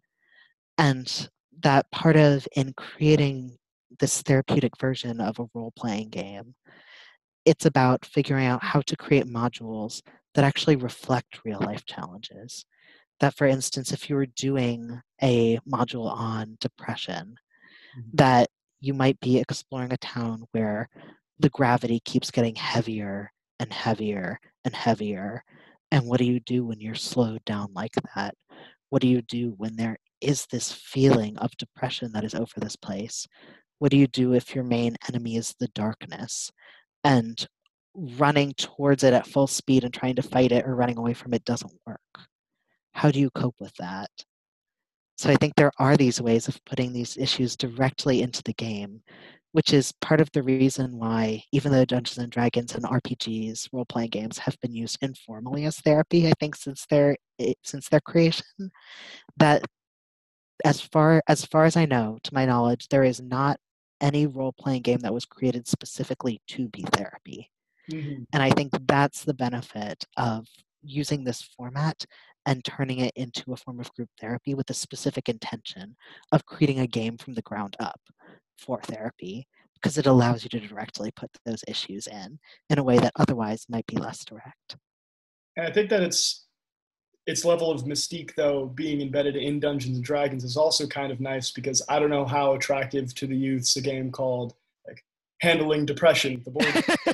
and 0.78 1.28
that 1.62 1.90
part 1.92 2.16
of 2.16 2.46
in 2.56 2.72
creating 2.76 3.56
this 4.00 4.22
therapeutic 4.22 4.76
version 4.80 5.20
of 5.20 5.38
a 5.38 5.46
role 5.54 5.72
playing 5.76 6.08
game 6.08 6.54
it's 7.44 7.66
about 7.66 8.04
figuring 8.04 8.46
out 8.46 8.62
how 8.62 8.80
to 8.80 8.96
create 8.96 9.26
modules 9.26 10.00
that 10.34 10.44
actually 10.44 10.76
reflect 10.76 11.44
real 11.44 11.60
life 11.60 11.84
challenges. 11.86 12.64
That 13.20 13.34
for 13.34 13.46
instance 13.46 13.92
if 13.92 14.08
you 14.10 14.16
were 14.16 14.26
doing 14.26 15.00
a 15.22 15.58
module 15.68 16.10
on 16.10 16.56
depression 16.60 17.36
mm-hmm. 17.96 18.10
that 18.14 18.48
you 18.80 18.92
might 18.92 19.18
be 19.20 19.38
exploring 19.38 19.92
a 19.92 19.96
town 19.98 20.44
where 20.52 20.88
the 21.38 21.50
gravity 21.50 22.00
keeps 22.04 22.30
getting 22.30 22.54
heavier 22.54 23.32
and 23.58 23.72
heavier 23.72 24.40
and 24.64 24.74
heavier 24.74 25.44
and 25.94 26.06
what 26.06 26.18
do 26.18 26.24
you 26.24 26.40
do 26.40 26.66
when 26.66 26.80
you're 26.80 26.96
slowed 26.96 27.44
down 27.44 27.68
like 27.72 27.94
that? 28.16 28.34
What 28.90 29.00
do 29.00 29.06
you 29.06 29.22
do 29.22 29.54
when 29.56 29.76
there 29.76 29.96
is 30.20 30.44
this 30.46 30.72
feeling 30.72 31.38
of 31.38 31.56
depression 31.56 32.10
that 32.12 32.24
is 32.24 32.34
over 32.34 32.58
this 32.58 32.74
place? 32.74 33.28
What 33.78 33.92
do 33.92 33.96
you 33.96 34.08
do 34.08 34.34
if 34.34 34.56
your 34.56 34.64
main 34.64 34.96
enemy 35.08 35.36
is 35.36 35.54
the 35.60 35.68
darkness? 35.68 36.50
And 37.04 37.46
running 37.94 38.52
towards 38.54 39.04
it 39.04 39.14
at 39.14 39.26
full 39.26 39.46
speed 39.46 39.84
and 39.84 39.94
trying 39.94 40.16
to 40.16 40.22
fight 40.22 40.52
it 40.52 40.66
or 40.66 40.74
running 40.74 40.98
away 40.98 41.14
from 41.14 41.32
it 41.34 41.44
doesn't 41.44 41.72
work 41.86 42.00
how 42.94 43.10
do 43.10 43.20
you 43.20 43.30
cope 43.30 43.56
with 43.58 43.74
that? 43.76 44.10
So 45.16 45.30
I 45.30 45.36
think 45.36 45.54
there 45.56 45.72
are 45.78 45.96
these 45.96 46.20
ways 46.20 46.48
of 46.48 46.64
putting 46.64 46.92
these 46.92 47.16
issues 47.16 47.56
directly 47.56 48.22
into 48.22 48.42
the 48.42 48.54
game, 48.54 49.02
which 49.52 49.72
is 49.72 49.92
part 50.00 50.20
of 50.20 50.30
the 50.32 50.42
reason 50.42 50.96
why, 50.98 51.42
even 51.52 51.70
though 51.70 51.84
Dungeons 51.84 52.18
and 52.18 52.32
Dragons 52.32 52.74
and 52.74 52.84
RPGs, 52.84 53.68
role 53.72 53.84
playing 53.84 54.10
games, 54.10 54.38
have 54.38 54.58
been 54.60 54.72
used 54.72 54.98
informally 55.02 55.64
as 55.66 55.78
therapy, 55.80 56.28
I 56.28 56.32
think 56.40 56.56
since 56.56 56.86
their 56.86 57.16
eh, 57.38 57.54
since 57.62 57.88
their 57.88 58.00
creation, 58.00 58.46
that 59.38 59.64
as 60.64 60.80
far 60.80 61.22
as 61.28 61.44
far 61.44 61.64
as 61.64 61.76
I 61.76 61.86
know, 61.86 62.18
to 62.24 62.34
my 62.34 62.46
knowledge, 62.46 62.88
there 62.88 63.04
is 63.04 63.20
not 63.20 63.58
any 64.00 64.26
role 64.26 64.52
playing 64.52 64.82
game 64.82 65.00
that 65.00 65.14
was 65.14 65.24
created 65.26 65.68
specifically 65.68 66.40
to 66.48 66.68
be 66.68 66.82
therapy. 66.92 67.50
Mm-hmm. 67.90 68.24
And 68.32 68.42
I 68.42 68.50
think 68.50 68.72
that's 68.86 69.24
the 69.24 69.34
benefit 69.34 70.04
of 70.16 70.46
using 70.82 71.24
this 71.24 71.42
format 71.42 72.04
and 72.46 72.64
turning 72.64 72.98
it 72.98 73.12
into 73.16 73.52
a 73.52 73.56
form 73.56 73.80
of 73.80 73.92
group 73.94 74.10
therapy 74.20 74.54
with 74.54 74.68
a 74.70 74.74
specific 74.74 75.28
intention 75.28 75.96
of 76.32 76.44
creating 76.44 76.80
a 76.80 76.86
game 76.86 77.16
from 77.16 77.34
the 77.34 77.42
ground 77.42 77.76
up 77.80 78.00
for 78.58 78.80
therapy 78.82 79.46
because 79.74 79.98
it 79.98 80.06
allows 80.06 80.44
you 80.44 80.50
to 80.50 80.60
directly 80.60 81.10
put 81.14 81.30
those 81.44 81.64
issues 81.68 82.06
in 82.06 82.38
in 82.70 82.78
a 82.78 82.82
way 82.82 82.98
that 82.98 83.12
otherwise 83.16 83.66
might 83.68 83.86
be 83.86 83.96
less 83.96 84.24
direct. 84.24 84.76
And 85.56 85.66
I 85.66 85.70
think 85.70 85.90
that 85.90 86.02
it's 86.02 86.44
its 87.26 87.44
level 87.44 87.70
of 87.70 87.84
mystique 87.84 88.34
though 88.34 88.66
being 88.66 89.00
embedded 89.00 89.36
in 89.36 89.60
Dungeons 89.60 89.96
and 89.96 90.04
Dragons 90.04 90.44
is 90.44 90.56
also 90.56 90.86
kind 90.86 91.10
of 91.10 91.20
nice 91.20 91.50
because 91.50 91.82
I 91.88 91.98
don't 91.98 92.10
know 92.10 92.24
how 92.24 92.54
attractive 92.54 93.14
to 93.14 93.26
the 93.26 93.36
youths 93.36 93.76
a 93.76 93.80
game 93.80 94.10
called 94.10 94.54
like 94.86 95.02
handling 95.40 95.86
depression 95.86 96.42
the 96.44 96.50
board 96.50 96.84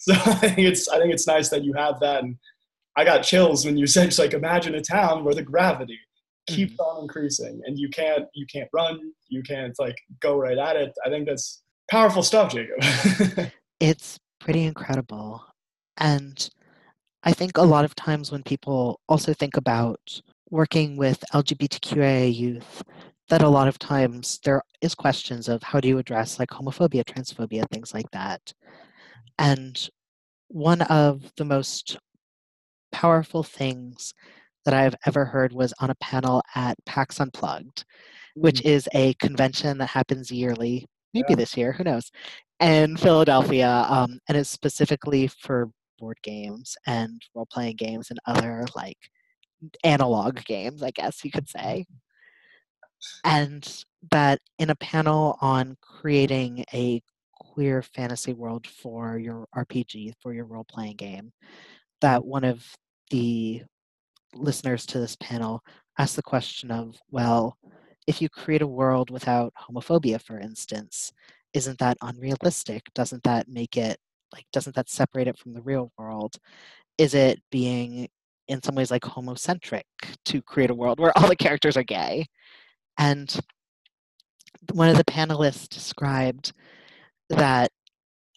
so 0.04 0.14
I 0.14 0.34
think 0.34 0.58
it's 0.58 0.88
I 0.88 0.98
think 0.98 1.12
it's 1.12 1.26
nice 1.26 1.48
that 1.50 1.62
you 1.62 1.74
have 1.74 2.00
that. 2.00 2.24
And 2.24 2.36
I 2.96 3.04
got 3.04 3.22
chills 3.22 3.64
when 3.66 3.76
you 3.76 3.86
said 3.86 4.06
just 4.06 4.18
like 4.18 4.32
imagine 4.32 4.74
a 4.74 4.80
town 4.80 5.24
where 5.24 5.34
the 5.34 5.42
gravity 5.42 5.98
keeps 6.46 6.72
mm-hmm. 6.72 6.80
on 6.80 7.02
increasing 7.02 7.60
and 7.66 7.78
you 7.78 7.88
can't 7.90 8.24
you 8.34 8.46
can't 8.46 8.68
run 8.72 8.98
you 9.28 9.42
can't 9.42 9.78
like 9.78 9.96
go 10.20 10.36
right 10.36 10.58
at 10.58 10.76
it. 10.76 10.92
I 11.04 11.10
think 11.10 11.26
that's 11.26 11.62
powerful 11.90 12.22
stuff 12.22 12.52
jacob. 12.52 13.50
It's 13.80 14.18
pretty 14.40 14.64
incredible. 14.64 15.42
And 15.96 16.50
i 17.22 17.32
think 17.32 17.58
a 17.58 17.62
lot 17.62 17.84
of 17.84 17.94
times 17.94 18.32
when 18.32 18.42
people 18.42 19.00
also 19.08 19.34
think 19.34 19.56
about 19.56 20.22
working 20.50 20.96
with 20.96 21.22
lgbtqa 21.34 22.34
youth 22.34 22.82
that 23.28 23.42
a 23.42 23.48
lot 23.48 23.68
of 23.68 23.78
times 23.78 24.40
there 24.44 24.62
is 24.80 24.94
questions 24.94 25.48
of 25.48 25.62
how 25.62 25.80
do 25.80 25.88
you 25.88 25.98
address 25.98 26.38
like 26.38 26.48
homophobia 26.48 27.04
transphobia 27.04 27.64
things 27.70 27.94
like 27.94 28.10
that 28.10 28.52
and 29.38 29.88
one 30.48 30.82
of 30.82 31.32
the 31.36 31.44
most 31.44 31.98
powerful 32.92 33.42
things 33.42 34.12
that 34.64 34.74
I've 34.74 34.96
ever 35.06 35.24
heard 35.24 35.52
was 35.52 35.72
on 35.80 35.90
a 35.90 35.94
panel 35.96 36.42
at 36.54 36.76
PAX 36.86 37.20
Unplugged, 37.20 37.84
which 38.34 38.60
mm. 38.60 38.66
is 38.66 38.88
a 38.94 39.14
convention 39.14 39.78
that 39.78 39.86
happens 39.86 40.30
yearly, 40.30 40.86
maybe 41.14 41.26
yeah. 41.30 41.36
this 41.36 41.56
year, 41.56 41.72
who 41.72 41.84
knows, 41.84 42.10
in 42.60 42.96
Philadelphia, 42.96 43.86
um, 43.88 44.18
and 44.28 44.36
is 44.36 44.50
specifically 44.50 45.28
for 45.28 45.70
board 45.98 46.18
games 46.22 46.76
and 46.86 47.22
role 47.34 47.46
playing 47.50 47.76
games 47.76 48.10
and 48.10 48.18
other 48.26 48.64
like 48.74 48.98
analog 49.84 50.42
games, 50.44 50.82
I 50.82 50.90
guess 50.90 51.24
you 51.24 51.30
could 51.30 51.48
say. 51.48 51.84
And 53.24 53.84
that 54.10 54.40
in 54.58 54.70
a 54.70 54.74
panel 54.76 55.38
on 55.40 55.76
creating 55.80 56.64
a 56.72 57.00
queer 57.40 57.82
fantasy 57.82 58.32
world 58.32 58.66
for 58.66 59.18
your 59.18 59.46
RPG, 59.56 60.12
for 60.20 60.32
your 60.32 60.44
role 60.44 60.64
playing 60.64 60.96
game, 60.96 61.32
that 62.00 62.24
one 62.24 62.44
of 62.44 62.64
the 63.10 63.62
listeners 64.34 64.86
to 64.86 65.00
this 65.00 65.16
panel 65.16 65.60
asked 65.98 66.16
the 66.16 66.22
question 66.22 66.70
of, 66.70 66.96
well, 67.10 67.56
if 68.06 68.22
you 68.22 68.28
create 68.28 68.62
a 68.62 68.66
world 68.66 69.10
without 69.10 69.52
homophobia, 69.54 70.20
for 70.20 70.38
instance, 70.38 71.12
isn't 71.52 71.78
that 71.78 71.96
unrealistic? 72.02 72.82
Doesn't 72.94 73.22
that 73.24 73.48
make 73.48 73.76
it 73.76 73.98
like 74.32 74.44
doesn't 74.52 74.76
that 74.76 74.88
separate 74.88 75.28
it 75.28 75.38
from 75.38 75.52
the 75.52 75.62
real 75.62 75.90
world? 75.98 76.36
Is 76.98 77.14
it 77.14 77.40
being 77.50 78.08
in 78.48 78.62
some 78.62 78.74
ways 78.74 78.90
like 78.90 79.02
homocentric 79.02 79.82
to 80.26 80.42
create 80.42 80.70
a 80.70 80.74
world 80.74 81.00
where 81.00 81.16
all 81.18 81.28
the 81.28 81.36
characters 81.36 81.76
are 81.76 81.82
gay? 81.82 82.26
And 82.98 83.34
one 84.72 84.88
of 84.88 84.96
the 84.96 85.04
panelists 85.04 85.68
described 85.68 86.52
that 87.30 87.70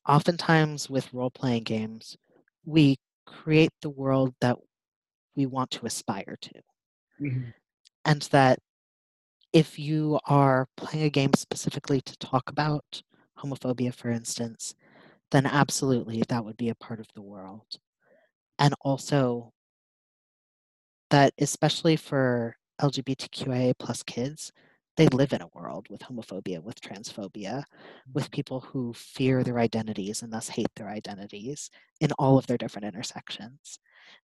oftentimes 0.08 0.90
with 0.90 1.14
role 1.14 1.32
playing 1.32 1.64
games, 1.64 2.16
we 2.66 2.98
create 3.26 3.72
the 3.82 3.90
world 3.90 4.34
that 4.42 4.58
we 5.36 5.46
want 5.46 5.72
to 5.72 5.86
aspire 5.86 6.38
to. 6.42 6.52
Mm-hmm. 7.22 7.50
And 8.06 8.22
that 8.32 8.60
if 9.52 9.78
you 9.78 10.20
are 10.26 10.68
playing 10.78 11.06
a 11.06 11.10
game 11.10 11.32
specifically 11.36 12.02
to 12.02 12.18
talk 12.18 12.50
about 12.50 13.02
homophobia, 13.40 13.94
for 13.94 14.10
instance, 14.10 14.76
then 15.32 15.46
absolutely 15.46 16.24
that 16.28 16.44
would 16.46 16.58
be 16.58 16.70
a 16.70 16.76
part 16.76 17.00
of 17.00 17.08
the 17.16 17.22
world. 17.22 17.78
And 18.60 18.74
also, 18.82 19.52
that 21.10 21.34
especially 21.40 21.96
for 21.96 22.56
LGBTQIA 22.82 23.74
plus 23.78 24.04
kids, 24.04 24.52
they 24.96 25.08
live 25.08 25.34
in 25.34 25.42
a 25.42 25.50
world 25.54 25.88
with 25.90 26.02
homophobia, 26.02 26.62
with 26.62 26.80
transphobia, 26.80 27.64
with 28.14 28.26
mm-hmm. 28.26 28.32
people 28.32 28.60
who 28.60 28.94
fear 28.94 29.44
their 29.44 29.60
identities 29.60 30.22
and 30.22 30.32
thus 30.32 30.50
hate 30.50 30.70
their 30.76 30.90
identities 30.90 31.70
in 32.00 32.12
all 32.14 32.38
of 32.38 32.46
their 32.48 32.58
different 32.58 32.86
intersections 32.86 33.80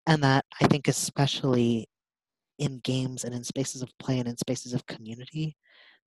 and 0.08 0.24
that 0.24 0.46
I 0.62 0.68
think 0.68 0.88
especially 0.88 1.88
in 2.60 2.80
games 2.80 3.24
and 3.24 3.34
in 3.34 3.44
spaces 3.44 3.82
of 3.82 3.90
play 4.00 4.20
and 4.20 4.28
in 4.28 4.38
spaces 4.38 4.74
of 4.74 4.86
community, 4.86 5.58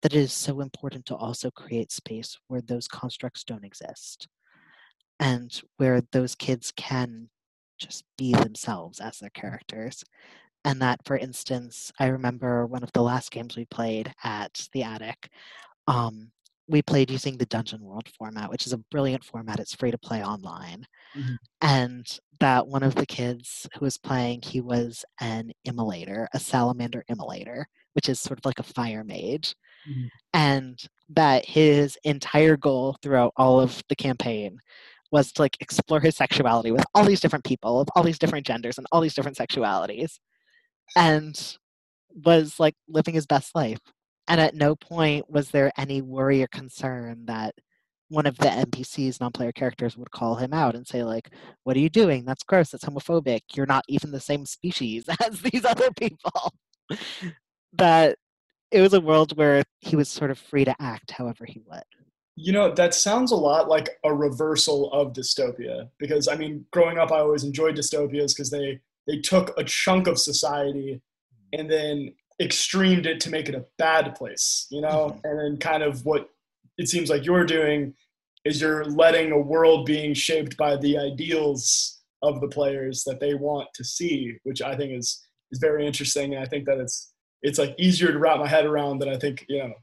that 0.01 0.13
it 0.13 0.19
is 0.19 0.33
so 0.33 0.61
important 0.61 1.05
to 1.07 1.15
also 1.15 1.49
create 1.49 1.91
space 1.91 2.37
where 2.47 2.61
those 2.61 2.87
constructs 2.87 3.43
don't 3.43 3.65
exist 3.65 4.27
and 5.19 5.61
where 5.77 6.01
those 6.11 6.35
kids 6.35 6.71
can 6.75 7.29
just 7.77 8.03
be 8.17 8.33
themselves 8.33 8.99
as 8.99 9.19
their 9.19 9.29
characters. 9.31 10.03
And 10.63 10.81
that, 10.81 10.99
for 11.05 11.17
instance, 11.17 11.91
I 11.99 12.07
remember 12.07 12.65
one 12.65 12.83
of 12.83 12.91
the 12.93 13.03
last 13.03 13.31
games 13.31 13.55
we 13.55 13.65
played 13.65 14.13
at 14.23 14.67
the 14.73 14.83
attic. 14.83 15.29
Um, 15.87 16.31
we 16.67 16.81
played 16.81 17.11
using 17.11 17.37
the 17.37 17.45
Dungeon 17.45 17.81
World 17.83 18.09
format, 18.17 18.49
which 18.49 18.65
is 18.65 18.73
a 18.73 18.79
brilliant 18.89 19.23
format. 19.23 19.59
It's 19.59 19.75
free 19.75 19.91
to 19.91 19.97
play 19.99 20.23
online. 20.23 20.87
Mm-hmm. 21.15 21.35
And 21.61 22.19
that 22.39 22.67
one 22.67 22.81
of 22.81 22.95
the 22.95 23.05
kids 23.05 23.67
who 23.75 23.85
was 23.85 23.97
playing, 23.97 24.41
he 24.41 24.61
was 24.61 25.05
an 25.21 25.51
immolator, 25.67 26.25
a 26.33 26.39
salamander 26.39 27.03
immolator, 27.11 27.65
which 27.93 28.09
is 28.09 28.19
sort 28.19 28.39
of 28.39 28.45
like 28.45 28.59
a 28.59 28.63
fire 28.63 29.03
mage. 29.03 29.55
Mm-hmm. 29.87 30.07
And 30.33 30.83
that 31.09 31.45
his 31.45 31.97
entire 32.03 32.57
goal 32.57 32.97
throughout 33.03 33.33
all 33.37 33.59
of 33.59 33.83
the 33.89 33.95
campaign 33.95 34.57
was 35.11 35.31
to 35.33 35.41
like 35.41 35.57
explore 35.59 35.99
his 35.99 36.15
sexuality 36.15 36.71
with 36.71 36.83
all 36.93 37.05
these 37.05 37.19
different 37.19 37.45
people 37.45 37.79
of 37.79 37.87
all 37.95 38.03
these 38.03 38.19
different 38.19 38.45
genders 38.45 38.77
and 38.77 38.87
all 38.91 39.01
these 39.01 39.13
different 39.13 39.37
sexualities. 39.37 40.19
And 40.95 41.57
was 42.23 42.59
like 42.59 42.75
living 42.87 43.13
his 43.13 43.25
best 43.25 43.55
life 43.55 43.79
and 44.27 44.41
at 44.41 44.55
no 44.55 44.75
point 44.75 45.29
was 45.29 45.49
there 45.51 45.71
any 45.77 46.01
worry 46.01 46.41
or 46.43 46.47
concern 46.47 47.25
that 47.25 47.55
one 48.09 48.25
of 48.25 48.37
the 48.37 48.47
NPCs, 48.47 49.19
non-player 49.19 49.51
characters, 49.51 49.97
would 49.97 50.11
call 50.11 50.35
him 50.35 50.53
out 50.53 50.75
and 50.75 50.87
say, 50.87 51.03
like, 51.03 51.31
"What 51.63 51.75
are 51.75 51.79
you 51.79 51.89
doing? 51.89 52.23
That's 52.25 52.43
gross. 52.43 52.69
That's 52.69 52.85
homophobic. 52.85 53.41
You're 53.55 53.65
not 53.65 53.83
even 53.87 54.11
the 54.11 54.19
same 54.19 54.45
species 54.45 55.05
as 55.25 55.41
these 55.41 55.65
other 55.65 55.91
people." 55.91 56.53
that 57.73 58.17
it 58.71 58.81
was 58.81 58.93
a 58.93 59.01
world 59.01 59.37
where 59.37 59.63
he 59.81 59.95
was 59.95 60.09
sort 60.09 60.31
of 60.31 60.37
free 60.39 60.65
to 60.65 60.75
act 60.81 61.11
however 61.11 61.45
he 61.45 61.61
would. 61.67 61.83
You 62.35 62.51
know, 62.51 62.73
that 62.73 62.93
sounds 62.93 63.31
a 63.31 63.35
lot 63.35 63.69
like 63.69 63.89
a 64.03 64.13
reversal 64.13 64.91
of 64.91 65.13
dystopia. 65.13 65.89
Because 65.97 66.27
I 66.27 66.35
mean, 66.35 66.65
growing 66.71 66.97
up, 66.97 67.11
I 67.11 67.19
always 67.19 67.43
enjoyed 67.43 67.75
dystopias 67.75 68.35
because 68.35 68.49
they 68.49 68.79
they 69.07 69.19
took 69.19 69.57
a 69.57 69.63
chunk 69.63 70.07
of 70.07 70.19
society 70.19 71.01
and 71.53 71.69
then 71.69 72.13
extremed 72.41 73.05
it 73.05 73.19
to 73.21 73.29
make 73.29 73.47
it 73.47 73.55
a 73.55 73.65
bad 73.77 74.15
place, 74.15 74.67
you 74.69 74.81
know? 74.81 75.17
Mm-hmm. 75.17 75.27
And 75.27 75.39
then 75.39 75.57
kind 75.57 75.83
of 75.83 76.05
what 76.05 76.29
it 76.77 76.89
seems 76.89 77.09
like 77.09 77.25
you're 77.25 77.45
doing 77.45 77.93
is 78.43 78.61
you're 78.61 78.85
letting 78.85 79.31
a 79.31 79.39
world 79.39 79.85
being 79.85 80.13
shaped 80.13 80.57
by 80.57 80.75
the 80.75 80.97
ideals 80.97 82.01
of 82.21 82.41
the 82.41 82.47
players 82.47 83.03
that 83.03 83.19
they 83.19 83.33
want 83.33 83.69
to 83.75 83.83
see, 83.83 84.37
which 84.43 84.61
I 84.61 84.75
think 84.75 84.91
is 84.91 85.21
is 85.51 85.59
very 85.59 85.85
interesting. 85.85 86.33
And 86.33 86.43
I 86.43 86.47
think 86.47 86.65
that 86.65 86.79
it's 86.79 87.13
it's 87.41 87.59
like 87.59 87.75
easier 87.77 88.11
to 88.11 88.19
wrap 88.19 88.39
my 88.39 88.47
head 88.47 88.65
around 88.65 88.99
than 88.99 89.09
I 89.09 89.17
think, 89.17 89.45
you 89.47 89.59
know. 89.59 89.73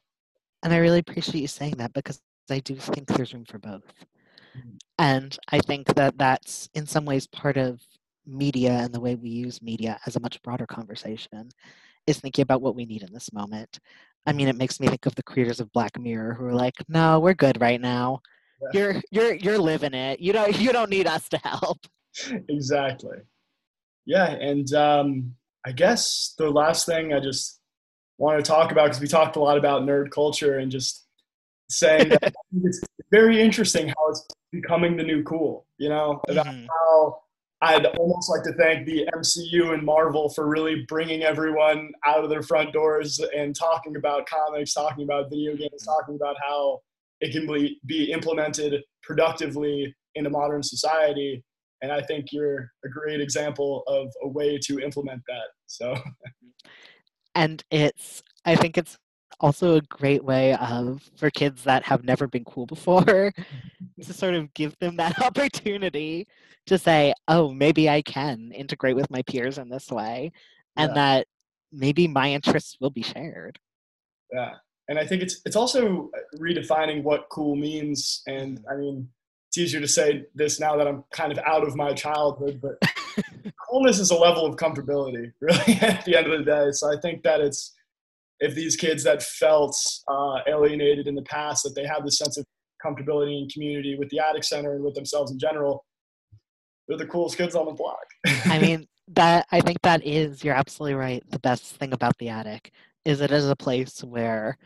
And 0.62 0.72
I 0.72 0.78
really 0.78 0.98
appreciate 0.98 1.40
you 1.40 1.48
saying 1.48 1.74
that 1.78 1.92
because 1.92 2.20
I 2.51 2.61
do 2.61 2.76
think 2.76 3.09
there's 3.09 3.34
room 3.34 3.45
for 3.45 3.59
both. 3.59 3.93
Mm-hmm. 4.57 4.76
And 4.99 5.38
I 5.51 5.59
think 5.61 5.95
that 5.95 6.18
that's 6.18 6.68
in 6.74 6.86
some 6.86 7.05
ways 7.05 7.26
part 7.26 7.57
of 7.57 7.80
media 8.26 8.72
and 8.72 8.93
the 8.93 9.01
way 9.01 9.14
we 9.14 9.30
use 9.30 9.62
media 9.62 9.99
as 10.07 10.16
a 10.16 10.20
much 10.20 10.40
broader 10.43 10.66
conversation 10.66 11.51
is 12.07 12.20
thinking 12.20 12.43
about 12.43 12.62
what 12.62 12.76
we 12.76 12.84
need 12.84 13.03
in 13.03 13.12
this 13.12 13.32
moment. 13.32 13.78
I 14.26 14.32
mean, 14.32 14.49
it 14.49 14.57
makes 14.57 14.78
me 14.78 14.86
think 14.86 15.07
of 15.07 15.14
the 15.14 15.22
creators 15.22 15.61
of 15.61 15.72
Black 15.72 15.99
Mirror 15.99 16.34
who 16.34 16.47
are 16.47 16.55
like, 16.55 16.74
"No, 16.88 17.18
we're 17.18 17.34
good 17.34 17.61
right 17.61 17.80
now. 17.80 18.20
Yeah. 18.61 18.68
You're 18.72 19.03
you're 19.11 19.34
you're 19.34 19.59
living 19.59 19.95
it. 19.95 20.20
You 20.20 20.32
know, 20.32 20.47
you 20.47 20.72
don't 20.72 20.90
need 20.90 21.07
us 21.07 21.28
to 21.30 21.38
help." 21.38 21.78
Exactly. 22.51 23.16
Yeah, 24.05 24.32
and 24.32 24.70
um, 24.74 25.34
I 25.64 25.72
guess 25.72 26.34
the 26.36 26.51
last 26.51 26.84
thing 26.84 27.14
I 27.14 27.20
just 27.20 27.61
want 28.18 28.45
to 28.45 28.49
talk 28.49 28.70
about 28.70 28.84
because 28.84 29.01
we 29.01 29.09
talked 29.09 29.36
a 29.36 29.40
lot 29.40 29.57
about 29.57 29.82
nerd 29.82 30.11
culture 30.11 30.59
and 30.59 30.70
just 30.70 31.07
saying 31.72 32.10
that 32.10 32.32
it's 32.62 32.80
very 33.10 33.40
interesting 33.40 33.88
how 33.88 34.08
it's 34.10 34.26
becoming 34.52 34.96
the 34.96 35.02
new 35.02 35.22
cool. 35.22 35.66
You 35.78 35.88
know, 35.88 36.20
about 36.28 36.46
mm-hmm. 36.46 36.66
how 36.66 37.18
I'd 37.62 37.86
almost 37.86 38.28
like 38.28 38.42
to 38.42 38.52
thank 38.54 38.86
the 38.86 39.08
MCU 39.14 39.72
and 39.72 39.84
Marvel 39.84 40.28
for 40.28 40.48
really 40.48 40.84
bringing 40.88 41.22
everyone 41.22 41.92
out 42.04 42.24
of 42.24 42.30
their 42.30 42.42
front 42.42 42.72
doors 42.72 43.20
and 43.36 43.54
talking 43.54 43.96
about 43.96 44.26
comics, 44.26 44.74
talking 44.74 45.04
about 45.04 45.30
video 45.30 45.54
games, 45.54 45.84
talking 45.84 46.16
about 46.16 46.34
how 46.44 46.80
it 47.20 47.30
can 47.30 47.46
be, 47.46 47.78
be 47.86 48.10
implemented 48.10 48.82
productively 49.04 49.94
in 50.16 50.26
a 50.26 50.30
modern 50.30 50.62
society. 50.62 51.44
and 51.82 51.92
I 51.92 52.02
think 52.02 52.26
you're 52.32 52.72
a 52.84 52.88
great 52.88 53.20
example 53.20 53.84
of 53.86 54.08
a 54.22 54.28
way 54.28 54.58
to 54.64 54.80
implement 54.80 55.22
that. 55.28 55.48
So, 55.66 55.94
and 57.36 57.62
it's 57.70 58.22
I 58.44 58.56
think 58.56 58.76
it's 58.76 58.98
also 59.43 59.76
a 59.76 59.82
great 59.82 60.24
way 60.24 60.55
of 60.55 61.11
for 61.16 61.30
kids 61.30 61.64
that 61.64 61.82
have 61.84 62.05
never 62.05 62.26
been 62.26 62.45
cool 62.45 62.66
before 62.66 63.03
mm-hmm. 63.03 64.03
to 64.03 64.12
sort 64.12 64.34
of 64.34 64.55
give 64.55 64.78
them 64.78 64.97
that 64.97 65.20
opportunity 65.22 66.26
to 66.66 66.78
say, 66.78 67.12
"Oh, 67.28 67.53
maybe 67.53 67.90
I 67.90 68.03
can 68.03 68.53
integrate 68.53 68.97
with 68.97 69.11
my 69.11 69.22
peers 69.22 69.59
in 69.59 69.68
this 69.68 69.90
way," 69.90 70.32
and 70.76 70.90
yeah. 70.90 70.95
that 70.95 71.26
maybe 71.72 72.07
my 72.07 72.32
interests 72.32 72.76
will 72.80 72.90
be 72.90 73.03
shared. 73.03 73.59
Yeah, 74.32 74.55
and 74.88 74.99
I 74.99 75.07
think 75.07 75.22
it's 75.22 75.40
it's 75.45 75.57
also 75.57 76.11
uh, 76.16 76.38
redefining 76.38 77.03
what 77.03 77.28
cool 77.30 77.57
means. 77.57 78.22
And 78.26 78.59
mm-hmm. 78.59 78.70
I 78.70 78.76
mean, 78.76 79.09
it's 79.49 79.59
easier 79.59 79.80
to 79.80 79.88
say 79.88 80.24
this 80.34 80.61
now 80.61 80.76
that 80.76 80.86
I'm 80.86 81.05
kind 81.11 81.32
of 81.32 81.38
out 81.45 81.66
of 81.66 81.76
my 81.76 81.93
childhood, 81.93 82.61
but 82.62 82.80
coolness 83.70 83.99
is 83.99 84.11
a 84.11 84.16
level 84.16 84.47
of 84.47 84.57
comfortability, 84.57 85.32
really, 85.40 85.78
at 85.80 86.05
the 86.05 86.16
end 86.16 86.26
of 86.26 86.38
the 86.38 86.45
day. 86.45 86.70
So 86.72 86.93
I 86.93 87.01
think 87.01 87.22
that 87.24 87.40
it's 87.40 87.74
if 88.43 88.55
these 88.57 88.76
kids 88.76 89.05
that 89.05 89.22
felt 89.22 89.76
uh, 90.09 90.40
alienated 90.49 91.07
in 91.07 91.14
the 91.14 91.22
past 91.22 91.62
that 91.62 91.74
they 91.74 91.86
have 91.86 92.05
this 92.05 92.18
sense 92.18 92.36
of 92.36 92.45
comfortability 92.84 93.38
and 93.38 93.51
community 93.53 93.97
with 93.97 94.09
the 94.11 94.18
attic 94.18 94.43
center 94.43 94.74
and 94.74 94.84
with 94.84 94.95
themselves 94.95 95.30
in 95.30 95.38
general 95.38 95.84
they're 96.88 96.99
the 96.99 97.07
coolest 97.07 97.38
kids 97.38 97.55
on 97.55 97.64
the 97.66 97.72
block. 97.72 98.05
I 98.47 98.59
mean 98.59 98.86
that 99.09 99.47
i 99.51 99.61
think 99.61 99.78
that 99.82 100.05
is 100.07 100.45
you're 100.45 100.55
absolutely 100.55 100.95
right 100.95 101.22
the 101.30 101.38
best 101.40 101.74
thing 101.76 101.93
about 101.93 102.16
the 102.18 102.28
attic 102.28 102.72
is 103.05 103.20
it 103.20 103.32
is 103.32 103.49
a 103.49 103.57
place 103.57 104.03
where 104.05 104.57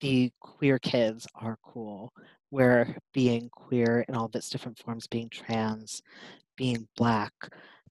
the 0.00 0.30
queer 0.40 0.80
kids 0.80 1.28
are 1.36 1.56
cool 1.62 2.12
where 2.50 2.98
being 3.14 3.48
queer 3.52 4.04
in 4.08 4.16
all 4.16 4.26
of 4.26 4.34
its 4.34 4.50
different 4.50 4.76
forms 4.78 5.06
being 5.06 5.28
trans 5.30 6.02
being 6.56 6.88
black 6.96 7.32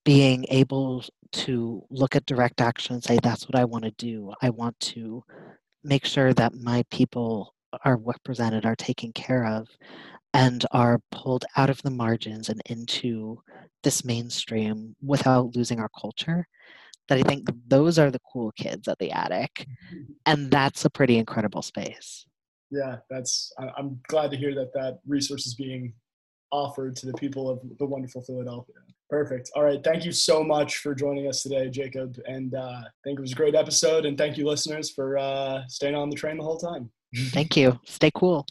being 0.04 0.46
able 0.50 1.04
to 1.32 1.84
look 1.90 2.16
at 2.16 2.26
direct 2.26 2.62
action 2.62 2.96
and 2.96 3.04
say, 3.04 3.20
that's 3.22 3.48
what 3.48 3.56
I 3.56 3.66
want 3.66 3.86
to 3.86 3.92
do. 3.92 4.34
I 4.42 4.50
want 4.50 4.80
to 4.82 5.24
make 5.84 6.06
sure 6.06 6.34
that 6.34 6.54
my 6.54 6.84
people 6.92 7.56
are 7.86 7.98
represented, 7.98 8.66
are 8.66 8.76
taken 8.76 9.14
care 9.14 9.46
of, 9.46 9.68
and 10.34 10.66
are 10.72 11.00
pulled 11.12 11.46
out 11.56 11.70
of 11.70 11.82
the 11.84 11.92
margins 11.92 12.50
and 12.50 12.62
into 12.66 13.42
this 13.84 14.04
mainstream 14.04 14.96
without 15.02 15.56
losing 15.56 15.80
our 15.80 15.90
culture. 16.00 16.48
That 17.08 17.18
I 17.18 17.24
think 17.24 17.50
those 17.68 18.00
are 18.00 18.12
the 18.12 18.22
cool 18.32 18.52
kids 18.54 18.88
at 18.88 19.00
the 19.00 19.12
attic. 19.12 19.68
And 20.28 20.52
that's 20.52 20.86
a 20.86 20.90
pretty 20.92 21.18
incredible 21.18 21.64
space. 21.64 22.28
Yeah, 22.70 22.98
that's, 23.10 23.52
I'm 23.76 24.00
glad 24.08 24.30
to 24.30 24.38
hear 24.38 24.54
that 24.54 24.72
that 24.76 25.00
resource 25.08 25.48
is 25.48 25.56
being 25.56 25.94
offered 26.52 26.96
to 26.98 27.08
the 27.08 27.14
people 27.14 27.50
of 27.50 27.60
the 27.80 27.86
wonderful 27.88 28.22
Philadelphia. 28.22 28.76
Perfect. 29.12 29.52
All 29.58 29.64
right. 29.64 29.84
Thank 29.84 30.06
you 30.06 30.14
so 30.14 30.42
much 30.42 30.78
for 30.78 30.96
joining 30.96 31.28
us 31.28 31.44
today, 31.44 31.70
Jacob. 31.70 32.18
And 32.26 32.56
uh, 32.56 32.60
I 32.62 32.90
think 33.04 33.20
it 33.20 33.22
was 33.22 33.34
a 33.34 33.36
great 33.36 33.56
episode. 33.56 34.06
And 34.06 34.18
thank 34.18 34.38
you, 34.38 34.48
listeners, 34.48 34.90
for 34.90 35.18
uh, 35.18 35.68
staying 35.68 35.96
on 35.96 36.10
the 36.10 36.16
train 36.16 36.38
the 36.38 36.44
whole 36.44 36.58
time. 36.58 36.90
thank 37.34 37.58
you. 37.58 37.78
Stay 37.86 38.10
cool. 38.16 38.46